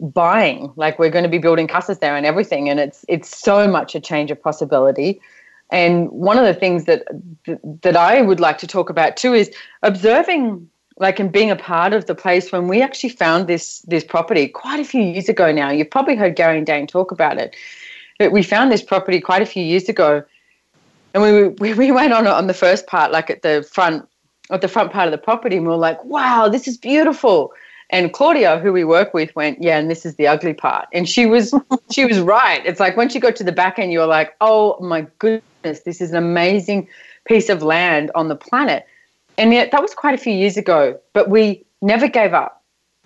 buying. 0.00 0.72
Like 0.76 0.98
we're 0.98 1.10
going 1.10 1.24
to 1.24 1.28
be 1.28 1.38
building 1.38 1.66
casas 1.66 1.98
there 1.98 2.16
and 2.16 2.24
everything, 2.24 2.70
and 2.70 2.80
it's 2.80 3.04
it's 3.06 3.36
so 3.36 3.68
much 3.68 3.94
a 3.94 4.00
change 4.00 4.30
of 4.30 4.42
possibility. 4.42 5.20
And 5.70 6.10
one 6.10 6.38
of 6.38 6.44
the 6.44 6.54
things 6.54 6.86
that 6.86 7.04
that 7.82 7.96
I 7.96 8.22
would 8.22 8.40
like 8.40 8.58
to 8.58 8.66
talk 8.66 8.88
about 8.88 9.16
too 9.16 9.34
is 9.34 9.50
observing 9.82 10.68
like 11.00 11.18
and 11.18 11.32
being 11.32 11.50
a 11.50 11.56
part 11.56 11.92
of 11.92 12.06
the 12.06 12.14
place 12.14 12.52
when 12.52 12.68
we 12.68 12.80
actually 12.82 13.08
found 13.08 13.48
this 13.48 13.80
this 13.80 14.04
property 14.04 14.46
quite 14.46 14.78
a 14.78 14.84
few 14.84 15.02
years 15.02 15.28
ago 15.28 15.50
now. 15.50 15.70
You've 15.70 15.90
probably 15.90 16.14
heard 16.14 16.36
Gary 16.36 16.58
and 16.58 16.66
Dane 16.66 16.86
talk 16.86 17.10
about 17.10 17.38
it. 17.38 17.56
But 18.18 18.32
we 18.32 18.42
found 18.42 18.70
this 18.70 18.82
property 18.82 19.18
quite 19.18 19.40
a 19.40 19.46
few 19.46 19.64
years 19.64 19.88
ago. 19.88 20.22
And 21.14 21.22
we 21.22 21.48
we, 21.48 21.74
we 21.74 21.90
went 21.90 22.12
on 22.12 22.26
on 22.26 22.46
the 22.46 22.54
first 22.54 22.86
part, 22.86 23.10
like 23.10 23.30
at 23.30 23.42
the 23.42 23.66
front 23.72 24.06
at 24.50 24.60
the 24.60 24.68
front 24.68 24.92
part 24.92 25.08
of 25.08 25.12
the 25.12 25.18
property, 25.18 25.56
and 25.56 25.64
we 25.64 25.70
were 25.70 25.76
like, 25.76 26.04
wow, 26.04 26.48
this 26.48 26.68
is 26.68 26.76
beautiful. 26.76 27.52
And 27.92 28.12
Claudia, 28.12 28.58
who 28.58 28.72
we 28.72 28.84
work 28.84 29.12
with, 29.14 29.34
went, 29.34 29.60
"Yeah, 29.60 29.78
and 29.78 29.90
this 29.90 30.06
is 30.06 30.14
the 30.14 30.28
ugly 30.28 30.54
part." 30.54 30.86
And 30.92 31.08
she 31.08 31.26
was 31.26 31.52
she 31.90 32.04
was 32.04 32.20
right. 32.20 32.64
It's 32.64 32.78
like 32.78 32.96
once 32.96 33.14
you 33.14 33.20
go 33.20 33.32
to 33.32 33.42
the 33.42 33.52
back 33.52 33.78
end, 33.78 33.90
you're 33.90 34.06
like, 34.06 34.36
"Oh 34.40 34.78
my 34.80 35.06
goodness, 35.18 35.80
this 35.80 36.00
is 36.00 36.10
an 36.10 36.16
amazing 36.16 36.88
piece 37.24 37.48
of 37.48 37.62
land 37.62 38.10
on 38.14 38.28
the 38.28 38.36
planet." 38.36 38.86
And 39.40 39.54
yet 39.54 39.70
that 39.70 39.80
was 39.80 39.94
quite 39.94 40.14
a 40.14 40.18
few 40.18 40.34
years 40.34 40.58
ago, 40.58 41.00
but 41.14 41.30
we 41.30 41.64
never 41.80 42.08
gave 42.08 42.34
up. 42.34 42.62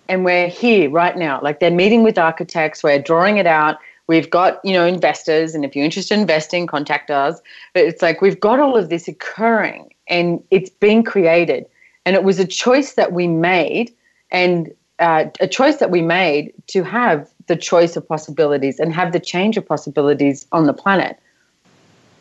And 0.09 0.25
we're 0.25 0.49
here 0.49 0.89
right 0.89 1.17
now. 1.17 1.39
Like 1.41 1.61
they're 1.61 1.71
meeting 1.71 2.03
with 2.03 2.17
architects, 2.17 2.83
we're 2.83 2.99
drawing 2.99 3.37
it 3.37 3.47
out. 3.47 3.77
We've 4.07 4.29
got, 4.29 4.59
you 4.63 4.73
know, 4.73 4.85
investors, 4.85 5.55
and 5.55 5.63
if 5.63 5.75
you're 5.75 5.85
interested 5.85 6.13
in 6.13 6.19
investing, 6.19 6.67
contact 6.67 7.09
us. 7.09 7.39
But 7.73 7.85
it's 7.85 8.01
like 8.01 8.21
we've 8.21 8.39
got 8.39 8.59
all 8.59 8.75
of 8.75 8.89
this 8.89 9.07
occurring 9.07 9.93
and 10.07 10.43
it's 10.51 10.69
being 10.69 11.03
created. 11.03 11.65
And 12.05 12.17
it 12.17 12.23
was 12.25 12.37
a 12.37 12.45
choice 12.45 12.95
that 12.95 13.13
we 13.13 13.27
made 13.27 13.93
and 14.29 14.71
uh, 14.99 15.25
a 15.39 15.47
choice 15.47 15.77
that 15.77 15.89
we 15.89 16.01
made 16.01 16.53
to 16.67 16.83
have 16.83 17.31
the 17.47 17.55
choice 17.55 17.95
of 17.95 18.05
possibilities 18.05 18.77
and 18.77 18.93
have 18.93 19.13
the 19.13 19.21
change 19.21 19.55
of 19.55 19.65
possibilities 19.65 20.45
on 20.51 20.65
the 20.65 20.73
planet. 20.73 21.17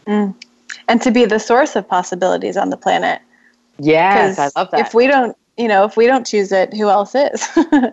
Mm. 0.07 0.35
And 0.87 1.03
to 1.03 1.11
be 1.11 1.25
the 1.25 1.41
source 1.41 1.75
of 1.75 1.87
possibilities 1.89 2.57
on 2.57 2.71
the 2.71 2.77
planet. 2.77 3.21
Yes, 3.79 4.39
I 4.39 4.51
love 4.57 4.71
that. 4.71 4.81
If 4.81 4.95
we 4.95 5.07
don't, 5.07 5.37
you 5.57 5.69
know, 5.69 5.85
if 5.85 5.97
we 5.97 6.07
don't 6.07 6.27
choose 6.27 6.53
it, 6.53 6.73
who 6.75 6.89
else 6.89 7.15
is? 7.15 7.49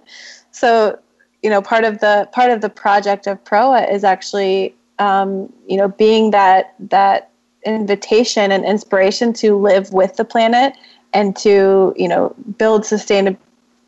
so, 0.51 0.97
you 1.41 1.49
know, 1.49 1.61
part 1.61 1.83
of 1.83 1.99
the 1.99 2.29
part 2.31 2.51
of 2.51 2.61
the 2.61 2.69
project 2.69 3.27
of 3.27 3.43
Proa 3.43 3.83
is 3.83 4.03
actually, 4.03 4.75
um, 4.99 5.51
you 5.67 5.77
know, 5.77 5.87
being 5.87 6.31
that 6.31 6.75
that 6.79 7.31
invitation 7.65 8.51
and 8.51 8.65
inspiration 8.65 9.33
to 9.33 9.55
live 9.55 9.93
with 9.93 10.15
the 10.15 10.25
planet 10.25 10.73
and 11.13 11.35
to, 11.37 11.93
you 11.95 12.07
know, 12.07 12.33
build 12.57 12.85
sustain 12.85 13.37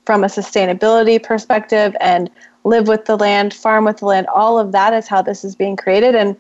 from 0.06 0.24
a 0.24 0.28
sustainability 0.28 1.22
perspective 1.22 1.96
and 2.00 2.30
live 2.66 2.88
with 2.88 3.06
the 3.06 3.16
land, 3.16 3.54
farm 3.54 3.86
with 3.86 3.98
the 3.98 4.06
land. 4.06 4.28
All 4.28 4.60
of 4.60 4.72
that 4.72 4.94
is 4.94 5.08
how 5.08 5.22
this 5.22 5.44
is 5.44 5.56
being 5.56 5.76
created. 5.76 6.16
And 6.16 6.36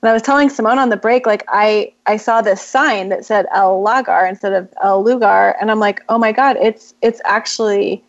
when 0.00 0.10
I 0.10 0.12
was 0.12 0.22
telling 0.22 0.48
Simone 0.48 0.78
on 0.78 0.90
the 0.90 0.96
break, 0.96 1.26
like 1.26 1.44
I 1.48 1.92
I 2.06 2.16
saw 2.16 2.40
this 2.40 2.62
sign 2.62 3.08
that 3.08 3.24
said 3.24 3.46
El 3.52 3.82
Lagar 3.82 4.28
instead 4.28 4.52
of 4.52 4.72
El 4.82 5.02
Lugar, 5.02 5.56
and 5.60 5.70
I'm 5.70 5.80
like, 5.80 6.02
oh 6.08 6.18
my 6.18 6.32
god, 6.32 6.56
it's 6.60 6.94
it's 7.02 7.20
actually 7.24 8.02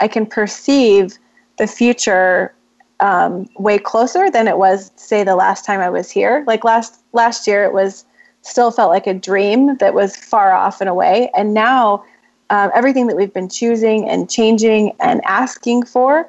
I 0.00 0.08
can 0.08 0.26
perceive 0.26 1.18
the 1.58 1.66
future 1.66 2.54
um, 3.00 3.48
way 3.58 3.78
closer 3.78 4.30
than 4.30 4.48
it 4.48 4.56
was 4.56 4.90
say 4.96 5.22
the 5.22 5.36
last 5.36 5.64
time 5.64 5.80
I 5.80 5.90
was 5.90 6.10
here. 6.10 6.44
Like 6.46 6.64
last 6.64 7.00
last 7.12 7.46
year, 7.46 7.64
it 7.64 7.74
was 7.74 8.06
still 8.40 8.70
felt 8.70 8.90
like 8.90 9.06
a 9.06 9.14
dream 9.14 9.76
that 9.78 9.94
was 9.94 10.16
far 10.16 10.52
off 10.52 10.80
and 10.80 10.88
away, 10.88 11.30
and 11.36 11.52
now 11.52 12.04
um, 12.48 12.70
everything 12.74 13.06
that 13.08 13.16
we've 13.16 13.32
been 13.32 13.50
choosing 13.50 14.08
and 14.08 14.30
changing 14.30 14.94
and 15.00 15.20
asking 15.26 15.84
for 15.84 16.28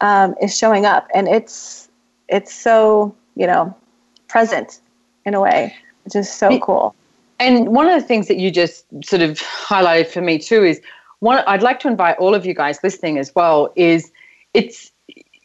um, 0.00 0.34
is 0.42 0.56
showing 0.56 0.86
up, 0.86 1.06
and 1.14 1.28
it's 1.28 1.88
it's 2.28 2.52
so 2.52 3.14
you 3.36 3.46
know 3.46 3.72
present 4.28 4.80
in 5.24 5.34
a 5.34 5.40
way, 5.40 5.74
which 6.04 6.16
is 6.16 6.30
so 6.30 6.58
cool. 6.60 6.94
And 7.38 7.68
one 7.68 7.88
of 7.88 8.00
the 8.00 8.06
things 8.06 8.28
that 8.28 8.38
you 8.38 8.50
just 8.50 8.86
sort 9.04 9.22
of 9.22 9.38
highlighted 9.38 10.06
for 10.08 10.22
me 10.22 10.38
too 10.38 10.64
is 10.64 10.80
one 11.20 11.42
I'd 11.46 11.62
like 11.62 11.80
to 11.80 11.88
invite 11.88 12.16
all 12.18 12.34
of 12.34 12.46
you 12.46 12.54
guys 12.54 12.78
listening 12.82 13.18
as 13.18 13.34
well 13.34 13.72
is 13.76 14.10
it's 14.54 14.90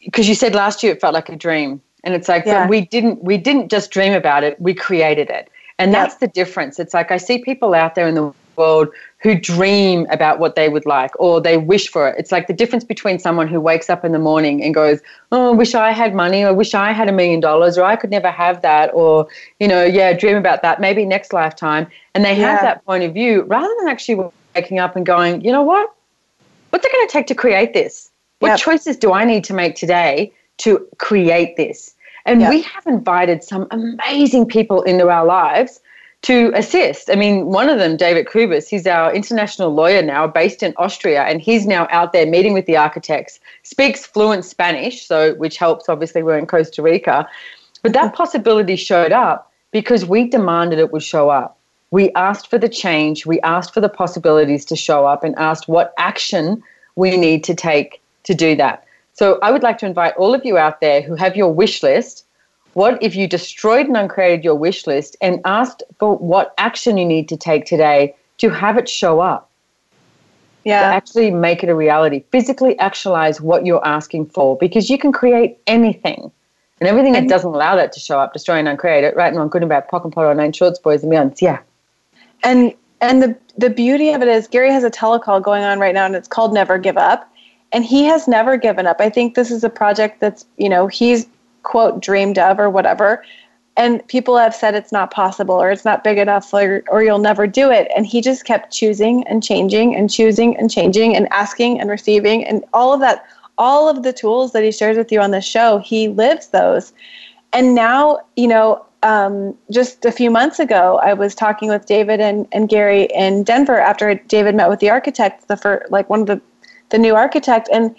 because 0.04 0.28
you 0.28 0.34
said 0.34 0.54
last 0.54 0.82
year 0.82 0.92
it 0.92 1.00
felt 1.00 1.14
like 1.14 1.28
a 1.28 1.36
dream 1.36 1.80
and 2.04 2.14
it's 2.14 2.28
like 2.28 2.44
Yeah. 2.44 2.64
but 2.64 2.70
we 2.70 2.82
didn't 2.82 3.22
we 3.22 3.36
didn't 3.36 3.70
just 3.70 3.90
dream 3.90 4.12
about 4.12 4.44
it 4.44 4.60
we 4.60 4.74
created 4.74 5.30
it 5.30 5.50
and 5.78 5.92
that's 5.94 6.16
the 6.16 6.28
difference 6.28 6.78
it's 6.78 6.94
like 6.94 7.10
i 7.10 7.16
see 7.16 7.38
people 7.38 7.74
out 7.74 7.94
there 7.94 8.08
in 8.08 8.14
the 8.14 8.32
world 8.56 8.88
who 9.22 9.38
dream 9.38 10.06
about 10.10 10.38
what 10.38 10.56
they 10.56 10.68
would 10.68 10.84
like 10.86 11.10
or 11.18 11.40
they 11.40 11.56
wish 11.56 11.88
for 11.88 12.08
it 12.08 12.14
it's 12.18 12.32
like 12.32 12.46
the 12.46 12.52
difference 12.52 12.84
between 12.84 13.18
someone 13.18 13.48
who 13.48 13.60
wakes 13.60 13.88
up 13.88 14.04
in 14.04 14.12
the 14.12 14.18
morning 14.18 14.62
and 14.62 14.74
goes 14.74 15.00
oh 15.32 15.52
i 15.52 15.54
wish 15.54 15.74
i 15.74 15.90
had 15.90 16.14
money 16.14 16.42
or 16.42 16.48
i 16.48 16.50
wish 16.50 16.74
i 16.74 16.92
had 16.92 17.08
a 17.08 17.12
million 17.12 17.40
dollars 17.40 17.78
or 17.78 17.84
i 17.84 17.96
could 17.96 18.10
never 18.10 18.30
have 18.30 18.60
that 18.62 18.90
or 18.94 19.26
you 19.60 19.68
know 19.68 19.84
yeah 19.84 20.12
dream 20.12 20.36
about 20.36 20.62
that 20.62 20.80
maybe 20.80 21.04
next 21.04 21.32
lifetime 21.32 21.86
and 22.14 22.24
they 22.24 22.34
have 22.34 22.60
that 22.60 22.84
point 22.84 23.02
of 23.02 23.14
view 23.14 23.42
rather 23.42 23.72
than 23.80 23.88
actually 23.88 24.22
waking 24.54 24.78
up 24.78 24.96
and 24.96 25.06
going 25.06 25.40
you 25.42 25.50
know 25.52 25.62
what 25.62 25.88
what's 26.72 26.86
it 26.86 26.92
going 26.92 27.06
to 27.06 27.12
take 27.12 27.26
to 27.26 27.34
create 27.34 27.74
this? 27.74 28.10
What 28.40 28.50
Yep. 28.50 28.58
choices 28.58 28.96
do 28.96 29.12
I 29.12 29.24
need 29.24 29.44
to 29.44 29.54
make 29.54 29.76
today 29.76 30.32
to 30.58 30.86
create 30.98 31.56
this? 31.56 31.94
And 32.24 32.40
Yep. 32.40 32.48
we 32.48 32.62
have 32.62 32.86
invited 32.86 33.44
some 33.44 33.68
amazing 33.70 34.46
people 34.46 34.82
into 34.82 35.08
our 35.08 35.24
lives 35.26 35.80
to 36.22 36.52
assist. 36.54 37.10
I 37.10 37.16
mean, 37.16 37.46
one 37.46 37.68
of 37.68 37.78
them, 37.78 37.96
David 37.96 38.26
Kubis, 38.26 38.68
he's 38.68 38.86
our 38.86 39.12
international 39.12 39.74
lawyer 39.74 40.02
now, 40.02 40.26
based 40.26 40.62
in 40.62 40.72
Austria, 40.76 41.24
and 41.24 41.40
he's 41.40 41.66
now 41.66 41.88
out 41.90 42.12
there 42.12 42.26
meeting 42.26 42.54
with 42.54 42.66
the 42.66 42.76
architects, 42.76 43.40
speaks 43.64 44.06
fluent 44.06 44.44
Spanish, 44.44 45.04
so 45.04 45.34
which 45.34 45.56
helps. 45.56 45.88
Obviously, 45.88 46.22
we're 46.22 46.38
in 46.38 46.46
Costa 46.46 46.80
Rica, 46.80 47.28
but 47.82 47.92
that 47.92 48.14
possibility 48.14 48.76
showed 48.76 49.10
up 49.10 49.52
because 49.72 50.06
we 50.06 50.28
demanded 50.28 50.78
it 50.78 50.92
would 50.92 51.02
show 51.02 51.28
up. 51.28 51.58
We 51.90 52.10
asked 52.12 52.48
for 52.48 52.56
the 52.56 52.68
change, 52.68 53.26
we 53.26 53.40
asked 53.40 53.74
for 53.74 53.80
the 53.80 53.88
possibilities 53.88 54.64
to 54.66 54.76
show 54.76 55.04
up, 55.06 55.24
and 55.24 55.34
asked 55.36 55.66
what 55.66 55.92
action 55.98 56.62
we 56.94 57.16
need 57.16 57.42
to 57.44 57.54
take 57.54 58.00
to 58.24 58.34
do 58.34 58.54
that. 58.56 58.84
So 59.14 59.38
I 59.42 59.50
would 59.50 59.62
like 59.62 59.78
to 59.78 59.86
invite 59.86 60.14
all 60.16 60.34
of 60.34 60.44
you 60.44 60.56
out 60.56 60.80
there 60.80 61.02
who 61.02 61.16
have 61.16 61.36
your 61.36 61.52
wish 61.52 61.82
list. 61.82 62.24
What 62.74 63.02
if 63.02 63.14
you 63.14 63.26
destroyed 63.28 63.86
and 63.86 63.96
uncreated 63.96 64.44
your 64.44 64.54
wish 64.54 64.86
list 64.86 65.16
and 65.20 65.40
asked 65.44 65.82
for 65.98 66.16
what 66.16 66.54
action 66.58 66.96
you 66.96 67.04
need 67.04 67.28
to 67.28 67.36
take 67.36 67.66
today 67.66 68.14
to 68.38 68.48
have 68.50 68.78
it 68.78 68.88
show 68.88 69.20
up? 69.20 69.50
Yeah. 70.64 70.80
To 70.80 70.86
actually 70.86 71.30
make 71.30 71.62
it 71.62 71.68
a 71.68 71.74
reality. 71.74 72.24
Physically 72.30 72.78
actualize 72.78 73.40
what 73.40 73.66
you're 73.66 73.84
asking 73.86 74.26
for 74.26 74.56
because 74.56 74.88
you 74.88 74.96
can 74.96 75.12
create 75.12 75.58
anything. 75.66 76.30
And 76.80 76.88
everything 76.88 77.12
that 77.12 77.28
doesn't 77.28 77.48
allow 77.48 77.76
that 77.76 77.92
to 77.92 78.00
show 78.00 78.18
up, 78.18 78.32
destroy 78.32 78.56
and 78.56 78.66
uncreate 78.66 79.04
it, 79.04 79.14
right 79.14 79.28
and 79.28 79.36
wrong, 79.36 79.48
good 79.48 79.62
and 79.62 79.68
bad, 79.68 79.88
POC 79.88 80.04
and 80.04 80.12
POD, 80.12 80.24
or 80.24 80.34
nine 80.34 80.52
shorts, 80.52 80.80
boys 80.80 81.04
and 81.04 81.12
beyonds. 81.12 81.40
Yeah. 81.40 81.60
and 82.42 82.74
and 83.00 83.22
the 83.22 83.36
the 83.56 83.70
beauty 83.70 84.10
of 84.10 84.22
it 84.22 84.28
is 84.28 84.48
Gary 84.48 84.70
has 84.70 84.82
a 84.82 84.90
telecall 84.90 85.40
going 85.42 85.62
on 85.62 85.78
right 85.78 85.94
now 85.94 86.06
and 86.06 86.16
it's 86.16 86.26
called 86.26 86.54
Never 86.54 86.78
Give 86.78 86.96
Up 86.96 87.32
and 87.72 87.84
he 87.84 88.04
has 88.04 88.28
never 88.28 88.56
given 88.56 88.86
up. 88.86 89.00
I 89.00 89.10
think 89.10 89.34
this 89.34 89.50
is 89.50 89.64
a 89.64 89.70
project 89.70 90.20
that's, 90.20 90.44
you 90.58 90.68
know, 90.68 90.86
he's 90.86 91.26
quote 91.62 92.00
dreamed 92.00 92.38
of 92.38 92.58
or 92.58 92.70
whatever 92.70 93.24
and 93.76 94.06
people 94.08 94.36
have 94.36 94.54
said 94.54 94.74
it's 94.74 94.92
not 94.92 95.10
possible 95.10 95.54
or 95.54 95.70
it's 95.70 95.84
not 95.84 96.04
big 96.04 96.18
enough 96.18 96.52
or 96.52 96.82
or 96.88 97.02
you'll 97.02 97.18
never 97.18 97.46
do 97.46 97.70
it 97.70 97.90
and 97.96 98.06
he 98.06 98.20
just 98.20 98.44
kept 98.44 98.72
choosing 98.72 99.26
and 99.26 99.42
changing 99.42 99.94
and 99.94 100.10
choosing 100.10 100.56
and 100.58 100.70
changing 100.70 101.16
and 101.16 101.26
asking 101.32 101.80
and 101.80 101.88
receiving 101.88 102.44
and 102.44 102.64
all 102.72 102.92
of 102.92 103.00
that 103.00 103.24
all 103.58 103.88
of 103.88 104.02
the 104.02 104.12
tools 104.12 104.52
that 104.52 104.64
he 104.64 104.72
shares 104.72 104.96
with 104.96 105.12
you 105.12 105.20
on 105.20 105.30
the 105.30 105.40
show, 105.40 105.78
he 105.78 106.08
lives 106.08 106.48
those. 106.48 106.92
And 107.52 107.74
now, 107.74 108.20
you 108.36 108.48
know, 108.48 108.84
um, 109.02 109.56
just 109.70 110.04
a 110.04 110.12
few 110.12 110.30
months 110.30 110.58
ago, 110.58 110.98
I 111.02 111.12
was 111.12 111.34
talking 111.34 111.68
with 111.68 111.86
David 111.86 112.20
and, 112.20 112.46
and 112.52 112.68
Gary 112.68 113.08
in 113.14 113.42
Denver 113.42 113.78
after 113.78 114.14
David 114.14 114.54
met 114.54 114.68
with 114.68 114.80
the 114.80 114.90
architect, 114.90 115.48
the 115.48 115.56
first 115.56 115.90
like 115.90 116.08
one 116.08 116.22
of 116.22 116.26
the, 116.26 116.40
the 116.90 116.98
new 116.98 117.14
architect. 117.14 117.68
And 117.72 117.94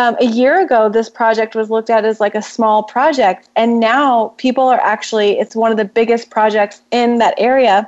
um, 0.00 0.16
a 0.18 0.24
year 0.24 0.58
ago, 0.58 0.88
this 0.88 1.10
project 1.10 1.54
was 1.54 1.68
looked 1.68 1.90
at 1.90 2.06
as 2.06 2.20
like 2.20 2.34
a 2.34 2.40
small 2.40 2.82
project. 2.82 3.50
And 3.54 3.80
now 3.80 4.28
people 4.38 4.64
are 4.64 4.80
actually, 4.80 5.38
it's 5.38 5.54
one 5.54 5.70
of 5.70 5.76
the 5.76 5.84
biggest 5.84 6.30
projects 6.30 6.80
in 6.90 7.18
that 7.18 7.34
area. 7.36 7.86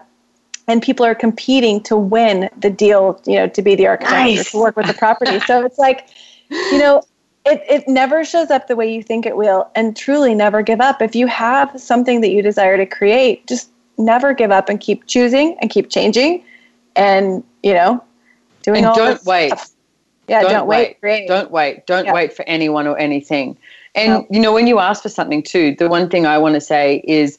And 0.69 0.83
people 0.83 1.07
are 1.07 1.15
competing 1.15 1.83
to 1.85 1.97
win 1.97 2.51
the 2.59 2.69
deal, 2.69 3.21
you 3.25 3.37
know, 3.37 3.49
to 3.49 3.63
be 3.63 3.75
the 3.75 3.87
architect 3.87 4.13
or 4.13 4.37
Nice. 4.37 4.51
to 4.53 4.59
work 4.59 4.77
with 4.77 4.87
the 4.87 4.95
property. 4.95 5.41
so 5.41 5.65
it's 5.65 5.79
like, 5.79 6.11
you 6.51 6.79
know, 6.79 7.03
it, 7.47 7.63
it 7.69 7.89
never 7.89 8.25
shows 8.25 8.51
up 8.51 8.69
the 8.69 8.77
way 8.77 8.95
you 8.95 9.03
think 9.03 9.25
it 9.25 9.37
will 9.37 9.71
and 9.75 9.97
truly 9.97 10.35
never 10.35 10.63
give 10.63 10.81
up 10.81 11.01
if 11.01 11.17
you 11.17 11.27
have 11.27 11.73
something 11.81 12.21
that 12.21 12.31
you 12.31 12.41
desire 12.43 12.77
to 12.77 12.87
create 12.87 13.45
just 13.49 13.69
never 13.99 14.33
give 14.33 14.53
up 14.53 14.69
and 14.69 14.79
keep 14.79 15.07
choosing 15.09 15.57
and 15.61 15.69
keep 15.69 15.91
changing 15.91 16.45
and 16.95 17.43
you 17.65 17.75
know 17.75 18.01
doing 18.63 18.79
and 18.79 18.87
all 18.87 18.95
don't 18.95 19.25
wait. 19.25 19.49
stuff. 19.49 19.71
Yeah 20.29 20.43
don't, 20.43 20.67
wait, 20.67 21.01
Create. 21.01 21.29
Don't 21.29 21.51
wait. 21.51 21.87
Don't 21.87 22.07
Yeah. 22.07 22.13
wait 22.13 22.33
for 22.33 22.45
anyone 22.49 22.87
or 22.87 22.99
anything. 22.99 23.57
And 23.95 24.13
No. 24.13 24.27
you 24.31 24.41
know, 24.41 24.53
when 24.53 24.67
you 24.67 24.79
ask 24.79 25.03
for 25.03 25.09
something 25.09 25.43
too, 25.43 25.75
the 25.79 25.89
one 25.89 26.09
thing 26.09 26.27
I 26.27 26.39
want 26.39 26.55
to 26.55 26.61
say 26.61 27.03
is 27.07 27.39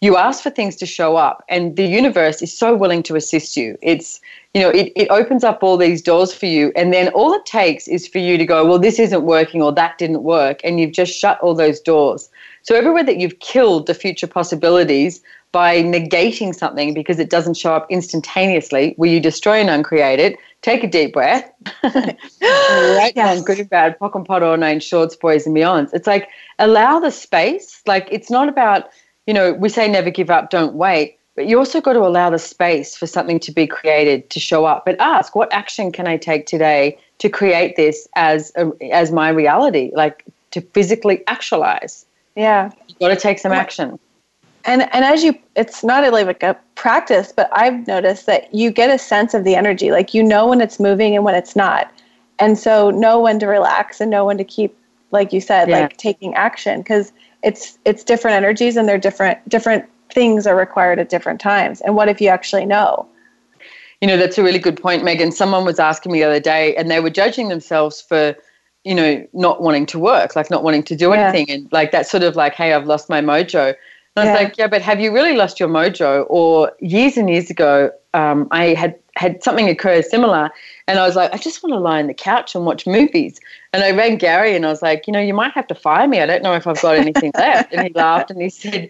you 0.00 0.16
ask 0.16 0.42
for 0.42 0.50
things 0.50 0.76
to 0.76 0.86
show 0.86 1.16
up 1.16 1.44
and 1.48 1.76
the 1.76 1.86
universe 1.86 2.42
is 2.42 2.56
so 2.56 2.74
willing 2.74 3.02
to 3.04 3.16
assist 3.16 3.56
you. 3.56 3.78
It's 3.82 4.20
you 4.56 4.62
know, 4.62 4.70
it, 4.70 4.90
it 4.96 5.08
opens 5.10 5.44
up 5.44 5.62
all 5.62 5.76
these 5.76 6.00
doors 6.00 6.32
for 6.32 6.46
you. 6.46 6.72
And 6.76 6.90
then 6.90 7.08
all 7.08 7.34
it 7.34 7.44
takes 7.44 7.86
is 7.86 8.08
for 8.08 8.16
you 8.16 8.38
to 8.38 8.46
go, 8.46 8.64
well, 8.64 8.78
this 8.78 8.98
isn't 8.98 9.22
working 9.22 9.60
or 9.60 9.70
that 9.72 9.98
didn't 9.98 10.22
work. 10.22 10.62
And 10.64 10.80
you've 10.80 10.92
just 10.92 11.12
shut 11.12 11.38
all 11.40 11.54
those 11.54 11.78
doors. 11.78 12.30
So 12.62 12.74
everywhere 12.74 13.04
that 13.04 13.18
you've 13.18 13.38
killed 13.40 13.86
the 13.86 13.92
future 13.92 14.26
possibilities 14.26 15.20
by 15.52 15.82
negating 15.82 16.54
something 16.54 16.92
because 16.92 17.18
it 17.18 17.30
doesn't 17.30 17.54
show 17.56 17.74
up 17.74 17.86
instantaneously, 17.90 18.94
where 18.96 19.08
you 19.10 19.20
destroy 19.20 19.54
and 19.60 19.70
uncreate 19.70 20.18
it, 20.20 20.36
take 20.62 20.84
a 20.84 20.86
deep 20.86 21.12
breath. 21.14 21.50
right 21.84 23.12
Yes. 23.16 23.38
on 23.38 23.44
good 23.44 23.60
and 23.60 23.70
bad, 23.70 23.98
POC 23.98 24.14
and 24.16 24.26
POD, 24.26 24.42
or 24.42 24.56
nine 24.56 24.80
shorts, 24.80 25.16
boys 25.16 25.46
and 25.46 25.56
beyonds. 25.56 25.90
It's 25.94 26.06
like 26.06 26.28
allow 26.58 26.98
the 27.00 27.10
space. 27.10 27.80
Like 27.86 28.08
it's 28.10 28.30
not 28.30 28.48
about, 28.48 28.88
you 29.26 29.34
know, 29.34 29.52
we 29.54 29.68
say 29.68 29.88
never 29.88 30.10
give 30.10 30.30
up, 30.30 30.50
don't 30.50 30.74
wait. 30.74 31.18
but 31.36 31.46
you 31.46 31.58
also 31.58 31.80
got 31.80 31.94
to 31.94 32.00
allow 32.00 32.30
the 32.30 32.38
space 32.38 32.96
for 32.96 33.06
something 33.06 33.38
to 33.40 33.52
be 33.52 33.66
created 33.66 34.28
to 34.30 34.40
show 34.40 34.64
up. 34.64 34.84
But 34.84 34.96
ask, 35.00 35.34
what 35.34 35.52
action 35.52 35.92
can 35.92 36.06
I 36.06 36.16
take 36.16 36.46
today 36.46 36.98
to 37.18 37.28
create 37.28 37.76
this 37.76 38.08
as 38.16 38.52
a, 38.56 38.70
as 38.92 39.10
my 39.12 39.28
reality, 39.30 39.90
like 39.94 40.24
to 40.52 40.60
physically 40.60 41.22
actualize? 41.28 42.04
Yeah, 42.34 42.70
you 42.88 42.94
got 43.00 43.08
to 43.08 43.16
take 43.16 43.38
some 43.38 43.52
action. 43.52 43.98
And 44.66 44.82
and 44.94 45.04
as 45.04 45.22
you, 45.22 45.34
it's 45.54 45.84
not 45.84 46.04
a, 46.04 46.10
like 46.10 46.42
a 46.42 46.56
practice, 46.74 47.32
but 47.34 47.48
I've 47.52 47.86
noticed 47.86 48.26
that 48.26 48.52
you 48.52 48.70
get 48.70 48.90
a 48.90 48.98
sense 48.98 49.32
of 49.32 49.44
the 49.44 49.54
energy. 49.54 49.90
Like 49.90 50.12
you 50.12 50.22
know 50.22 50.48
when 50.48 50.60
it's 50.60 50.80
moving 50.80 51.14
and 51.14 51.24
when 51.24 51.34
it's 51.34 51.54
not, 51.56 51.90
and 52.38 52.58
so 52.58 52.90
know 52.90 53.20
when 53.20 53.38
to 53.38 53.46
relax 53.46 54.00
and 54.00 54.10
know 54.10 54.24
when 54.24 54.38
to 54.38 54.44
keep, 54.44 54.76
like 55.12 55.32
you 55.32 55.40
said, 55.40 55.68
Yeah. 55.68 55.80
like 55.82 55.96
taking 55.96 56.34
action 56.34 56.80
because 56.80 57.12
it's 57.42 57.78
it's 57.84 58.02
different 58.02 58.36
energies 58.36 58.76
and 58.76 58.88
they're 58.88 58.98
different 58.98 59.38
different 59.48 59.84
things 60.10 60.46
are 60.46 60.56
required 60.56 60.98
at 60.98 61.08
different 61.08 61.40
times. 61.40 61.80
And 61.82 61.94
what 61.94 62.08
if 62.08 62.20
you 62.20 62.28
actually 62.28 62.66
know? 62.66 63.06
You 64.00 64.08
know, 64.08 64.16
that's 64.16 64.36
a 64.36 64.42
really 64.42 64.58
good 64.58 64.80
point, 64.80 65.04
Megan. 65.04 65.32
Someone 65.32 65.64
was 65.64 65.78
asking 65.78 66.12
me 66.12 66.18
the 66.20 66.24
other 66.26 66.40
day, 66.40 66.74
and 66.76 66.90
they 66.90 67.00
were 67.00 67.10
judging 67.10 67.48
themselves 67.48 68.00
for, 68.00 68.34
you 68.84 68.94
know, 68.94 69.26
not 69.32 69.62
wanting 69.62 69.86
to 69.86 69.98
work, 69.98 70.36
like 70.36 70.50
not 70.50 70.62
wanting 70.62 70.82
to 70.84 70.96
do 70.96 71.10
Yeah. 71.10 71.28
anything. 71.28 71.50
And 71.50 71.72
like 71.72 71.92
that 71.92 72.06
sort 72.06 72.22
of 72.22 72.36
like, 72.36 72.54
hey, 72.54 72.72
I've 72.72 72.86
lost 72.86 73.08
my 73.08 73.20
mojo. 73.20 73.74
And 74.16 74.28
I 74.28 74.32
was 74.32 74.40
like, 74.42 74.56
yeah, 74.58 74.66
but 74.66 74.80
have 74.80 74.98
you 74.98 75.12
really 75.12 75.36
lost 75.36 75.60
your 75.60 75.68
mojo? 75.68 76.24
Or 76.30 76.72
years 76.80 77.18
and 77.18 77.28
years 77.28 77.50
ago, 77.50 77.90
um, 78.14 78.48
I 78.50 78.68
had 78.68 78.98
had 79.14 79.42
something 79.42 79.68
occur 79.68 80.02
similar, 80.02 80.50
and 80.88 80.98
I 80.98 81.06
was 81.06 81.16
like, 81.16 81.32
I 81.32 81.38
just 81.38 81.62
want 81.62 81.72
to 81.74 81.78
lie 81.78 82.00
on 82.00 82.06
the 82.06 82.14
couch 82.14 82.54
and 82.54 82.64
watch 82.64 82.86
movies. 82.86 83.40
And 83.72 83.82
I 83.82 83.90
rang 83.90 84.16
Gary, 84.16 84.54
and 84.56 84.64
I 84.64 84.70
was 84.70 84.80
like, 84.82 85.06
you 85.06 85.12
know, 85.12 85.20
you 85.20 85.34
might 85.34 85.52
have 85.52 85.66
to 85.68 85.74
fire 85.74 86.08
me. 86.08 86.20
I 86.20 86.26
don't 86.26 86.42
know 86.42 86.54
if 86.54 86.66
I've 86.66 86.80
got 86.80 86.96
anything 86.96 87.32
left. 87.38 87.72
And 87.74 87.82
he 87.82 87.92
laughed, 87.94 88.30
and 88.30 88.40
he 88.40 88.48
said, 88.48 88.88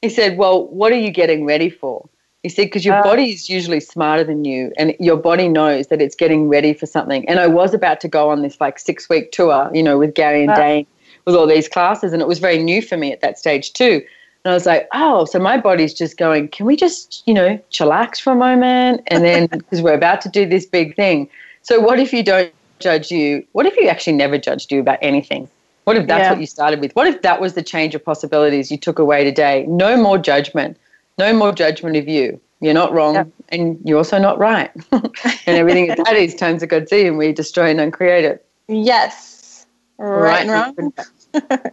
he 0.00 0.08
said, 0.08 0.38
well, 0.38 0.66
what 0.68 0.92
are 0.92 0.98
you 0.98 1.10
getting 1.10 1.44
ready 1.44 1.70
for? 1.70 2.08
He 2.44 2.48
said, 2.48 2.66
because 2.66 2.84
your 2.84 2.96
Uh. 2.96 3.02
body 3.02 3.32
is 3.32 3.50
usually 3.50 3.80
smarter 3.80 4.22
than 4.22 4.44
you, 4.44 4.72
and 4.78 4.94
your 5.00 5.16
body 5.16 5.48
knows 5.48 5.88
that 5.88 6.00
it's 6.00 6.14
getting 6.14 6.48
ready 6.48 6.72
for 6.72 6.86
something. 6.86 7.28
And 7.28 7.40
I 7.40 7.48
was 7.48 7.74
about 7.74 8.00
to 8.02 8.08
go 8.08 8.30
on 8.30 8.42
this 8.42 8.60
like 8.60 8.78
six 8.78 9.08
week 9.08 9.32
tour, 9.32 9.70
you 9.74 9.82
know, 9.82 9.98
with 9.98 10.14
Gary 10.14 10.40
and 10.44 10.50
Wow. 10.50 10.56
Dane, 10.56 10.86
with 11.24 11.34
all 11.34 11.48
these 11.48 11.68
classes, 11.68 12.12
and 12.12 12.22
it 12.22 12.28
was 12.28 12.38
very 12.38 12.62
new 12.62 12.80
for 12.80 12.96
me 12.96 13.12
at 13.12 13.20
that 13.22 13.38
stage 13.40 13.72
too. 13.72 14.02
And 14.48 14.52
I 14.52 14.54
was 14.54 14.64
like, 14.64 14.88
oh, 14.94 15.26
so 15.26 15.38
my 15.38 15.58
body's 15.58 15.92
just 15.92 16.16
going, 16.16 16.48
can 16.48 16.64
we 16.64 16.74
just, 16.74 17.22
you 17.26 17.34
know, 17.34 17.60
chillax 17.70 18.18
for 18.18 18.32
a 18.32 18.34
moment? 18.34 19.02
And 19.08 19.22
then, 19.22 19.46
because 19.52 19.82
we're 19.82 19.92
about 19.92 20.22
to 20.22 20.30
do 20.30 20.46
this 20.46 20.64
big 20.64 20.96
thing. 20.96 21.28
So, 21.60 21.78
what 21.80 22.00
if 22.00 22.14
you 22.14 22.22
don't 22.22 22.50
judge 22.78 23.10
you? 23.10 23.46
What 23.52 23.66
if 23.66 23.76
you 23.76 23.88
actually 23.88 24.14
never 24.14 24.38
judged 24.38 24.72
you 24.72 24.80
about 24.80 25.00
anything? 25.02 25.50
What 25.84 25.98
if 25.98 26.06
that's 26.06 26.22
Yeah. 26.22 26.30
what 26.30 26.40
you 26.40 26.46
started 26.46 26.80
with? 26.80 26.96
What 26.96 27.06
if 27.06 27.20
that 27.20 27.42
was 27.42 27.52
the 27.52 27.62
change 27.62 27.94
of 27.94 28.02
possibilities 28.02 28.70
you 28.70 28.78
took 28.78 28.98
away 28.98 29.22
today? 29.22 29.66
No 29.68 29.98
more 29.98 30.16
judgment. 30.16 30.78
No 31.18 31.34
more 31.34 31.52
judgment 31.52 31.98
of 31.98 32.08
you. 32.08 32.40
You're 32.60 32.72
not 32.72 32.90
wrong, 32.90 33.30
and 33.50 33.78
you're 33.84 33.98
also 33.98 34.18
not 34.18 34.38
right. 34.38 34.70
and 34.92 35.02
everything 35.46 35.88
that 35.88 36.16
is 36.16 36.62
a 36.62 36.66
good 36.66 36.88
Z, 36.88 37.06
and 37.06 37.18
we 37.18 37.34
destroy 37.34 37.68
and 37.68 37.82
uncreate 37.82 38.24
it. 38.24 38.46
Yes, 38.66 39.66
right, 39.98 40.48
and 40.48 40.50
wrong. 40.50 40.92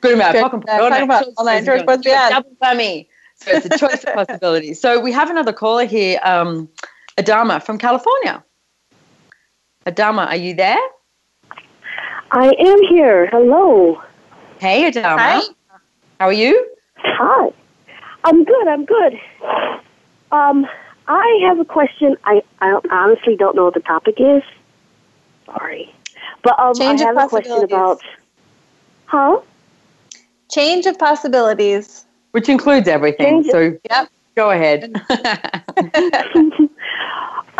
Good 0.00 0.14
amount. 0.14 0.32
Good. 0.32 0.42
Fuck 0.42 0.52
and 0.54 0.68
Uh, 0.68 0.76
put 0.78 0.82
on 0.84 0.90
talk 0.90 1.02
about 1.02 1.24
choice 1.24 1.34
all 1.36 1.44
that 1.44 1.58
is 1.60 1.66
George 1.66 1.86
going 1.86 1.98
Bush, 1.98 2.06
yeah. 2.06 2.30
Double 2.30 2.56
whammy. 2.62 3.06
So 3.36 3.50
it's 3.52 3.66
a 3.66 3.78
choice 3.78 4.04
of 4.04 4.14
possibilities. 4.26 4.80
So 4.80 5.00
we 5.00 5.12
have 5.12 5.30
another 5.30 5.52
caller 5.52 5.84
here, 5.84 6.20
um, 6.22 6.68
Adama 7.16 7.62
from 7.62 7.78
California. 7.78 8.42
Adama, 9.86 10.26
are 10.26 10.36
you 10.36 10.54
there? 10.54 10.78
I 12.32 12.52
am 12.58 12.82
here. 12.88 13.28
Hello. 13.32 14.00
Hey, 14.60 14.90
Adama. 14.90 15.18
Hi. 15.18 15.40
How 16.20 16.26
are 16.26 16.32
you? 16.32 16.66
Hi. 16.96 17.50
I'm 18.24 18.44
good. 18.44 18.68
I'm 18.68 18.84
good. 18.84 19.18
Um, 20.32 20.66
I 21.08 21.40
have 21.48 21.58
a 21.58 21.64
question. 21.64 22.16
I, 22.24 22.42
I 22.60 22.78
honestly 22.90 23.36
don't 23.36 23.56
know 23.56 23.64
what 23.64 23.74
the 23.74 23.80
topic 23.80 24.16
is. 24.18 24.42
Sorry. 25.46 25.92
But 26.42 26.58
um, 26.58 26.74
Change 26.74 27.00
I 27.00 27.06
have 27.06 27.16
a 27.16 27.28
question 27.28 27.64
about. 27.64 28.00
Huh? 29.06 29.40
Change 30.50 30.86
of 30.86 30.98
possibilities. 30.98 32.04
Which 32.32 32.48
includes 32.48 32.88
everything. 32.88 33.42
Change- 33.44 33.50
So 33.50 33.78
Yep. 33.90 34.08
go 34.36 34.50
ahead. 34.50 34.92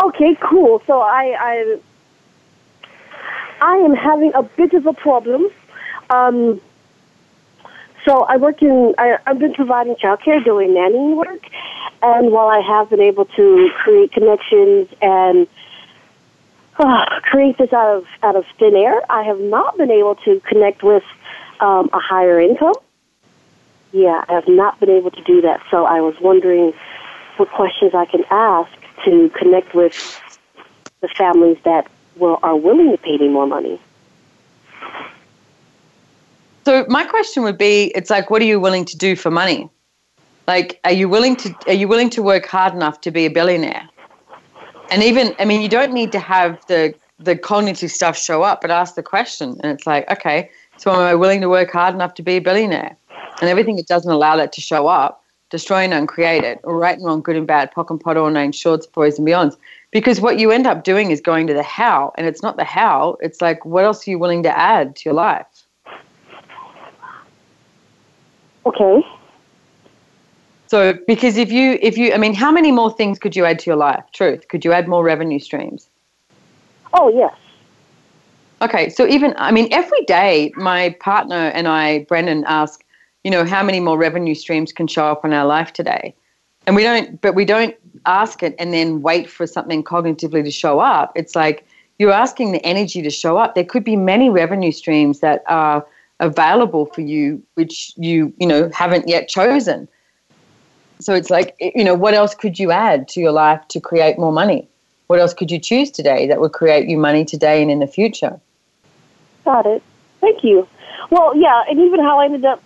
Okay, 0.03 0.35
cool. 0.41 0.81
So 0.87 0.99
I, 0.99 1.35
I, 1.39 1.79
I 3.61 3.75
am 3.77 3.93
having 3.93 4.31
a 4.33 4.41
bit 4.41 4.73
of 4.73 4.87
a 4.87 4.93
problem. 4.93 5.47
Um, 6.09 6.59
so 8.03 8.23
I 8.23 8.37
work 8.37 8.63
in. 8.63 8.95
I, 8.97 9.19
I've 9.27 9.37
been 9.37 9.53
providing 9.53 9.93
childcare, 9.95 10.43
doing 10.43 10.69
nannying 10.71 11.15
work, 11.15 11.45
and 12.01 12.31
while 12.31 12.47
I 12.47 12.61
have 12.61 12.89
been 12.89 12.99
able 13.01 13.25
to 13.25 13.69
create 13.83 14.11
connections 14.11 14.89
and 15.03 15.47
uh, 16.79 17.05
create 17.21 17.59
this 17.59 17.71
out 17.71 17.97
of 17.97 18.07
out 18.23 18.35
of 18.35 18.45
thin 18.57 18.75
air, 18.75 18.99
I 19.11 19.21
have 19.21 19.39
not 19.39 19.77
been 19.77 19.91
able 19.91 20.15
to 20.15 20.39
connect 20.47 20.81
with 20.81 21.03
um, 21.61 21.89
a 21.93 21.99
higher 21.99 22.39
income. 22.39 22.73
Yeah, 23.93 24.25
I 24.27 24.33
have 24.33 24.47
not 24.47 24.79
been 24.79 24.89
able 24.89 25.11
to 25.11 25.23
do 25.23 25.41
that. 25.41 25.61
So 25.69 25.85
I 25.85 26.01
was 26.01 26.15
wondering 26.19 26.73
what 27.37 27.49
questions 27.49 27.93
I 27.93 28.05
can 28.05 28.23
ask 28.29 28.71
to 29.05 29.29
connect 29.29 29.73
with 29.73 30.21
the 31.01 31.07
families 31.09 31.57
that 31.63 31.89
will 32.15 32.39
are 32.43 32.55
willing 32.55 32.91
to 32.91 32.97
pay 32.97 33.17
me 33.17 33.27
more 33.27 33.47
money. 33.47 33.79
So 36.65 36.85
my 36.89 37.03
question 37.03 37.43
would 37.43 37.57
be, 37.57 37.85
it's 37.95 38.09
like, 38.09 38.29
what 38.29 38.41
are 38.41 38.45
you 38.45 38.59
willing 38.59 38.85
to 38.85 38.97
do 38.97 39.15
for 39.15 39.31
money? 39.31 39.69
Like, 40.47 40.79
are 40.83 40.91
you 40.91 41.09
willing 41.09 41.35
to 41.37 41.55
are 41.67 41.73
you 41.73 41.87
willing 41.87 42.09
to 42.11 42.21
work 42.21 42.45
hard 42.45 42.73
enough 42.73 43.01
to 43.01 43.11
be 43.11 43.25
a 43.25 43.29
billionaire? 43.29 43.87
And 44.89 45.03
even, 45.03 45.33
I 45.39 45.45
mean, 45.45 45.61
you 45.61 45.69
don't 45.69 45.93
need 45.93 46.11
to 46.11 46.19
have 46.19 46.63
the 46.67 46.93
the 47.19 47.35
cognitive 47.35 47.91
stuff 47.91 48.17
show 48.17 48.41
up, 48.41 48.61
but 48.61 48.71
ask 48.71 48.95
the 48.95 49.03
question, 49.03 49.57
and 49.61 49.71
it's 49.71 49.85
like, 49.85 50.09
okay, 50.09 50.49
so 50.81 50.91
am 50.91 50.97
I 50.97 51.13
willing 51.13 51.41
to 51.41 51.49
work 51.49 51.69
hard 51.69 51.93
enough 51.93 52.15
to 52.15 52.23
be 52.23 52.37
a 52.37 52.39
billionaire? 52.39 52.97
And 53.39 53.49
everything 53.49 53.75
that 53.75 53.85
doesn't 53.85 54.11
allow 54.11 54.35
that 54.37 54.51
to 54.53 54.61
show 54.61 54.87
up, 54.87 55.23
destroy 55.51 55.83
and 55.83 55.93
uncreate 55.93 56.43
it, 56.43 56.59
or 56.63 56.75
right 56.75 56.97
and 56.97 57.05
wrong, 57.05 57.21
good 57.21 57.35
and 57.35 57.45
bad, 57.45 57.71
POC 57.71 57.91
and 57.91 58.01
POD, 58.01 58.17
all 58.17 58.31
nine 58.31 58.51
shorts, 58.51 58.87
boys 58.87 59.19
and 59.19 59.27
beyonds. 59.27 59.57
Because 59.91 60.21
what 60.21 60.39
you 60.39 60.49
end 60.49 60.65
up 60.65 60.83
doing 60.83 61.11
is 61.11 61.21
going 61.21 61.45
to 61.45 61.53
the 61.53 61.61
how, 61.61 62.13
and 62.17 62.25
it's 62.25 62.41
not 62.41 62.57
the 62.57 62.63
how. 62.63 63.15
It's 63.21 63.41
like, 63.41 63.63
what 63.63 63.83
else 63.83 64.07
are 64.07 64.11
you 64.11 64.17
willing 64.17 64.41
to 64.41 64.57
add 64.57 64.95
to 64.95 65.01
your 65.05 65.13
life? 65.13 65.45
Okay. 68.65 69.05
So 70.65 70.93
because 71.05 71.37
if 71.37 71.51
you 71.51 71.77
if 71.81 71.95
you 71.97 72.13
I 72.13 72.17
mean 72.17 72.33
how 72.33 72.51
many 72.51 72.71
more 72.71 72.91
things 72.91 73.19
could 73.19 73.35
you 73.35 73.45
add 73.45 73.59
to 73.59 73.69
your 73.69 73.75
life? 73.75 74.03
Truth. 74.13 74.47
Could 74.47 74.63
you 74.63 74.71
add 74.71 74.87
more 74.87 75.03
revenue 75.03 75.39
streams? 75.39 75.89
Oh 76.93 77.09
yes. 77.09 77.35
Okay, 78.61 78.89
so 78.89 79.07
even 79.07 79.33
I 79.37 79.51
mean 79.51 79.67
every 79.71 80.03
day 80.05 80.53
my 80.55 80.95
partner 80.99 81.49
and 81.55 81.67
I 81.67 82.03
Brendan 82.03 82.43
ask, 82.45 82.83
you 83.23 83.31
know, 83.31 83.43
how 83.43 83.63
many 83.63 83.79
more 83.79 83.97
revenue 83.97 84.35
streams 84.35 84.71
can 84.71 84.85
show 84.85 85.07
up 85.07 85.25
in 85.25 85.33
our 85.33 85.45
life 85.45 85.73
today? 85.73 86.13
And 86.67 86.75
we 86.75 86.83
don't 86.83 87.19
but 87.21 87.33
we 87.33 87.43
don't 87.43 87.75
ask 88.05 88.43
it 88.43 88.53
and 88.59 88.71
then 88.71 89.01
wait 89.01 89.27
for 89.31 89.47
something 89.47 89.83
cognitively 89.83 90.43
to 90.43 90.51
show 90.51 90.79
up. 90.79 91.11
It's 91.15 91.35
like 91.35 91.65
you're 91.97 92.11
asking 92.11 92.51
the 92.51 92.63
energy 92.63 93.01
to 93.01 93.09
show 93.09 93.37
up. 93.39 93.55
There 93.55 93.65
could 93.65 93.83
be 93.83 93.95
many 93.95 94.29
revenue 94.29 94.71
streams 94.71 95.21
that 95.21 95.43
are 95.47 95.83
available 96.19 96.85
for 96.85 97.01
you 97.01 97.41
which 97.55 97.93
you, 97.97 98.31
you 98.37 98.45
know, 98.45 98.69
haven't 98.75 99.07
yet 99.07 99.27
chosen. 99.27 99.87
So 100.99 101.15
it's 101.15 101.31
like, 101.31 101.55
eh, 101.61 101.71
you 101.73 101.83
know, 101.83 101.95
what 101.95 102.13
else 102.13 102.35
could 102.35 102.59
you 102.59 102.69
add 102.69 103.07
to 103.07 103.19
your 103.19 103.31
life 103.31 103.67
to 103.69 103.79
create 103.79 104.19
more 104.19 104.31
money? 104.31 104.69
What 105.07 105.19
else 105.19 105.33
could 105.33 105.49
you 105.49 105.57
choose 105.59 105.89
today 105.89 106.27
that 106.27 106.39
would 106.39 106.53
create 106.53 106.87
you 106.87 106.97
money 106.99 107.25
today 107.25 107.59
and 107.63 107.71
in 107.71 107.79
the 107.79 107.87
future? 107.87 108.39
Got 109.45 109.65
it. 109.65 109.83
Thank 110.19 110.43
you. 110.43 110.67
Well, 111.09 111.35
yeah, 111.35 111.63
and 111.69 111.79
even 111.79 111.99
how 111.99 112.19
I 112.19 112.25
ended 112.25 112.45
up 112.45 112.61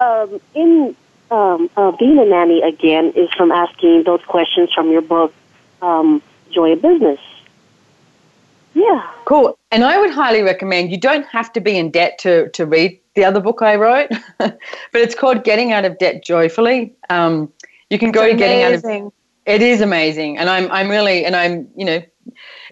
um, 0.00 0.40
in 0.54 0.96
um, 1.30 1.70
uh, 1.76 1.92
being 1.92 2.18
a 2.18 2.24
nanny 2.24 2.62
again 2.62 3.12
is 3.16 3.30
from 3.36 3.50
asking 3.50 4.04
those 4.04 4.22
questions 4.26 4.72
from 4.72 4.90
your 4.90 5.02
book, 5.02 5.34
um, 5.82 6.22
Joy 6.50 6.72
of 6.72 6.82
Business. 6.82 7.20
Yeah. 8.74 9.10
Cool. 9.24 9.58
And 9.70 9.84
I 9.84 9.98
would 9.98 10.10
highly 10.10 10.42
recommend 10.42 10.90
you 10.90 11.00
don't 11.00 11.26
have 11.26 11.52
to 11.54 11.60
be 11.60 11.78
in 11.78 11.90
debt 11.90 12.18
to, 12.20 12.50
to 12.50 12.66
read 12.66 13.00
the 13.14 13.24
other 13.24 13.40
book 13.40 13.62
I 13.62 13.76
wrote, 13.76 14.10
but 14.38 14.58
it's 14.92 15.14
called 15.14 15.44
Getting 15.44 15.72
Out 15.72 15.84
of 15.84 15.98
Debt 15.98 16.22
Joyfully. 16.22 16.94
Um, 17.08 17.50
you 17.88 17.98
can 17.98 18.12
go 18.12 18.22
It's 18.22 18.32
to 18.32 18.38
Getting 18.38 18.62
Out 18.62 18.74
of. 18.74 19.12
It 19.46 19.62
is 19.62 19.80
amazing. 19.80 20.38
And 20.38 20.50
I'm, 20.50 20.70
I'm 20.70 20.90
really, 20.90 21.24
and 21.24 21.34
I'm, 21.34 21.68
you 21.76 21.84
know, 21.84 22.02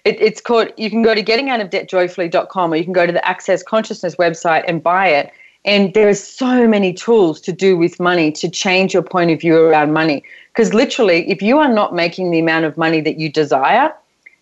it, 0.05 0.20
it's 0.20 0.40
called, 0.40 0.68
you 0.76 0.90
can 0.90 1.02
go 1.02 1.14
to 1.14 1.22
gettingoutofdebtjoyfully.com 1.22 2.72
or 2.72 2.76
you 2.76 2.84
can 2.84 2.92
go 2.92 3.07
to 3.07 3.12
the 3.12 3.26
Access 3.26 3.62
Consciousness 3.62 4.16
website 4.16 4.64
and 4.68 4.82
buy 4.82 5.09
it. 5.09 5.32
And 5.64 5.94
there 5.94 6.09
are 6.09 6.14
so 6.14 6.68
many 6.68 6.92
tools 6.92 7.40
to 7.42 7.52
do 7.52 7.76
with 7.76 7.98
money 7.98 8.30
to 8.32 8.50
change 8.50 8.92
your 8.92 9.02
point 9.02 9.30
of 9.30 9.40
view 9.40 9.57
around 9.57 9.92
money. 9.94 10.22
Because 10.52 10.74
literally, 10.74 11.28
if 11.30 11.40
you 11.40 11.59
are 11.59 11.72
not 11.72 11.94
making 11.94 12.30
the 12.30 12.38
amount 12.38 12.66
of 12.66 12.76
money 12.76 13.00
that 13.00 13.18
you 13.18 13.30
desire, 13.32 13.94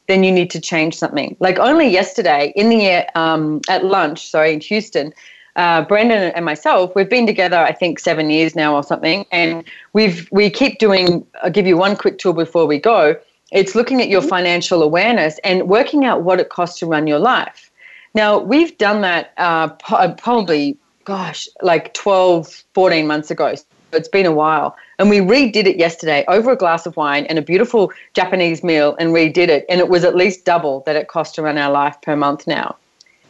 then 0.09 0.25
you 0.25 0.33
need 0.33 0.51
to 0.51 0.61
change 0.61 0.97
something. 0.97 1.37
Like 1.39 1.61
only 1.61 1.89
yesterday 1.89 2.53
in 2.57 2.69
the 2.69 3.07
um, 3.19 3.61
at 3.69 3.85
lunch, 3.85 4.29
sorry, 4.29 4.53
in 4.53 4.61
Houston, 4.61 5.15
uh, 5.55 5.83
Brendan 5.83 6.33
and 6.33 6.45
myself, 6.45 6.93
we've 6.97 7.09
been 7.09 7.27
together, 7.27 7.59
I 7.59 7.73
think, 7.73 8.01
seven 8.01 8.31
years 8.31 8.57
now 8.57 8.75
or 8.75 8.83
something, 8.83 9.25
and 9.31 9.65
we've 9.93 10.29
we 10.33 10.51
keep 10.51 10.79
doing. 10.79 11.25
I'll 11.43 11.51
give 11.51 11.67
you 11.67 11.77
one 11.77 11.95
quick 11.95 12.19
tool 12.19 12.33
before 12.33 12.67
we 12.67 12.79
go. 12.79 13.17
It's 13.53 13.75
looking 13.75 14.01
at 14.01 14.09
your 14.09 14.21
mm-hmm. 14.21 14.31
financial 14.31 14.83
awareness 14.83 15.39
and 15.45 15.69
working 15.69 16.05
out 16.05 16.23
what 16.23 16.41
it 16.41 16.49
costs 16.49 16.79
to 16.81 16.87
run 16.87 17.07
your 17.07 17.19
life. 17.19 17.71
Now, 18.15 18.39
we've 18.39 18.77
done 18.79 19.03
that 19.03 19.33
uh, 19.39 19.69
uh, 19.91 20.15
probably, 20.15 20.77
gosh, 21.05 21.49
like 21.63 21.95
12, 21.95 22.65
14 22.75 23.07
months 23.07 23.31
ago. 23.31 23.55
So 23.55 23.65
it's 23.93 24.09
been 24.09 24.27
a 24.27 24.33
while. 24.33 24.77
And 24.99 25.09
we 25.11 25.19
redid 25.19 25.67
it 25.67 25.77
yesterday 25.77 26.25
over 26.29 26.53
a 26.53 26.57
glass 26.57 26.87
of 26.87 26.97
wine 26.97 27.27
and 27.27 27.39
a 27.39 27.43
beautiful 27.43 27.93
Japanese 28.15 28.63
meal 28.63 28.97
and 28.99 29.11
redid 29.11 29.49
it. 29.49 29.65
And 29.69 29.81
it 29.81 29.89
was 29.89 30.05
at 30.05 30.17
least 30.17 30.45
double 30.45 30.81
that 30.87 30.97
it 30.97 31.09
cost 31.09 31.35
to 31.37 31.43
run 31.43 31.59
our 31.59 31.71
life 31.71 31.97
per 32.03 32.17
month 32.17 32.47
now. 32.47 32.77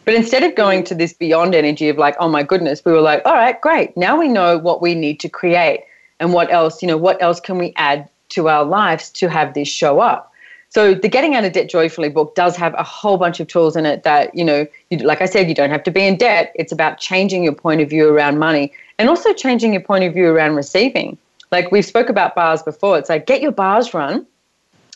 But 0.04 0.14
instead 0.14 0.42
of 0.42 0.54
going 0.54 0.80
mm-hmm. 0.80 0.86
to 0.86 0.94
this 0.96 1.12
beyond 1.12 1.54
energy 1.54 1.88
of 1.88 1.98
like, 1.98 2.16
oh 2.18 2.28
my 2.28 2.42
goodness, 2.42 2.84
we 2.84 2.92
were 2.92 3.00
like, 3.00 3.22
all 3.24 3.34
right, 3.34 3.60
great. 3.60 3.96
Now 3.96 4.18
we 4.18 4.28
know 4.28 4.58
what 4.58 4.82
we 4.82 4.94
need 4.94 5.20
to 5.20 5.28
create 5.28 5.84
and 6.18 6.32
what 6.32 6.52
else, 6.52 6.82
you 6.82 6.88
know, 6.88 6.96
what 6.96 7.20
else 7.22 7.40
can 7.40 7.58
we 7.58 7.72
add 7.76 8.08
to 8.32 8.48
our 8.48 8.64
lives 8.64 9.10
to 9.10 9.28
have 9.28 9.54
this 9.54 9.68
show 9.68 10.00
up. 10.00 10.32
So 10.68 10.94
the 10.94 11.08
Getting 11.08 11.34
Out 11.34 11.44
of 11.44 11.52
Debt 11.52 11.68
Joyfully 11.68 12.08
book 12.08 12.34
does 12.34 12.56
have 12.56 12.74
a 12.78 12.82
whole 12.82 13.18
bunch 13.18 13.40
of 13.40 13.46
tools 13.46 13.76
in 13.76 13.84
it 13.84 14.04
that, 14.04 14.34
you 14.34 14.42
know, 14.42 14.66
you, 14.88 14.98
like 14.98 15.20
I 15.20 15.26
said, 15.26 15.46
you 15.48 15.54
don't 15.54 15.68
have 15.68 15.82
to 15.82 15.90
be 15.90 16.06
in 16.06 16.16
debt. 16.16 16.50
It's 16.54 16.72
about 16.72 16.98
changing 16.98 17.44
your 17.44 17.52
point 17.52 17.82
of 17.82 17.90
view 17.90 18.08
around 18.08 18.38
money 18.38 18.72
and 18.98 19.10
also 19.10 19.34
changing 19.34 19.74
your 19.74 19.82
point 19.82 20.04
of 20.04 20.14
view 20.14 20.28
around 20.28 20.54
receiving. 20.54 21.18
Like 21.50 21.70
we've 21.70 21.84
spoke 21.84 22.08
about 22.08 22.34
bars 22.34 22.62
before. 22.62 22.98
It's 22.98 23.10
like 23.10 23.26
get 23.26 23.42
your 23.42 23.52
bars 23.52 23.92
run 23.92 24.26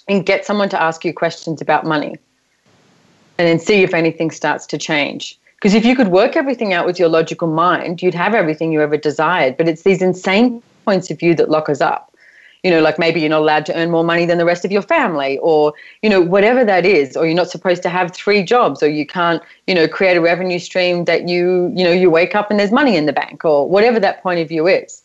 and 0.09 0.25
get 0.25 0.47
someone 0.47 0.71
to 0.71 0.81
ask 0.81 1.05
you 1.05 1.13
questions 1.13 1.61
about 1.61 1.85
money 1.85 2.17
and 3.37 3.47
then 3.47 3.59
see 3.59 3.83
if 3.83 3.93
anything 3.93 4.31
starts 4.31 4.65
to 4.69 4.79
change. 4.79 5.39
Because 5.57 5.75
if 5.75 5.85
you 5.85 5.95
could 5.95 6.09
work 6.09 6.37
everything 6.37 6.73
out 6.73 6.87
with 6.87 6.99
your 6.99 7.11
logical 7.11 7.49
mind, 7.49 8.03
you'd 8.03 8.15
have 8.15 8.35
everything 8.35 8.73
you 8.73 8.81
ever 8.81 8.97
desired. 8.97 9.59
But 9.59 9.69
it's 9.69 9.83
these 9.83 10.01
insane 10.01 10.63
points 10.87 11.11
of 11.11 11.19
view 11.19 11.35
that 11.35 11.51
lock 11.51 11.69
us 11.69 11.83
up. 11.83 12.15
You 12.63 12.71
know, 12.71 12.81
like 12.81 12.99
maybe 12.99 13.21
you're 13.21 13.31
not 13.31 13.41
allowed 13.41 13.67
to 13.67 13.77
earn 13.77 13.91
more 13.91 14.05
money 14.05 14.27
than 14.27 14.39
the 14.39 14.45
rest 14.45 14.65
of 14.65 14.73
your 14.73 14.83
family, 14.83 15.39
or, 15.39 15.73
you 16.03 16.11
know, 16.11 16.21
whatever 16.21 16.65
that 16.65 16.85
is, 16.85 17.17
or 17.17 17.27
you're 17.27 17.35
not 17.35 17.51
supposed 17.51 17.83
to 17.85 17.89
have 17.89 18.13
three 18.13 18.43
jobs, 18.43 18.83
or 18.83 18.89
you 18.89 19.07
can't, 19.07 19.43
you 19.67 19.75
know, 19.75 19.87
create 19.87 20.17
a 20.17 20.21
revenue 20.21 20.59
stream 20.59 21.05
that 21.05 21.29
you, 21.29 21.73
you 21.75 21.85
know, 21.85 21.93
you 21.93 22.11
wake 22.11 22.35
up 22.35 22.51
and 22.51 22.59
there's 22.59 22.73
money 22.73 22.97
in 22.97 23.07
the 23.07 23.13
bank, 23.13 23.45
or 23.45 23.69
whatever 23.69 24.01
that 24.01 24.23
point 24.23 24.41
of 24.41 24.49
view 24.49 24.67
is. 24.67 25.03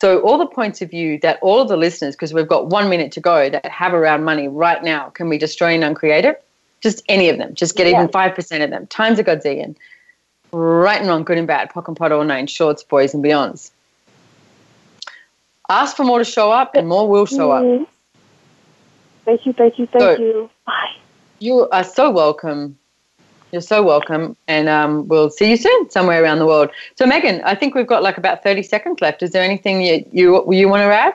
So, 0.00 0.20
all 0.22 0.36
the 0.36 0.46
points 0.46 0.82
of 0.82 0.90
view 0.90 1.18
that 1.20 1.38
all 1.42 1.60
of 1.60 1.68
the 1.68 1.76
listeners, 1.76 2.16
because 2.16 2.34
we've 2.34 2.48
got 2.48 2.66
one 2.66 2.88
minute 2.88 3.12
to 3.12 3.20
go, 3.20 3.48
that 3.48 3.64
have 3.66 3.94
around 3.94 4.24
money 4.24 4.48
right 4.48 4.82
now, 4.82 5.10
can 5.10 5.28
we 5.28 5.38
destroy 5.38 5.74
and 5.74 5.84
uncreate 5.84 6.24
it? 6.24 6.44
Just 6.80 7.02
any 7.08 7.28
of 7.28 7.38
them. 7.38 7.54
Just 7.54 7.76
get 7.76 7.86
yeah. 7.86 7.94
even 7.94 8.08
5% 8.08 8.64
of 8.64 8.70
them. 8.70 8.88
Times 8.88 9.20
a 9.20 9.24
godzillion. 9.24 9.76
Right 10.50 11.00
and 11.00 11.08
wrong, 11.08 11.22
good 11.22 11.38
and 11.38 11.46
bad, 11.46 11.70
POC 11.70 11.88
and 11.88 11.96
POD, 11.96 12.12
all 12.12 12.24
nine, 12.24 12.46
shorts, 12.48 12.82
boys 12.82 13.14
and 13.14 13.24
beyonds. 13.24 13.70
Ask 15.72 15.96
for 15.96 16.04
more 16.04 16.18
to 16.18 16.24
show 16.24 16.52
up, 16.52 16.74
and 16.74 16.86
more 16.86 17.08
will 17.08 17.24
show 17.24 17.50
up. 17.50 17.64
Mm-hmm. 17.64 17.84
Thank 19.24 19.46
you, 19.46 19.54
thank 19.54 19.78
you, 19.78 19.86
thank 19.86 20.18
so, 20.18 20.22
you. 20.22 20.50
Bye. 20.66 20.96
You 21.38 21.66
are 21.70 21.82
so 21.82 22.10
welcome. 22.10 22.78
You're 23.52 23.62
so 23.62 23.82
welcome, 23.82 24.36
and 24.46 24.68
um, 24.68 25.08
we'll 25.08 25.30
see 25.30 25.48
you 25.48 25.56
soon 25.56 25.88
somewhere 25.88 26.22
around 26.22 26.40
the 26.40 26.46
world. 26.46 26.68
So, 26.96 27.06
Megan, 27.06 27.40
I 27.44 27.54
think 27.54 27.74
we've 27.74 27.86
got 27.86 28.02
like 28.02 28.18
about 28.18 28.42
30 28.42 28.62
seconds 28.64 29.00
left. 29.00 29.22
Is 29.22 29.30
there 29.30 29.42
anything 29.42 29.80
you 29.80 30.04
you, 30.12 30.52
you 30.52 30.68
want 30.68 30.82
to 30.82 30.94
add? 30.94 31.14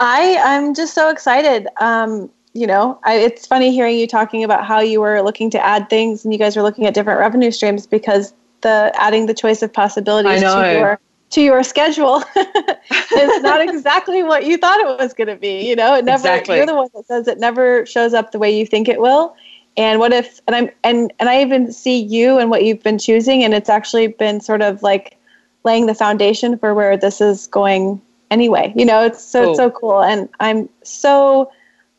I 0.00 0.38
I'm 0.42 0.74
just 0.74 0.94
so 0.94 1.10
excited. 1.10 1.68
Um, 1.78 2.30
you 2.54 2.66
know, 2.66 2.98
I, 3.04 3.16
it's 3.16 3.46
funny 3.46 3.70
hearing 3.70 3.98
you 3.98 4.06
talking 4.06 4.44
about 4.44 4.64
how 4.64 4.80
you 4.80 5.02
were 5.02 5.20
looking 5.20 5.50
to 5.50 5.62
add 5.62 5.90
things, 5.90 6.24
and 6.24 6.32
you 6.32 6.38
guys 6.38 6.56
were 6.56 6.62
looking 6.62 6.86
at 6.86 6.94
different 6.94 7.20
revenue 7.20 7.50
streams 7.50 7.86
because 7.86 8.32
the 8.62 8.92
adding 8.94 9.26
the 9.26 9.34
choice 9.34 9.62
of 9.62 9.70
possibilities 9.70 10.40
to 10.40 10.72
your 10.72 11.00
to 11.30 11.40
your 11.40 11.62
schedule 11.62 12.22
is 12.36 13.42
not 13.42 13.60
exactly 13.68 14.22
what 14.22 14.44
you 14.44 14.56
thought 14.56 14.78
it 14.80 14.86
was 14.98 15.12
going 15.12 15.28
to 15.28 15.36
be. 15.36 15.68
You 15.68 15.76
know, 15.76 15.94
it 15.96 16.04
never. 16.04 16.18
Exactly. 16.18 16.56
You're 16.56 16.66
the 16.66 16.74
one 16.74 16.88
that 16.94 17.06
says 17.06 17.28
it 17.28 17.38
never 17.38 17.84
shows 17.86 18.14
up 18.14 18.32
the 18.32 18.38
way 18.38 18.56
you 18.56 18.66
think 18.66 18.88
it 18.88 19.00
will 19.00 19.36
and 19.76 20.00
what 20.00 20.12
if 20.12 20.40
and 20.46 20.56
i'm 20.56 20.70
and 20.84 21.12
and 21.18 21.28
i 21.28 21.40
even 21.40 21.72
see 21.72 21.98
you 21.98 22.38
and 22.38 22.50
what 22.50 22.64
you've 22.64 22.82
been 22.82 22.98
choosing 22.98 23.44
and 23.44 23.54
it's 23.54 23.68
actually 23.68 24.08
been 24.08 24.40
sort 24.40 24.62
of 24.62 24.82
like 24.82 25.16
laying 25.64 25.86
the 25.86 25.94
foundation 25.94 26.58
for 26.58 26.74
where 26.74 26.96
this 26.96 27.20
is 27.20 27.46
going 27.48 28.00
anyway 28.30 28.72
you 28.76 28.84
know 28.84 29.04
it's 29.04 29.22
so 29.22 29.50
it's 29.50 29.58
so 29.58 29.70
cool 29.70 30.02
and 30.02 30.28
i'm 30.40 30.68
so 30.82 31.50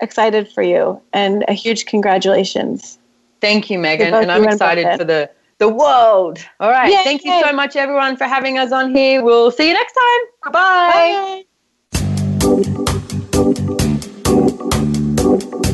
excited 0.01 0.47
for 0.49 0.61
you 0.61 0.99
and 1.13 1.43
a 1.47 1.53
huge 1.53 1.85
congratulations 1.85 2.97
thank 3.41 3.69
you 3.69 3.77
megan 3.77 4.13
and 4.13 4.31
i'm 4.31 4.43
excited 4.43 4.97
for 4.97 5.03
the 5.03 5.29
the 5.59 5.69
world. 5.69 6.39
All 6.59 6.69
right. 6.69 6.91
Yay. 6.91 7.03
thank 7.03 7.23
you 7.23 7.39
so 7.41 7.51
much 7.53 7.75
everyone 7.75 8.17
for 8.17 8.25
having 8.25 8.57
us 8.57 8.71
on 8.71 8.95
here. 8.95 9.23
We'll 9.23 9.51
see 9.51 9.67
you 9.69 9.73
next 9.73 9.93
time. 9.93 10.21
Bye 10.51 11.43
bye 15.63 15.73